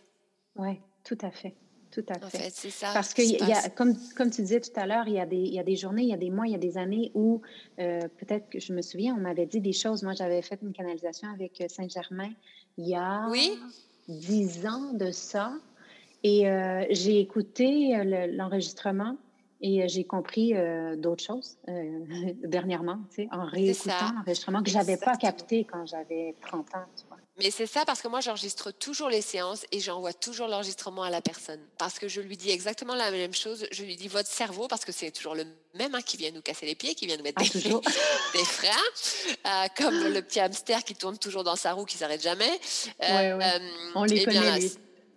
Oui, 0.56 0.80
tout 1.04 1.18
à 1.22 1.30
fait. 1.30 1.56
Tout 1.90 2.04
à 2.08 2.14
fait. 2.14 2.24
En 2.24 2.28
fait 2.28 2.50
c'est 2.52 2.70
ça. 2.70 2.92
Parce 2.94 3.14
que, 3.14 3.22
y 3.22 3.52
a, 3.52 3.68
comme, 3.70 3.96
comme 4.16 4.30
tu 4.30 4.42
disais 4.42 4.60
tout 4.60 4.70
à 4.76 4.86
l'heure, 4.86 5.08
il, 5.08 5.14
y 5.14 5.20
a 5.20 5.26
des, 5.26 5.38
il 5.38 5.54
y 5.54 5.58
a 5.58 5.64
des 5.64 5.74
journées, 5.74 6.02
il 6.02 6.08
y 6.08 6.14
a 6.14 6.16
des 6.16 6.30
mois, 6.30 6.46
il 6.46 6.52
y 6.52 6.54
a 6.54 6.58
des 6.58 6.78
années 6.78 7.10
où 7.14 7.42
euh, 7.80 8.00
peut-être 8.18 8.48
que 8.48 8.60
je 8.60 8.72
me 8.72 8.80
souviens, 8.80 9.16
on 9.16 9.20
m'avait 9.20 9.46
dit 9.46 9.60
des 9.60 9.72
choses. 9.72 10.04
Moi, 10.04 10.12
j'avais 10.14 10.40
fait 10.40 10.60
une 10.62 10.72
canalisation 10.72 11.28
avec 11.30 11.60
euh, 11.60 11.66
Saint-Germain 11.68 12.30
il 12.78 12.88
y 12.88 12.94
a 12.94 13.26
oui? 13.28 13.58
dix 14.08 14.66
ans 14.66 14.92
de 14.92 15.10
ça. 15.10 15.52
Et 16.22 16.48
euh, 16.48 16.84
j'ai 16.90 17.20
écouté 17.20 17.96
euh, 17.96 18.26
l'enregistrement 18.32 19.16
et 19.62 19.86
j'ai 19.88 20.04
compris 20.04 20.54
d'autres 20.96 21.22
choses 21.22 21.58
dernièrement, 22.44 22.98
tu 23.10 23.24
sais, 23.24 23.28
en 23.30 23.44
réécoutant 23.44 24.14
l'enregistrement 24.16 24.62
que 24.62 24.70
je 24.70 24.76
n'avais 24.76 24.96
pas 24.96 25.16
capté 25.16 25.64
quand 25.64 25.84
j'avais 25.84 26.34
30 26.40 26.74
ans. 26.76 26.86
Tu 26.96 27.04
vois. 27.08 27.18
Mais 27.42 27.50
c'est 27.50 27.66
ça 27.66 27.84
parce 27.86 28.02
que 28.02 28.08
moi, 28.08 28.20
j'enregistre 28.20 28.70
toujours 28.70 29.08
les 29.08 29.22
séances 29.22 29.64
et 29.72 29.80
j'envoie 29.80 30.12
toujours 30.12 30.46
l'enregistrement 30.46 31.02
à 31.02 31.10
la 31.10 31.22
personne. 31.22 31.60
Parce 31.78 31.98
que 31.98 32.06
je 32.06 32.20
lui 32.20 32.36
dis 32.36 32.50
exactement 32.50 32.94
la 32.94 33.10
même 33.10 33.32
chose. 33.32 33.66
Je 33.72 33.82
lui 33.82 33.96
dis 33.96 34.08
votre 34.08 34.28
cerveau, 34.28 34.68
parce 34.68 34.84
que 34.84 34.92
c'est 34.92 35.10
toujours 35.10 35.34
le 35.34 35.44
même 35.74 35.94
hein, 35.94 36.02
qui 36.02 36.18
vient 36.18 36.30
nous 36.32 36.42
casser 36.42 36.66
les 36.66 36.74
pieds, 36.74 36.94
qui 36.94 37.06
vient 37.06 37.16
nous 37.16 37.22
mettre 37.22 37.40
ah, 37.40 37.58
des, 37.58 37.60
des, 38.38 38.44
freins, 38.44 38.68
euh, 39.46 39.68
comme 39.76 40.12
le 40.12 40.20
petit 40.20 40.40
hamster 40.40 40.84
qui 40.84 40.94
tourne 40.94 41.16
toujours 41.16 41.44
dans 41.44 41.56
sa 41.56 41.72
roue, 41.72 41.86
qui 41.86 41.96
s'arrête 41.96 42.22
jamais. 42.22 42.60
Euh, 43.02 43.38
euh, 43.40 43.58
On 43.94 44.04
les 44.04 44.22
eh 44.22 44.24
connaît, 44.26 44.60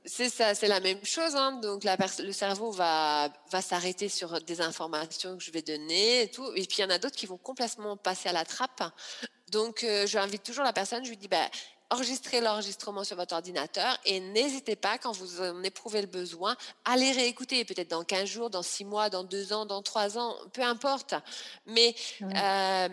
C'est 0.06 0.30
ça, 0.30 0.54
c'est 0.54 0.68
la 0.68 0.80
même 0.80 1.04
chose. 1.06 1.36
Hein. 1.36 1.54
Donc, 1.62 1.84
la 1.84 1.98
le 2.20 2.32
cerveau 2.32 2.72
va, 2.72 3.30
va 3.52 3.62
s'arrêter 3.62 4.10
sur 4.10 4.42
des 4.42 4.62
informations 4.62 5.38
que 5.38 5.44
je 5.44 5.52
vais 5.52 5.62
donner 5.62 6.24
et 6.24 6.32
tout. 6.32 6.46
Et 6.56 6.66
puis, 6.66 6.80
il 6.80 6.82
y 6.82 6.86
en 6.86 6.90
a 6.90 7.00
d'autres 7.00 7.16
qui 7.16 7.26
vont 7.26 7.38
complètement 7.38 7.96
passer 7.96 8.30
à 8.30 8.34
la 8.34 8.44
trappe. 8.44 8.84
Donc, 9.52 9.80
je 9.82 10.06
j'invite 10.08 10.44
toujours 10.44 10.64
la 10.64 10.74
personne, 10.74 11.06
je 11.06 11.10
lui 11.10 11.18
dis, 11.18 11.28
bah, 11.28 11.48
enregistrez 11.94 12.42
l'enregistrement 12.42 13.04
sur 13.04 13.16
votre 13.16 13.36
ordinateur 13.36 13.98
et 14.06 14.20
n'hésitez 14.20 14.76
pas, 14.76 14.98
quand 14.98 15.12
vous 15.12 15.42
en 15.42 15.62
éprouvez 15.64 16.02
le 16.02 16.08
besoin, 16.08 16.56
à 16.86 16.98
les 16.98 17.12
réécouter, 17.12 17.64
peut-être 17.66 17.90
dans 17.90 18.04
15 18.04 18.26
jours, 18.26 18.50
dans 18.50 18.64
6 18.64 18.86
mois, 18.86 19.10
dans 19.10 19.24
2 19.24 19.54
ans, 19.54 19.66
dans 19.66 19.82
3 19.82 20.18
ans, 20.18 20.36
peu 20.54 20.64
importe. 20.64 21.14
Mais 21.68 21.94
euh, 22.22 22.90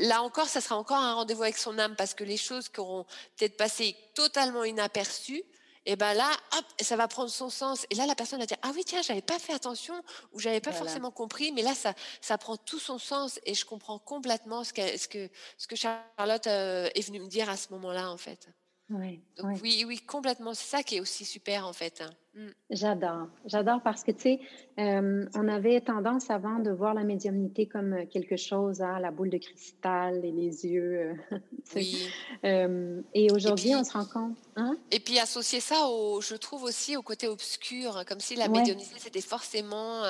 là 0.00 0.22
encore, 0.22 0.48
ça 0.48 0.60
sera 0.60 0.76
encore 0.76 0.98
un 0.98 1.14
rendez-vous 1.14 1.44
avec 1.44 1.56
son 1.56 1.78
âme 1.78 1.94
parce 1.96 2.14
que 2.14 2.24
les 2.24 2.36
choses 2.36 2.68
qui 2.68 2.80
auront 2.80 3.04
peut-être 3.36 3.56
passé 3.56 3.96
totalement 4.14 4.64
inaperçues, 4.64 5.44
et 5.84 5.96
ben 5.96 6.14
là, 6.14 6.30
hop, 6.56 6.64
ça 6.80 6.96
va 6.96 7.08
prendre 7.08 7.30
son 7.30 7.50
sens. 7.50 7.86
Et 7.90 7.94
là, 7.94 8.06
la 8.06 8.14
personne 8.14 8.38
va 8.38 8.46
dire 8.46 8.58
ah 8.62 8.70
oui 8.74 8.84
tiens, 8.84 9.02
j'avais 9.02 9.22
pas 9.22 9.38
fait 9.38 9.52
attention 9.52 9.94
ou 10.32 10.38
j'avais 10.38 10.60
pas 10.60 10.72
forcément 10.72 11.10
compris, 11.10 11.52
mais 11.52 11.62
là 11.62 11.74
ça 11.74 11.94
ça 12.20 12.38
prend 12.38 12.56
tout 12.56 12.78
son 12.78 12.98
sens 12.98 13.40
et 13.44 13.54
je 13.54 13.64
comprends 13.64 13.98
complètement 13.98 14.64
ce 14.64 14.72
que 14.72 14.96
ce 14.96 15.08
que 15.08 15.28
ce 15.58 15.66
que 15.66 15.76
Charlotte 15.76 16.46
euh, 16.46 16.88
est 16.94 17.06
venue 17.06 17.20
me 17.20 17.28
dire 17.28 17.50
à 17.50 17.56
ce 17.56 17.68
moment-là 17.72 18.10
en 18.10 18.16
fait. 18.16 18.48
Oui, 18.90 19.24
oui, 19.62 19.84
oui, 19.86 19.98
complètement. 19.98 20.54
C'est 20.54 20.68
ça 20.68 20.82
qui 20.82 20.96
est 20.96 21.00
aussi 21.00 21.24
super 21.24 21.66
en 21.66 21.72
fait. 21.72 22.02
Mm. 22.34 22.48
J'adore, 22.70 23.28
j'adore 23.44 23.82
parce 23.82 24.04
que, 24.04 24.10
tu 24.10 24.20
sais, 24.20 24.40
euh, 24.78 25.26
on 25.34 25.48
avait 25.48 25.82
tendance 25.82 26.30
avant 26.30 26.60
de 26.60 26.70
voir 26.70 26.94
la 26.94 27.04
médiumnité 27.04 27.66
comme 27.66 27.92
euh, 27.92 28.06
quelque 28.06 28.38
chose, 28.38 28.80
à 28.80 28.94
hein, 28.94 29.00
la 29.00 29.10
boule 29.10 29.28
de 29.28 29.36
cristal 29.36 30.24
et 30.24 30.32
les 30.32 30.64
yeux. 30.64 31.14
Euh, 31.32 31.38
oui. 31.76 32.10
et 33.12 33.30
aujourd'hui, 33.30 33.74
on 33.74 33.84
se 33.84 33.92
rend 33.92 34.06
compte. 34.06 34.38
Hein? 34.56 34.78
Et 34.90 34.98
puis 34.98 35.18
associer 35.18 35.60
ça, 35.60 35.88
au, 35.88 36.22
je 36.22 36.34
trouve 36.34 36.62
aussi, 36.62 36.96
au 36.96 37.02
côté 37.02 37.28
obscur, 37.28 37.98
hein, 37.98 38.04
comme 38.06 38.20
si 38.20 38.34
la 38.34 38.48
médiumnité, 38.48 38.94
c'était 38.96 39.20
forcément, 39.20 40.02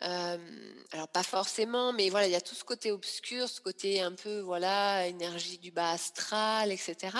alors 0.00 1.08
pas 1.12 1.24
forcément, 1.24 1.92
mais 1.92 2.08
voilà, 2.08 2.28
il 2.28 2.32
y 2.32 2.36
a 2.36 2.40
tout 2.40 2.54
ce 2.54 2.64
côté 2.64 2.92
obscur, 2.92 3.48
ce 3.48 3.60
côté 3.60 4.00
un 4.00 4.12
peu, 4.12 4.38
voilà, 4.40 5.08
énergie 5.08 5.58
du 5.58 5.72
bas 5.72 5.90
astral, 5.90 6.70
etc. 6.70 7.16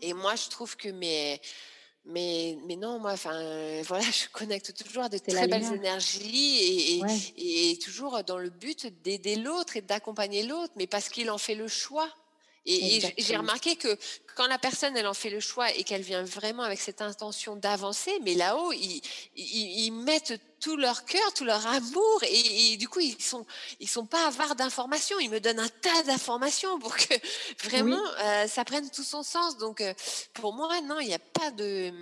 Et 0.00 0.14
moi, 0.14 0.36
je 0.36 0.48
trouve 0.48 0.76
que 0.76 0.90
mes 0.90 1.40
mais, 2.06 2.56
mais 2.66 2.76
non, 2.76 2.98
moi, 2.98 3.12
enfin, 3.12 3.32
voilà, 3.82 4.04
je 4.10 4.28
connecte 4.32 4.74
toujours 4.74 5.04
à 5.04 5.08
de 5.08 5.18
très 5.18 5.48
belles 5.48 5.72
énergies 5.74 6.98
et, 6.98 7.70
et, 7.70 7.78
toujours 7.78 8.22
dans 8.24 8.38
le 8.38 8.50
but 8.50 8.86
d'aider 9.02 9.36
l'autre 9.36 9.76
et 9.76 9.82
d'accompagner 9.82 10.44
l'autre, 10.44 10.72
mais 10.76 10.86
parce 10.86 11.08
qu'il 11.08 11.30
en 11.30 11.38
fait 11.38 11.54
le 11.54 11.68
choix. 11.68 12.08
Et, 12.66 13.00
j'ai 13.16 13.36
remarqué 13.36 13.76
que 13.76 13.96
quand 14.34 14.46
la 14.48 14.58
personne, 14.58 14.96
elle 14.96 15.06
en 15.06 15.14
fait 15.14 15.30
le 15.30 15.40
choix 15.40 15.72
et 15.72 15.84
qu'elle 15.84 16.02
vient 16.02 16.24
vraiment 16.24 16.64
avec 16.64 16.80
cette 16.80 17.00
intention 17.00 17.56
d'avancer, 17.56 18.12
mais 18.22 18.34
là-haut, 18.34 18.72
ils, 18.72 19.00
ils, 19.36 19.92
mettent 19.92 20.40
tout 20.60 20.76
leur 20.76 21.04
cœur, 21.04 21.32
tout 21.32 21.44
leur 21.44 21.64
amour, 21.66 22.22
et, 22.28 22.76
du 22.76 22.88
coup, 22.88 23.00
ils 23.00 23.20
sont, 23.22 23.46
ils 23.80 23.88
sont 23.88 24.04
pas 24.04 24.26
avares 24.26 24.56
d'informations. 24.56 25.18
Ils 25.20 25.30
me 25.30 25.40
donnent 25.40 25.60
un 25.60 25.68
tas 25.68 26.02
d'informations 26.02 26.78
pour 26.80 26.96
que 26.96 27.14
vraiment 27.64 28.04
euh, 28.18 28.46
ça 28.46 28.64
prenne 28.64 28.90
tout 28.90 29.04
son 29.04 29.22
sens. 29.22 29.56
Donc, 29.58 29.80
euh, 29.80 29.94
pour 30.34 30.52
moi, 30.52 30.80
non, 30.82 30.98
il 31.00 31.08
n'y 31.08 31.14
a 31.14 31.18
pas 31.18 31.50
de 31.52 31.92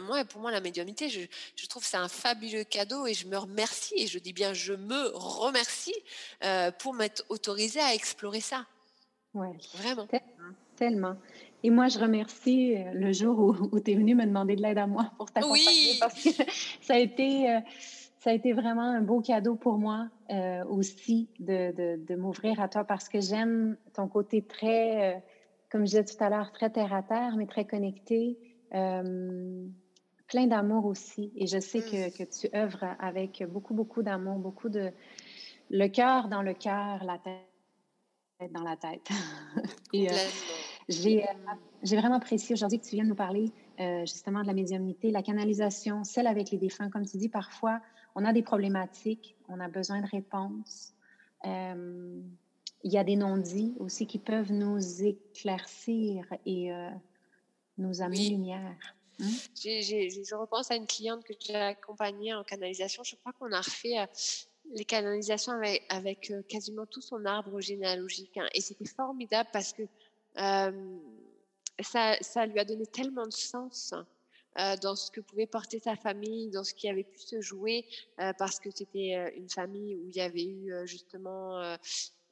moi, 0.00 0.24
pour 0.24 0.40
moi, 0.40 0.50
la 0.50 0.60
médiumnité, 0.60 1.08
je, 1.08 1.20
je 1.56 1.66
trouve 1.66 1.84
c'est 1.84 1.96
un 1.96 2.08
fabuleux 2.08 2.64
cadeau 2.64 3.06
et 3.06 3.14
je 3.14 3.26
me 3.26 3.36
remercie, 3.36 3.94
et 3.96 4.06
je 4.06 4.18
dis 4.18 4.32
bien 4.32 4.52
je 4.52 4.74
me 4.74 5.08
remercie 5.14 5.94
euh, 6.44 6.70
pour 6.72 6.94
m'être 6.94 7.24
autorisée 7.28 7.80
à 7.80 7.94
explorer 7.94 8.40
ça. 8.40 8.66
Oui. 9.34 9.48
Vraiment. 9.74 10.06
Tellement, 10.76 11.14
Et 11.62 11.70
moi, 11.70 11.88
je 11.88 11.98
remercie 11.98 12.76
euh, 12.76 12.92
le 12.92 13.12
jour 13.12 13.38
où, 13.72 13.80
tu 13.80 13.92
es 13.92 13.94
venu 13.94 14.14
me 14.14 14.24
demander 14.24 14.56
de 14.56 14.62
l'aide 14.62 14.78
à 14.78 14.86
moi 14.86 15.12
pour 15.16 15.30
t'accompagner 15.30 15.66
oui. 15.66 15.96
parce 16.00 16.22
que 16.22 16.30
ça 16.80 16.94
a 16.94 16.98
été. 16.98 17.50
Euh, 17.50 17.60
ça 18.18 18.30
a 18.30 18.34
été 18.34 18.52
vraiment 18.52 18.82
un 18.82 19.00
beau 19.00 19.20
cadeau 19.20 19.56
pour 19.56 19.78
moi 19.78 20.06
euh, 20.30 20.64
aussi 20.66 21.28
de, 21.40 21.72
de, 21.72 22.06
de 22.06 22.14
m'ouvrir 22.14 22.60
à 22.60 22.68
toi 22.68 22.84
parce 22.84 23.08
que 23.08 23.20
j'aime 23.20 23.76
ton 23.94 24.06
côté 24.06 24.42
très, 24.42 25.20
comme 25.68 25.80
je 25.80 25.86
disais 25.86 26.04
tout 26.04 26.22
à 26.22 26.30
l'heure, 26.30 26.52
très 26.52 26.70
terre 26.70 26.94
à 26.94 27.02
terre, 27.02 27.34
mais 27.36 27.46
très 27.46 27.64
connecté, 27.64 28.38
plein 28.70 30.46
d'amour 30.46 30.86
aussi. 30.86 31.32
Et 31.34 31.48
je 31.48 31.58
sais 31.58 31.80
que, 31.80 32.10
mm. 32.10 32.12
que, 32.12 32.22
tu 32.22 32.56
œuvres 32.56 32.94
avec 33.00 33.42
beaucoup, 33.48 33.74
beaucoup 33.74 34.04
d'amour, 34.04 34.38
beaucoup 34.38 34.68
de 34.68 34.92
le 35.70 35.88
cœur 35.88 36.28
dans 36.28 36.42
le 36.42 36.54
cœur, 36.54 37.02
la 37.02 37.18
tête 37.18 37.51
dans 38.48 38.62
la 38.62 38.76
tête. 38.76 39.08
Et, 39.92 40.10
euh, 40.10 40.14
j'ai, 40.88 41.22
euh, 41.22 41.32
j'ai 41.82 41.96
vraiment 41.96 42.16
apprécié 42.16 42.54
aujourd'hui 42.54 42.78
que 42.78 42.84
tu 42.84 42.96
viennes 42.96 43.08
nous 43.08 43.14
parler 43.14 43.52
euh, 43.80 44.00
justement 44.00 44.42
de 44.42 44.46
la 44.46 44.54
médiumnité, 44.54 45.10
la 45.10 45.22
canalisation, 45.22 46.04
celle 46.04 46.26
avec 46.26 46.50
les 46.50 46.58
défunts. 46.58 46.90
Comme 46.90 47.06
tu 47.06 47.16
dis, 47.16 47.28
parfois, 47.28 47.80
on 48.14 48.24
a 48.24 48.32
des 48.32 48.42
problématiques, 48.42 49.36
on 49.48 49.60
a 49.60 49.68
besoin 49.68 50.00
de 50.00 50.06
réponses. 50.06 50.94
il 51.44 52.92
y 52.92 52.98
a 52.98 53.04
des 53.04 53.16
non-dits 53.16 53.74
aussi 53.78 54.06
qui 54.06 54.18
peuvent 54.18 54.52
nous 54.52 55.02
éclaircir 55.02 56.26
et 56.46 56.72
nous 57.78 58.02
amener 58.02 58.28
lumière. 58.28 58.76
Hein? 59.20 59.28
je 59.54 60.34
repense 60.34 60.70
à 60.70 60.76
une 60.76 60.86
cliente 60.86 61.24
que 61.24 61.32
j'ai 61.38 61.54
accompagnée 61.54 62.34
en 62.34 62.42
canalisation. 62.42 63.02
Je 63.04 63.16
crois 63.16 63.32
qu'on 63.32 63.52
a 63.52 63.60
refait 63.60 63.96
les 64.72 64.84
canalisations 64.84 65.52
avec, 65.88 66.30
euh, 66.30 66.42
quasiment 66.42 66.86
tout 66.86 67.00
son 67.00 67.24
arbre 67.24 67.60
généalogique. 67.60 68.36
Hein. 68.36 68.48
Et 68.54 68.60
c'était 68.60 68.86
formidable 68.86 69.48
parce 69.52 69.72
que 69.72 69.82
euh, 70.38 70.98
ça, 71.80 72.16
ça, 72.20 72.46
lui 72.46 72.58
a 72.58 72.64
donné 72.64 72.86
tellement 72.86 73.26
de 73.26 73.32
sens 73.32 73.94
euh, 74.58 74.76
dans 74.76 74.96
ce 74.96 75.10
que 75.10 75.20
pouvait 75.20 75.46
porter 75.46 75.78
sa 75.78 75.96
famille, 75.96 76.50
dans 76.50 76.64
ce 76.64 76.74
qui 76.74 76.88
avait 76.88 77.04
pu 77.04 77.18
se 77.18 77.40
jouer, 77.40 77.86
parce 78.38 78.58
que 78.58 78.70
c'était 78.70 79.32
une 79.36 79.48
famille 79.48 79.96
où 79.96 80.08
il 80.08 80.16
y 80.16 80.20
avait 80.20 80.44
eu 80.44 80.72
justement 80.84 81.76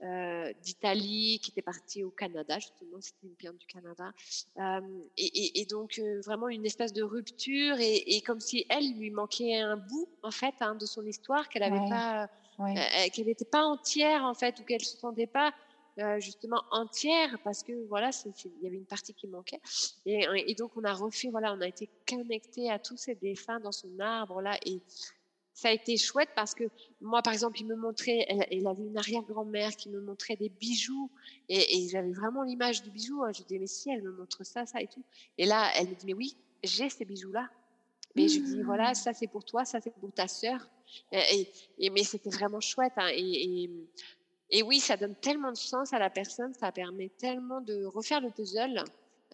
euh, 0.02 0.50
d'Italie, 0.62 1.40
qui 1.42 1.50
était 1.50 1.60
partie 1.60 2.02
au 2.02 2.10
Canada, 2.10 2.58
justement, 2.58 2.98
c'était 3.00 3.26
une 3.26 3.36
cliente 3.36 3.58
du 3.58 3.66
Canada. 3.66 4.12
Euh, 4.58 4.80
et, 5.18 5.66
donc, 5.66 5.98
euh, 5.98 6.22
vraiment 6.24 6.48
une 6.48 6.64
espèce 6.64 6.94
de 6.94 7.02
rupture, 7.02 7.76
et, 7.78 8.22
comme 8.22 8.40
si 8.40 8.64
elle 8.70 8.94
lui 8.96 9.10
manquait 9.10 9.58
un 9.58 9.76
bout, 9.76 10.08
en 10.22 10.30
fait, 10.30 10.54
hein, 10.60 10.74
de 10.74 10.86
son 10.86 11.04
histoire, 11.04 11.50
qu'elle 11.50 11.70
n'avait 11.70 11.88
pas, 11.90 12.30
qu'elle 13.12 13.26
n'était 13.26 13.44
pas 13.44 13.64
entière, 13.64 14.24
en 14.24 14.32
fait, 14.32 14.58
ou 14.60 14.64
qu'elle 14.64 14.84
se 14.84 14.96
sentait 14.96 15.26
pas 15.26 15.52
justement 16.18 16.62
entière 16.70 17.36
parce 17.44 17.62
que 17.62 17.72
voilà 17.88 18.08
il 18.24 18.62
y 18.62 18.66
avait 18.66 18.76
une 18.76 18.86
partie 18.86 19.12
qui 19.12 19.26
manquait. 19.26 19.60
Et, 20.06 20.26
et, 20.46 20.54
donc 20.54 20.70
on 20.76 20.84
a 20.84 20.94
refait 20.94 21.28
voilà 21.28 21.52
on 21.52 21.60
a 21.60 21.66
été 21.66 21.90
connecté 22.08 22.70
à 22.70 22.78
tous 22.78 22.96
ces 22.96 23.16
défunts 23.16 23.60
dans 23.60 23.72
son 23.72 24.00
arbre 24.00 24.40
là 24.40 24.56
et 24.64 24.80
ça 25.60 25.68
a 25.68 25.72
été 25.72 25.98
chouette 25.98 26.30
parce 26.34 26.54
que 26.54 26.64
moi, 27.02 27.20
par 27.20 27.34
exemple, 27.34 27.60
il 27.60 27.66
me 27.66 27.76
montrait, 27.76 28.24
elle, 28.28 28.66
avait 28.66 28.82
une 28.82 28.96
arrière-grand-mère 28.96 29.76
qui 29.76 29.90
me 29.90 30.00
montrait 30.00 30.36
des 30.36 30.48
bijoux 30.48 31.10
et, 31.50 31.86
j'avais 31.90 32.12
vraiment 32.12 32.42
l'image 32.44 32.82
du 32.82 32.90
bijou. 32.90 33.22
Hein. 33.22 33.32
Je 33.36 33.42
disais, 33.42 33.58
mais 33.58 33.66
si, 33.66 33.90
elle 33.90 34.02
me 34.02 34.10
montre 34.10 34.42
ça, 34.42 34.64
ça 34.64 34.80
et 34.80 34.86
tout. 34.86 35.04
Et 35.36 35.44
là, 35.44 35.70
elle 35.76 35.90
me 35.90 35.94
dit, 35.94 36.06
mais 36.06 36.14
oui, 36.14 36.34
j'ai 36.64 36.88
ces 36.88 37.04
bijoux-là. 37.04 37.50
Mais 38.16 38.26
je 38.26 38.40
dis, 38.40 38.62
voilà, 38.62 38.92
mmh. 38.92 38.94
ça 38.94 39.12
c'est 39.12 39.26
pour 39.26 39.44
toi, 39.44 39.66
ça 39.66 39.82
c'est 39.82 39.92
pour 39.92 40.10
ta 40.12 40.28
sœur. 40.28 40.66
Et, 41.12 41.46
mais 41.90 42.04
c'était 42.04 42.30
vraiment 42.30 42.60
chouette. 42.60 42.94
Hein. 42.96 43.10
Et, 43.12 43.68
et, 44.48 44.62
oui, 44.62 44.80
ça 44.80 44.96
donne 44.96 45.14
tellement 45.14 45.52
de 45.52 45.58
sens 45.58 45.92
à 45.92 45.98
la 45.98 46.08
personne, 46.08 46.54
ça 46.54 46.72
permet 46.72 47.10
tellement 47.10 47.60
de 47.60 47.84
refaire 47.84 48.22
le 48.22 48.30
puzzle 48.30 48.82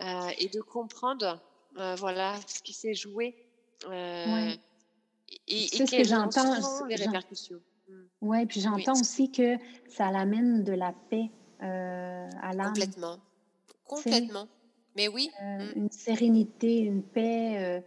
euh, 0.00 0.28
et 0.38 0.48
de 0.48 0.60
comprendre, 0.60 1.40
euh, 1.78 1.94
voilà, 1.94 2.34
ce 2.48 2.60
qui 2.62 2.72
s'est 2.72 2.94
joué. 2.94 3.36
Euh, 3.84 4.52
et, 5.48 5.68
c'est 5.68 5.86
ce 5.86 5.96
que 5.96 6.04
j'entends. 6.04 6.86
Les 6.88 6.96
répercussions. 6.96 7.60
Mmh. 7.88 7.92
Ouais, 8.20 8.46
puis 8.46 8.60
j'entends 8.60 8.98
aussi 8.98 9.30
que 9.30 9.56
ça 9.88 10.10
l'amène 10.10 10.64
de 10.64 10.72
la 10.72 10.92
paix 11.10 11.30
euh, 11.62 12.28
à 12.42 12.52
l'âme. 12.52 12.68
Complètement. 12.68 13.18
Complètement. 13.84 14.48
Mais 14.96 15.08
oui. 15.08 15.30
Euh, 15.42 15.58
mmh. 15.58 15.72
Une 15.76 15.90
sérénité, 15.90 16.78
une 16.78 17.02
paix, 17.02 17.82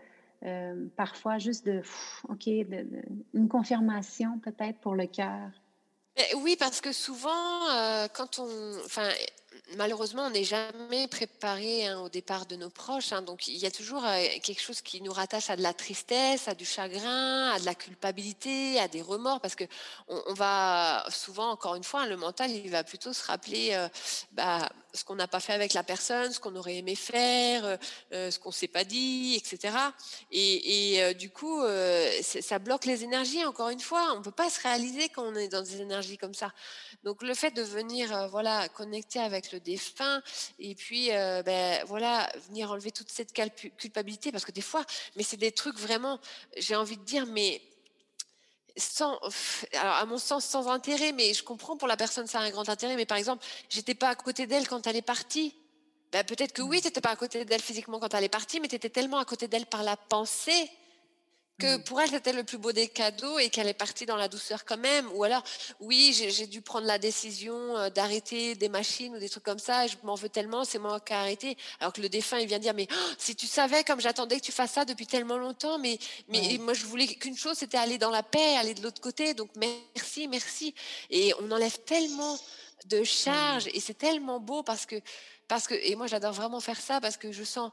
euh, 0.46 0.88
parfois 0.96 1.38
juste 1.38 1.66
de, 1.66 1.82
OK, 2.30 2.48
une 2.48 3.48
confirmation 3.50 4.40
peut-être 4.40 4.80
pour 4.80 4.96
le 4.96 5.08
cœur. 5.08 5.50
Oui, 6.38 6.58
parce 6.60 6.82
que 6.82 6.92
souvent, 6.92 7.66
quand 8.14 8.40
on, 8.40 8.76
enfin, 8.84 9.10
malheureusement, 9.76 10.24
on 10.24 10.30
n'est 10.30 10.44
jamais 10.44 11.08
préparé 11.08 11.88
hein, 11.88 12.00
au 12.00 12.10
départ 12.10 12.46
de 12.46 12.56
nos 12.56 12.70
proches. 12.70 13.12
hein. 13.12 13.22
donc, 13.22 13.48
il 13.48 13.58
y 13.58 13.66
a 13.66 13.72
toujours 13.72 14.04
euh, 14.06 14.26
quelque 14.42 14.62
chose 14.62 14.82
qui 14.82 15.02
nous 15.02 15.12
rattache 15.12 15.50
à 15.50 15.56
de 15.56 15.62
la 15.62 15.74
tristesse, 15.74 16.48
à 16.48 16.56
du 16.56 16.66
chagrin, 16.66 17.52
à 17.52 17.60
de 17.60 17.66
la 17.66 17.76
culpabilité, 17.76 18.80
à 18.80 18.88
des 18.88 19.02
remords, 19.02 19.42
parce 19.42 19.56
que 19.56 19.66
on, 20.08 20.34
va 20.34 21.06
souvent, 21.10 21.52
encore 21.52 21.76
une 21.76 21.84
fois, 21.84 22.02
hein, 22.02 22.08
le 22.08 22.18
mental, 22.18 22.52
il 22.52 22.70
va 22.70 22.84
plutôt 22.84 23.14
se 23.14 23.24
rappeler 23.26 23.70
euh, 23.74 23.88
bah, 24.32 24.70
ce 24.94 25.04
qu'on 25.04 25.16
n'a 25.16 25.28
pas 25.28 25.40
fait 25.40 25.54
avec 25.54 25.74
la 25.74 25.84
personne, 25.84 26.32
ce 26.32 26.40
qu'on 26.40 26.56
aurait 26.56 26.78
aimé 26.78 26.96
faire, 26.96 27.78
euh, 28.14 28.32
ce 28.32 28.40
qu'on 28.40 28.52
s'est 28.52 28.68
pas 28.68 28.84
dit, 28.84 29.36
etc. 29.36 29.76
Et, 30.32 30.98
et, 30.98 31.14
du 31.14 31.30
coup, 31.30 31.62
ça 32.22 32.60
bloque 32.60 32.86
les 32.86 33.04
énergies. 33.04 33.46
Encore 33.46 33.70
une 33.70 33.80
fois, 33.80 34.14
on 34.16 34.22
peut 34.22 34.32
pas 34.32 34.50
se 34.50 34.62
réaliser 34.62 35.10
quand 35.10 35.24
on 35.24 35.36
est 35.36 35.48
dans 35.48 35.62
des 35.62 35.82
énergies 35.82 36.18
comme 36.18 36.34
ça. 36.34 36.52
Donc, 37.04 37.22
le 37.22 37.34
fait 37.34 37.52
de 37.52 37.62
venir, 37.62 38.28
voilà, 38.30 38.68
connecter 38.70 39.20
avec 39.20 39.52
le 39.52 39.59
défunt, 39.60 40.22
et 40.60 40.76
puis, 40.76 41.12
euh, 41.12 41.44
ben, 41.44 41.84
voilà, 41.86 42.32
venir 42.48 42.72
enlever 42.72 42.92
toute 42.92 43.10
cette 43.10 43.34
culpabilité, 43.78 44.32
parce 44.32 44.46
que 44.46 44.52
des 44.52 44.62
fois, 44.62 44.86
mais 45.16 45.24
c'est 45.24 45.38
des 45.38 45.52
trucs 45.52 45.78
vraiment, 45.78 46.20
j'ai 46.58 46.76
envie 46.76 46.98
de 46.98 47.04
dire, 47.04 47.26
mais 47.26 47.62
sans, 48.78 49.20
alors 49.74 49.96
à 49.96 50.06
mon 50.06 50.18
sens, 50.18 50.46
sans 50.46 50.68
intérêt, 50.68 51.12
mais 51.12 51.34
je 51.34 51.44
comprends 51.44 51.78
pour 51.78 51.88
la 51.88 51.98
personne, 51.98 52.28
ça 52.28 52.40
a 52.40 52.44
un 52.44 52.50
grand 52.50 52.70
intérêt. 52.70 52.96
Mais 52.96 53.06
par 53.06 53.18
exemple, 53.18 53.46
j'étais 53.70 53.96
pas 53.96 54.10
à 54.10 54.16
côté 54.16 54.48
d'elle 54.48 54.68
quand 54.68 54.88
elle 54.88 54.96
est 54.96 55.02
partie. 55.02 55.54
Ben, 56.12 56.24
peut-être 56.24 56.54
que 56.54 56.62
oui, 56.62 56.82
tu 56.82 56.88
n'étais 56.88 57.02
pas 57.02 57.12
à 57.12 57.16
côté 57.16 57.46
d'elle 57.46 57.62
physiquement 57.62 58.00
quand 58.00 58.14
elle 58.14 58.24
est 58.24 58.30
partie, 58.30 58.60
mais 58.60 58.68
tu 58.68 58.76
étais 58.76 58.90
tellement 58.90 59.20
à 59.20 59.26
côté 59.26 59.48
d'elle 59.48 59.66
par 59.66 59.84
la 59.84 59.96
pensée 59.96 60.70
que 61.60 61.78
Mm. 61.78 61.84
pour 61.84 62.02
elle, 62.02 62.10
c'était 62.10 62.34
le 62.34 62.44
plus 62.44 62.58
beau 62.58 62.72
des 62.72 62.88
cadeaux 62.88 63.38
et 63.38 63.50
qu'elle 63.50 63.68
est 63.68 63.74
partie 63.76 64.06
dans 64.08 64.16
la 64.16 64.28
douceur 64.28 64.66
quand 64.66 64.78
même. 64.78 65.08
Ou 65.14 65.24
alors, 65.24 65.44
oui, 65.80 66.14
j'ai 66.14 66.48
dû 66.48 66.62
prendre 66.62 66.88
la 66.88 66.98
décision 66.98 67.78
euh, 67.78 67.90
d'arrêter 67.90 68.56
des 68.56 68.70
machines 68.70 69.16
ou 69.16 69.20
des 69.20 69.30
trucs 69.30 69.44
comme 69.44 69.60
ça, 69.60 69.86
et 69.86 69.88
je 69.90 69.98
m'en 70.04 70.16
veux 70.16 70.30
tellement, 70.30 70.64
c'est 70.66 70.80
moi 70.80 71.00
qui 71.00 71.14
ai 71.14 71.16
arrêté. 71.18 71.58
Alors 71.80 71.94
que 71.94 72.02
le 72.02 72.10
défunt, 72.10 72.40
il 72.40 72.48
vient 72.48 72.60
dire, 72.60 72.74
mais 72.74 72.88
oh, 72.92 72.96
si 73.20 73.36
tu 73.36 73.46
savais 73.46 73.84
comme 73.84 74.02
j'attendais 74.02 74.40
que 74.40 74.46
tu 74.46 74.52
fasses 74.52 74.72
ça 74.72 74.86
depuis 74.86 75.06
tellement 75.06 75.38
longtemps, 75.38 75.78
mais, 75.78 76.00
mais 76.30 76.40
Ouais. 76.40 76.58
moi, 76.58 76.74
je 76.74 76.86
voulais 76.86 77.08
qu'une 77.08 77.38
chose, 77.38 77.58
c'était 77.58 77.78
aller 77.78 77.98
dans 77.98 78.12
la 78.12 78.24
paix, 78.24 78.56
aller 78.58 78.74
de 78.74 78.82
l'autre 78.82 79.02
côté. 79.02 79.34
Donc, 79.34 79.50
merci, 79.58 80.28
merci. 80.28 80.74
Et 81.10 81.34
on 81.40 81.52
enlève 81.52 81.78
tellement 81.80 82.38
de 82.86 83.02
Mm. 83.02 83.06
charges 83.06 83.68
et 83.74 83.80
c'est 83.82 83.98
tellement 83.98 84.40
beau 84.40 84.64
parce 84.64 84.86
que, 84.86 84.96
parce 85.50 85.68
que, 85.68 85.74
et 85.76 85.96
moi, 85.96 86.08
j'adore 86.08 86.32
vraiment 86.32 86.62
faire 86.62 86.80
ça 86.80 87.02
parce 87.02 87.18
que 87.18 87.32
je 87.34 87.44
sens 87.44 87.72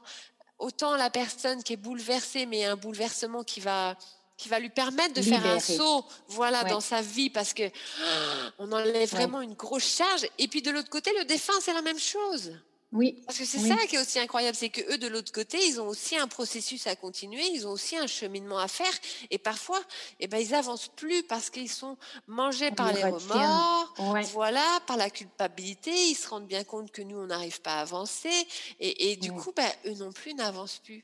autant 0.59 0.95
la 0.95 1.09
personne 1.09 1.63
qui 1.63 1.73
est 1.73 1.77
bouleversée, 1.77 2.45
mais 2.45 2.65
un 2.65 2.75
bouleversement 2.75 3.43
qui 3.43 3.59
va 3.59 3.95
qui 4.37 4.49
va 4.49 4.59
lui 4.59 4.69
permettre 4.69 5.15
de 5.15 5.21
faire 5.23 5.43
un 5.47 5.59
saut, 5.59 6.05
voilà, 6.27 6.63
Ouais. 6.63 6.69
dans 6.69 6.79
sa 6.79 7.01
vie, 7.01 7.31
parce 7.31 7.53
que 7.55 7.63
ah, 8.03 8.51
on 8.59 8.71
enlève 8.71 8.93
Ouais. 8.95 9.05
vraiment 9.07 9.41
une 9.41 9.55
grosse 9.55 9.87
charge. 9.97 10.27
Et 10.37 10.47
puis 10.47 10.61
de 10.61 10.69
l'autre 10.69 10.89
côté, 10.91 11.11
le 11.17 11.25
défunt, 11.25 11.59
c'est 11.59 11.73
la 11.73 11.81
même 11.81 11.97
chose. 11.97 12.53
Oui. 12.91 13.23
Parce 13.27 13.39
que 13.39 13.45
c'est 13.45 13.59
Oui. 13.59 13.73
ça 13.75 13.75
qui 13.89 13.97
est 13.97 13.99
aussi 13.99 14.19
incroyable, 14.19 14.55
c'est 14.55 14.69
que 14.69 14.81
eux 14.93 14.97
de 14.97 15.07
l'autre 15.07 15.33
côté, 15.33 15.57
ils 15.67 15.81
ont 15.81 15.87
aussi 15.87 16.15
un 16.15 16.29
processus 16.29 16.87
à 16.87 16.95
continuer, 16.95 17.43
ils 17.53 17.67
ont 17.67 17.71
aussi 17.71 17.97
un 17.97 18.07
cheminement 18.07 18.57
à 18.57 18.69
faire, 18.69 18.93
et 19.29 19.37
parfois, 19.37 19.81
eh 20.21 20.27
ben, 20.27 20.37
ils 20.37 20.55
avancent 20.55 20.87
plus 20.87 21.23
parce 21.23 21.49
qu'ils 21.49 21.69
sont 21.69 21.97
mangés 22.27 22.71
par 22.71 22.93
les 22.93 23.03
remords, 23.03 23.93
Ouais. 23.97 24.29
voilà, 24.31 24.79
par 24.87 24.95
la 24.95 25.09
culpabilité, 25.09 25.91
ils 25.93 26.15
se 26.15 26.29
rendent 26.29 26.47
bien 26.47 26.63
compte 26.63 26.89
que 26.91 27.01
nous, 27.01 27.17
on 27.17 27.25
n'arrive 27.27 27.59
pas 27.61 27.79
à 27.79 27.81
avancer, 27.81 28.31
et, 28.79 29.11
et 29.11 29.17
du 29.17 29.31
Ouais. 29.31 29.33
coup, 29.33 29.51
ben, 29.53 29.69
eux 29.85 29.95
non 29.95 30.13
plus 30.13 30.33
n'avancent 30.33 30.79
plus. 30.79 31.03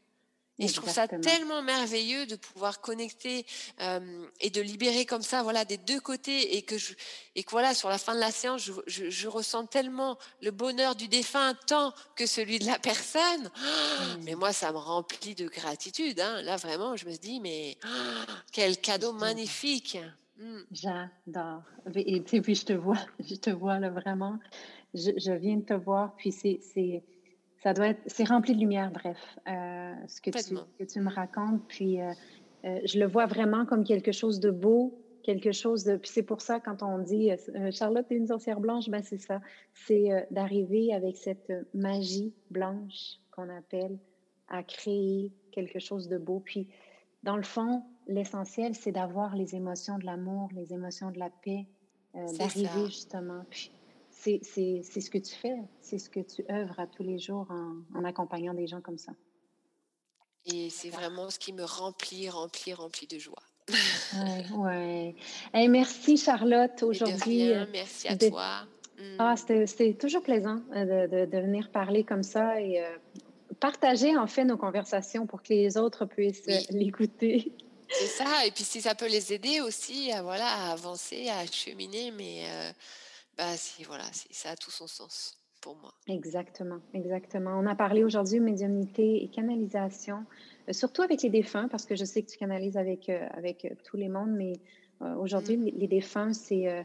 Et 0.64 0.68
je 0.68 0.74
trouve 0.76 0.90
ça 0.90 1.08
tellement 1.08 1.62
merveilleux 1.62 2.26
de 2.26 2.36
pouvoir 2.36 2.82
connecter 2.82 3.46
euh, 3.82 4.26
et 4.42 4.50
de 4.50 4.62
libérer 4.62 5.06
comme 5.06 5.22
ça, 5.22 5.44
voilà, 5.44 5.66
des 5.66 5.78
deux 5.78 6.00
côtés, 6.00 6.56
et 6.58 6.62
que 6.62 6.78
je, 6.78 6.94
et 7.36 7.44
que 7.44 7.52
voilà, 7.52 7.74
sur 7.74 7.90
la 7.90 7.98
fin 7.98 8.16
de 8.16 8.20
la 8.20 8.32
séance, 8.32 8.62
je, 8.64 8.72
je- 8.88 9.10
je 9.10 9.28
ressens 9.28 9.66
tellement 9.68 10.18
le 10.42 10.52
bonheur 10.52 10.96
du 10.96 11.08
défunt 11.08 11.54
tant 11.68 11.94
que 12.16 12.26
celui 12.26 12.60
de 12.60 12.66
la 12.66 12.80
personne. 12.80 13.52
Ah, 13.56 14.16
Mais 14.24 14.36
moi, 14.36 14.54
ça 14.54 14.72
me 14.72 14.78
remplit 14.78 15.36
de 15.36 15.48
gratitude. 15.48 16.20
hein. 16.20 16.42
Là, 16.44 16.56
vraiment, 16.58 16.96
je 16.96 17.06
me 17.06 17.16
dis, 17.16 17.40
mais 17.40 17.78
ah, 17.84 18.26
quel 18.52 18.78
cadeau 18.78 19.14
magnifique. 19.14 19.98
Mm. 20.38 20.60
J'adore. 20.72 21.62
Et 21.96 22.24
sais, 22.26 22.42
puis 22.42 22.56
je 22.56 22.66
te 22.66 22.74
vois, 22.74 22.98
je 23.20 23.36
te 23.36 23.50
vois 23.50 23.80
là 23.80 23.90
vraiment. 23.90 24.40
Je, 24.94 25.12
je 25.18 25.32
viens 25.32 25.58
de 25.58 25.66
te 25.66 25.74
voir, 25.74 26.16
puis 26.16 26.32
c'est, 26.32 26.60
ça 27.64 27.74
doit 27.74 27.88
être, 27.88 28.02
c'est 28.08 28.28
rempli 28.28 28.54
de 28.54 28.60
lumière, 28.60 28.92
bref, 28.92 29.18
euh, 29.48 29.94
ce 30.08 30.20
que 30.20 30.30
tu, 30.30 30.38
Complètement. 30.38 30.68
que 30.78 30.84
tu 30.84 31.00
me 31.00 31.10
racontes. 31.10 31.62
Puis 31.70 32.02
euh, 32.02 32.12
euh, 32.66 32.80
je 32.84 33.00
le 33.00 33.08
vois 33.08 33.26
vraiment 33.26 33.66
comme 33.66 33.86
quelque 33.86 34.12
chose 34.12 34.42
de 34.42 34.52
beau, 34.52 35.00
quelque 35.24 35.54
chose 35.54 35.86
de. 35.86 35.96
Puis 35.96 36.12
c'est 36.14 36.24
pour 36.24 36.42
ça, 36.42 36.60
quand 36.60 36.84
on 36.84 37.00
dit 37.00 37.32
Charlotte 37.72 38.06
est 38.12 38.16
une 38.16 38.28
sorcière 38.28 38.60
blanche, 38.60 38.90
ben 38.90 39.02
c'est 39.02 39.18
ça. 39.18 39.40
C'est 39.74 40.28
d'arriver 40.30 40.94
avec 40.94 41.16
cette 41.16 41.52
magie 41.74 42.34
blanche 42.52 43.20
qu'on 43.32 43.50
appelle 43.50 43.98
à 44.50 44.62
créer 44.62 45.32
quelque 45.52 45.80
chose 45.80 46.10
de 46.10 46.18
beau. 46.18 46.42
Puis 46.44 46.68
dans 47.24 47.38
le 47.38 47.44
fond, 47.44 47.84
l'essentiel, 48.08 48.76
c'est 48.76 48.92
d'avoir 48.92 49.38
les 49.38 49.56
émotions 49.56 49.98
de 49.98 50.06
l'amour, 50.06 50.50
les 50.54 50.74
émotions 50.74 51.12
de 51.12 51.20
la 51.20 51.30
paix, 51.30 51.66
d'arriver 52.14 52.88
justement. 52.88 53.46
Puis 53.50 53.72
c'est, 54.24 54.40
c'est, 54.44 54.82
c'est 54.84 55.02
ce 55.02 55.10
que 55.10 55.18
tu 55.18 55.34
fais, 55.36 55.56
c'est 55.82 56.00
ce 56.00 56.10
que 56.10 56.20
tu 56.22 56.44
œuvres 56.50 56.80
à 56.80 56.88
tous 56.88 57.04
les 57.04 57.20
jours 57.20 57.48
en, 57.50 57.76
en 58.00 58.04
accompagnant 58.06 58.54
des 58.54 58.68
gens 58.68 58.82
comme 58.82 58.98
ça. 58.98 59.12
Et 60.46 60.70
c'est 60.70 60.90
vraiment 60.90 61.30
ce 61.30 61.40
qui 61.40 61.54
me 61.54 61.64
remplit, 61.64 62.30
remplit, 62.30 62.74
remplit 62.74 63.08
de 63.08 63.18
joie. 63.18 63.42
Ouais, 63.70 64.46
ouais. 64.58 65.16
Hey, 65.54 65.68
merci 65.70 66.18
Charlotte 66.18 66.84
aujourd'hui. 66.84 67.52
euh, 67.54 67.66
merci 67.72 68.08
à 68.08 68.16
de- 68.16 68.30
toi. 68.30 68.68
Ah, 69.18 69.34
Mm. 69.34 69.38
c'était, 69.38 69.66
c'était 69.68 69.94
toujours 69.96 70.22
plaisant 70.22 70.62
euh, 70.76 71.08
de, 71.08 71.26
de, 71.26 71.26
de 71.32 71.38
venir 71.40 71.72
parler 71.72 72.04
comme 72.04 72.22
ça 72.24 72.62
et 72.62 72.80
euh, 72.80 72.96
partager 73.60 74.16
en 74.16 74.28
fait 74.28 74.46
nos 74.46 74.56
conversations 74.58 75.26
pour 75.26 75.42
que 75.42 75.52
les 75.52 75.78
autres 75.78 76.06
puissent 76.06 76.44
Oui. 76.48 76.66
l'écouter. 76.70 77.52
C'est 77.90 78.08
ça, 78.24 78.46
et 78.46 78.52
puis 78.52 78.64
si 78.64 78.82
ça 78.82 78.94
peut 78.96 79.08
les 79.10 79.34
aider 79.34 79.62
aussi 79.62 80.12
à, 80.12 80.22
voilà, 80.22 80.48
à 80.48 80.72
avancer, 80.74 81.28
à 81.30 81.46
cheminer, 81.48 82.12
mais 82.12 82.44
euh, 82.48 82.72
bah, 83.38 83.56
si, 83.58 83.84
voilà, 83.84 84.04
c'est- 84.12 84.34
ça 84.34 84.52
a 84.52 84.56
tout 84.56 84.72
son 84.72 84.88
sens 84.88 85.38
pour 85.62 85.76
moi. 85.78 85.94
Exactement, 86.08 86.80
exactement. 86.94 87.52
On 87.58 87.66
a 87.66 87.76
parlé 87.76 88.04
aujourd'hui 88.04 88.40
de 88.40 88.44
médiumnité 88.44 89.24
et 89.24 89.28
canalisation, 89.30 90.26
euh, 90.70 90.74
surtout 90.74 91.02
avec 91.02 91.22
les 91.22 91.30
défunts, 91.30 91.68
parce 91.70 91.86
que 91.86 91.96
je 91.96 92.04
sais 92.06 92.22
que 92.22 92.30
tu 92.30 92.38
canalises 92.38 92.78
avec, 92.78 93.10
euh, 93.10 93.26
avec 93.32 93.66
euh, 93.66 93.70
tous 93.84 93.98
les 93.98 94.10
mondes, 94.10 94.32
mais 94.32 94.54
aujourd'hui, 95.18 95.58
Mm. 95.58 95.64
les, 95.66 95.72
les 95.72 95.88
défunts, 95.88 96.34
c'est... 96.34 96.68
euh, 96.70 96.84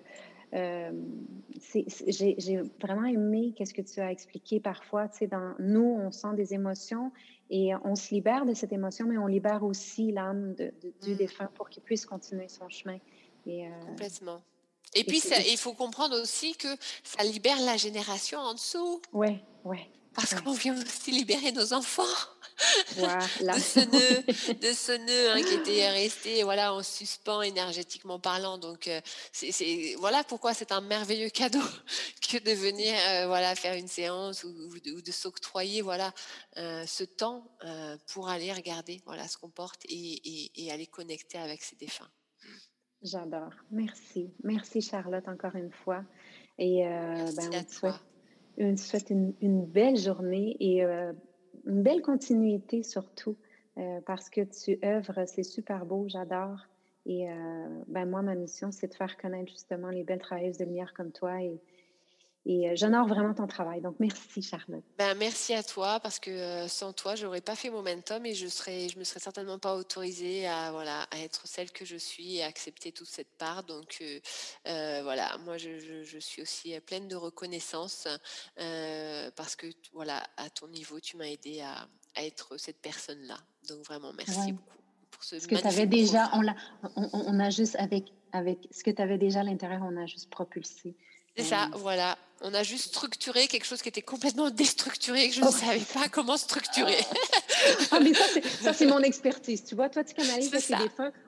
c'est- 1.60 1.84
c'est- 1.88 2.10
j'ai 2.10 2.34
j'ai 2.38 2.62
vraiment 2.80 3.04
aimé 3.04 3.52
qu'est-ce 3.54 3.74
que 3.74 3.82
tu 3.82 4.00
as 4.00 4.10
expliqué 4.10 4.60
parfois. 4.60 5.06
Tu 5.08 5.18
sais, 5.18 5.26
dans 5.26 5.54
nous, 5.58 5.84
on 6.00 6.10
sent 6.10 6.34
des 6.36 6.54
émotions 6.54 7.12
et 7.50 7.72
on 7.84 7.94
se 7.94 8.14
libère 8.14 8.46
de 8.46 8.54
cette 8.54 8.72
émotion, 8.72 9.06
mais 9.06 9.18
on 9.18 9.26
libère 9.26 9.62
aussi 9.62 10.10
l'âme 10.10 10.54
de- 10.54 10.72
de- 10.82 10.94
du 11.02 11.12
Mm. 11.12 11.16
défunt 11.16 11.50
pour 11.54 11.68
qu'il 11.68 11.82
puisse 11.82 12.06
continuer 12.06 12.48
son 12.48 12.68
chemin. 12.70 12.98
Et, 13.46 13.66
euh, 13.68 13.70
Complètement. 13.86 14.40
Et 14.94 15.00
et 15.00 15.04
puis, 15.04 15.22
il 15.48 15.56
faut 15.58 15.74
comprendre 15.74 16.20
aussi 16.20 16.54
que 16.54 16.68
ça 17.04 17.22
libère 17.22 17.60
la 17.60 17.76
génération 17.76 18.38
en 18.40 18.54
dessous, 18.54 19.00
ouais, 19.12 19.38
ouais, 19.64 19.90
parce 20.14 20.32
ouais. 20.32 20.42
qu'on 20.42 20.52
vient 20.52 20.74
aussi 20.80 21.10
libérer 21.10 21.52
nos 21.52 21.72
enfants 21.72 22.02
Voilà. 22.96 23.54
de 23.54 23.60
ce 23.60 23.78
nœud, 23.80 24.54
de 24.60 24.72
ce 24.72 24.92
nœud 24.92 25.30
hein, 25.30 25.42
qui 25.42 25.54
était 25.54 25.88
resté 25.90 26.42
voilà, 26.42 26.74
en 26.74 26.82
suspens 26.82 27.42
énergétiquement 27.42 28.18
parlant. 28.18 28.58
Donc, 28.58 28.88
euh, 28.88 29.00
c'est, 29.32 29.94
voilà 29.98 30.24
pourquoi 30.24 30.54
c'est 30.54 30.72
un 30.72 30.80
merveilleux 30.80 31.28
cadeau 31.30 31.62
que 32.28 32.38
de 32.38 32.50
venir 32.52 32.94
euh, 33.08 33.26
voilà, 33.28 33.54
faire 33.54 33.74
une 33.74 33.86
séance 33.86 34.42
ou, 34.42 34.48
ou 34.48 35.00
de, 35.00 35.12
s'octroyer 35.12 35.82
voilà, 35.82 36.12
euh, 36.56 36.84
ce 36.86 37.04
temps 37.04 37.46
pour 38.06 38.28
aller 38.28 38.52
regarder 38.52 39.00
voilà, 39.06 39.28
ce 39.28 39.36
qu'on 39.36 39.50
porte 39.50 39.82
et, 39.88 39.94
et- 40.24 40.64
et 40.64 40.72
aller 40.72 40.86
connecter 40.88 41.38
avec 41.38 41.62
ses 41.62 41.76
défunts. 41.76 42.10
J'adore. 43.08 43.52
Merci. 43.70 44.30
Merci 44.42 44.80
Charlotte 44.80 45.28
encore 45.28 45.56
une 45.56 45.70
fois. 45.70 46.04
Et 46.58 46.86
euh, 46.86 46.90
ben, 47.36 47.54
à 47.54 47.60
on 47.60 47.64
te 47.64 47.70
souhaite, 47.70 47.80
toi. 47.80 48.00
on 48.58 48.74
te 48.74 48.80
souhaite 48.80 49.10
une, 49.10 49.34
une 49.40 49.64
belle 49.64 49.96
journée 49.96 50.56
et 50.60 50.84
euh, 50.84 51.12
une 51.66 51.82
belle 51.82 52.02
continuité 52.02 52.82
surtout 52.82 53.36
euh, 53.78 54.00
parce 54.06 54.28
que 54.28 54.40
tu 54.40 54.78
œuvres, 54.84 55.24
c'est 55.26 55.44
super 55.44 55.86
beau, 55.86 56.06
j'adore. 56.08 56.66
Et 57.06 57.30
euh, 57.30 57.34
ben, 57.86 58.06
moi, 58.06 58.22
ma 58.22 58.34
mission, 58.34 58.72
c'est 58.72 58.88
de 58.88 58.94
faire 58.94 59.16
connaître 59.16 59.50
justement 59.50 59.88
les 59.88 60.02
belles 60.02 60.18
travailleuses 60.18 60.58
de 60.58 60.64
lumière 60.64 60.92
comme 60.94 61.12
toi 61.12 61.42
et, 61.42 61.60
et 62.46 62.68
euh, 62.70 62.72
j'honore 62.76 63.06
vraiment 63.06 63.34
ton 63.34 63.46
travail. 63.46 63.80
Donc, 63.80 63.96
merci 63.98 64.40
Charlotte. 64.42 64.82
Ben, 64.96 65.14
merci 65.18 65.52
à 65.54 65.62
toi 65.62 66.00
parce 66.00 66.18
que 66.18 66.30
euh, 66.30 66.68
sans 66.68 66.92
toi, 66.92 67.14
j'aurais 67.14 67.40
pas 67.40 67.54
fait 67.54 67.68
Momentum 67.70 68.24
et 68.24 68.34
je 68.34 68.46
serais, 68.46 68.88
je 68.88 68.98
me 68.98 69.04
serais 69.04 69.20
certainement 69.20 69.58
pas 69.58 69.76
autorisée 69.76 70.46
à 70.46 70.70
voilà 70.72 71.02
à 71.10 71.18
être 71.18 71.46
celle 71.46 71.70
que 71.70 71.84
je 71.84 71.96
suis 71.96 72.36
et 72.36 72.42
à 72.44 72.46
accepter 72.46 72.92
toute 72.92 73.08
cette 73.08 73.36
part. 73.38 73.64
Donc 73.64 73.98
euh, 74.66 75.00
voilà, 75.02 75.36
moi 75.44 75.58
je, 75.58 75.78
je- 75.78 76.02
je 76.04 76.18
suis 76.18 76.40
aussi 76.42 76.78
pleine 76.80 77.08
de 77.08 77.16
reconnaissance 77.16 78.08
euh, 78.60 79.30
parce 79.36 79.56
que 79.56 79.66
voilà 79.92 80.22
à 80.36 80.48
ton 80.50 80.68
niveau, 80.68 81.00
tu 81.00 81.16
m'as 81.16 81.26
aidé 81.26 81.60
à, 81.60 81.86
à 82.16 82.24
être 82.24 82.56
cette 82.56 82.80
personne-là. 82.80 83.36
Donc 83.68 83.84
vraiment 83.84 84.12
merci 84.16 84.38
Ouais. 84.38 84.52
beaucoup 84.52 84.78
pour 85.10 85.24
ce 85.24 85.38
Ce 85.40 85.48
que 85.48 85.54
tu 85.56 85.66
avais 85.66 85.86
déjà, 85.86 86.30
on, 86.34 86.40
l'a, 86.42 86.54
on, 86.96 87.40
a 87.40 87.50
juste 87.50 87.76
avec, 87.76 88.12
avec 88.32 88.68
ce 88.70 88.84
que 88.84 88.90
tu 88.90 89.02
avais 89.02 89.18
déjà 89.18 89.40
à 89.40 89.42
l'intérieur, 89.42 89.80
on 89.82 89.96
a 89.96 90.06
juste 90.06 90.30
propulsé. 90.30 90.94
C'est 91.36 91.44
ça, 91.44 91.68
voilà. 91.74 92.16
On 92.40 92.54
a 92.54 92.62
juste 92.62 92.86
structuré 92.86 93.48
quelque 93.48 93.64
chose 93.64 93.82
qui 93.82 93.88
était 93.88 94.02
complètement 94.02 94.50
déstructuré 94.50 95.24
et 95.24 95.28
que 95.28 95.34
je 95.34 95.40
ne 95.40 95.50
savais 95.50 95.84
pas 95.92 96.08
comment 96.08 96.36
structurer. 96.36 96.98
ah, 97.90 97.98
mais 98.00 98.12
ça, 98.62 98.72
c'est 98.72 98.86
mon 98.86 99.00
expertise. 99.00 99.64
Tu 99.64 99.74
vois, 99.74 99.88
toi, 99.88 100.04
tu 100.04 100.14
canalises. 100.14 100.52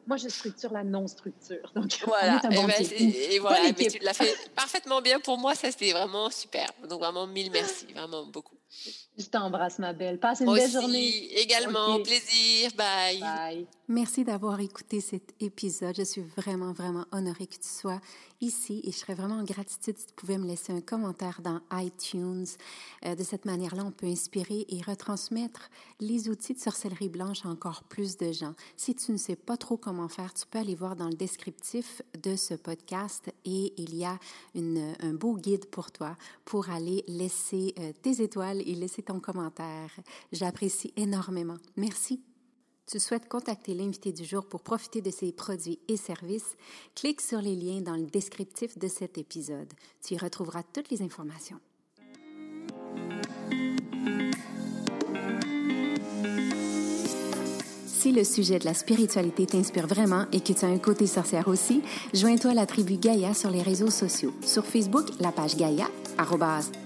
Moi, 0.07 0.17
je 0.17 0.29
structure 0.29 0.73
la 0.73 0.85
non-structure. 0.85 1.73
Donc, 1.75 1.99
voilà. 2.07 2.41
et, 2.45 2.49
ben, 2.49 2.71
et, 2.79 3.39
voilà. 3.41 3.73
Mais 3.77 3.87
tu 3.87 3.99
l'as 3.99 4.15
fait 4.15 4.35
parfaitement 4.55 5.03
bien 5.03 5.19
pour 5.19 5.37
moi. 5.37 5.55
Ça, 5.55 5.71
c'était 5.73 5.93
vraiment 5.93 6.31
super. 6.31 6.71
Donc, 6.89 7.01
vraiment, 7.01 7.27
mille 7.27 7.51
merci. 7.51 7.87
Vraiment 7.93 8.27
beaucoup. 8.27 8.57
Je 9.19 9.25
t'embrasse, 9.27 9.81
ma 9.81 9.93
belle. 9.93 10.21
Passe 10.21 10.41
une 10.41 10.55
belle 10.55 10.71
journée. 10.71 11.41
Également, 11.41 12.01
plaisir. 12.03 12.71
Bye. 12.77 13.21
Bye. 13.21 13.67
Merci 13.89 14.25
d'avoir 14.25 14.61
écouté 14.61 15.01
cet 15.01 15.35
épisode. 15.41 15.97
Je 15.97 16.05
suis 16.05 16.23
vraiment, 16.23 16.73
vraiment 16.73 17.05
honorée 17.11 17.49
que 17.49 17.57
tu 17.57 17.69
sois 17.69 18.01
ici 18.41 18.81
et 18.85 18.93
je 18.93 18.97
serais 18.97 19.15
vraiment 19.15 19.37
en 19.37 19.45
gratitude 19.45 19.99
si 19.99 20.07
tu 20.07 20.15
pouvais 20.15 20.39
me 20.39 20.47
laisser 20.47 20.73
un 20.73 20.81
commentaire 20.81 21.00
dans 21.43 21.61
iTunes. 21.73 22.47
Euh, 23.05 23.15
de 23.15 23.23
cette 23.23 23.45
manière-là, 23.45 23.85
on 23.85 23.91
peut 23.91 24.07
inspirer 24.07 24.67
et 24.69 24.81
retransmettre 24.83 25.71
les 26.01 26.29
outils 26.29 26.55
de 26.55 26.59
sorcellerie 26.59 27.09
blanche 27.09 27.45
à 27.45 27.49
encore 27.49 27.85
plus 27.85 28.17
de 28.17 28.33
gens. 28.33 28.55
Si 28.77 28.95
tu 28.95 29.13
ne 29.13 29.17
sais 29.17 29.37
pas 29.37 29.57
trop 29.57 29.77
comment 29.77 30.09
faire, 30.09 30.33
tu 30.35 30.47
peux 30.47 30.59
aller 30.59 30.75
voir 30.75 30.97
dans 30.97 31.09
le 31.09 31.15
descriptif 31.15 32.03
de 32.23 32.37
ce 32.37 32.55
podcast 32.55 33.33
et 33.45 33.73
il 33.77 33.95
y 33.95 34.05
a 34.05 34.19
un 34.55 35.15
beau 35.15 35.37
guide 35.37 35.67
pour 35.67 35.91
toi 35.91 36.17
pour 36.45 36.71
aller 36.71 37.05
laisser 37.07 37.75
euh, 37.79 37.93
tes 38.03 38.23
étoiles 38.23 38.61
et 38.61 38.75
laisser 38.75 39.03
ton 39.03 39.21
commentaire. 39.21 39.91
J'apprécie 40.33 40.93
énormément. 40.97 41.57
Merci 41.77 42.21
tu 42.91 42.99
souhaites 42.99 43.29
contacter 43.29 43.73
l'invité 43.73 44.11
du 44.11 44.25
jour 44.25 44.45
pour 44.45 44.63
profiter 44.63 45.01
de 45.01 45.11
ses 45.11 45.31
produits 45.31 45.79
et 45.87 45.97
services, 45.97 46.57
clique 46.97 47.21
sur 47.21 47.41
les 47.41 47.55
liens 47.55 47.81
dans 47.81 47.95
le 47.95 48.07
descriptif 48.07 48.77
de 48.79 48.89
cet 48.89 49.17
épisode. 49.17 49.73
Tu 50.03 50.15
y 50.15 50.19
retrouveras 50.19 50.65
toutes 50.73 50.91
les 50.91 51.01
informations. 51.03 51.61
Si 57.87 58.13
le 58.13 58.25
sujet 58.25 58.59
de 58.59 58.65
la 58.65 58.75
spiritualité 58.75 59.45
t'inspire 59.47 59.87
vraiment 59.87 60.25
et 60.33 60.41
que 60.41 60.55
tu 60.55 60.65
as 60.65 60.69
un 60.69 60.79
côté 60.79 61.07
sorcière 61.07 61.49
aussi, 61.49 61.83
joins-toi 62.15 62.53
à 62.53 62.55
la 62.55 62.67
tribu 62.67 62.97
Gaïa 62.97 63.35
sur 63.35 63.51
les 63.51 63.63
réseaux 63.63 63.91
sociaux. 63.91 64.33
Sur 64.43 64.65
Facebook, 64.65 65.07
la 65.21 65.31
page 65.33 65.55
Gaïa, 65.55 65.87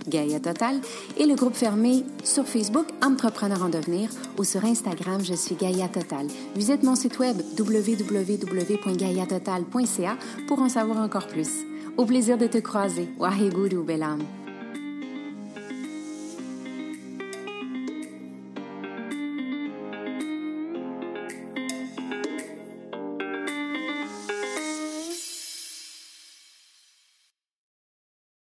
Gaïa 0.08 0.40
Total, 0.40 0.80
et 1.16 1.26
le 1.26 1.34
groupe 1.34 1.54
fermé 1.54 2.04
sur 2.22 2.46
Facebook 2.46 2.86
Entrepreneur 3.02 3.62
en 3.62 3.68
devenir 3.68 4.08
ou 4.38 4.44
sur 4.44 4.64
Instagram, 4.64 5.22
je 5.24 5.34
suis 5.34 5.54
Gaïa 5.54 5.88
Total. 5.88 6.26
Visite 6.54 6.82
mon 6.82 6.96
site 6.96 7.18
web 7.18 7.40
www.gaïatotal.ca 7.58 10.16
pour 10.46 10.60
en 10.60 10.68
savoir 10.68 10.98
encore 10.98 11.26
plus. 11.26 11.48
Au 11.96 12.04
plaisir 12.04 12.36
de 12.38 12.46
te 12.46 12.58
croiser. 12.58 13.08
Waheguru 13.18 13.82
Belam. 13.84 14.18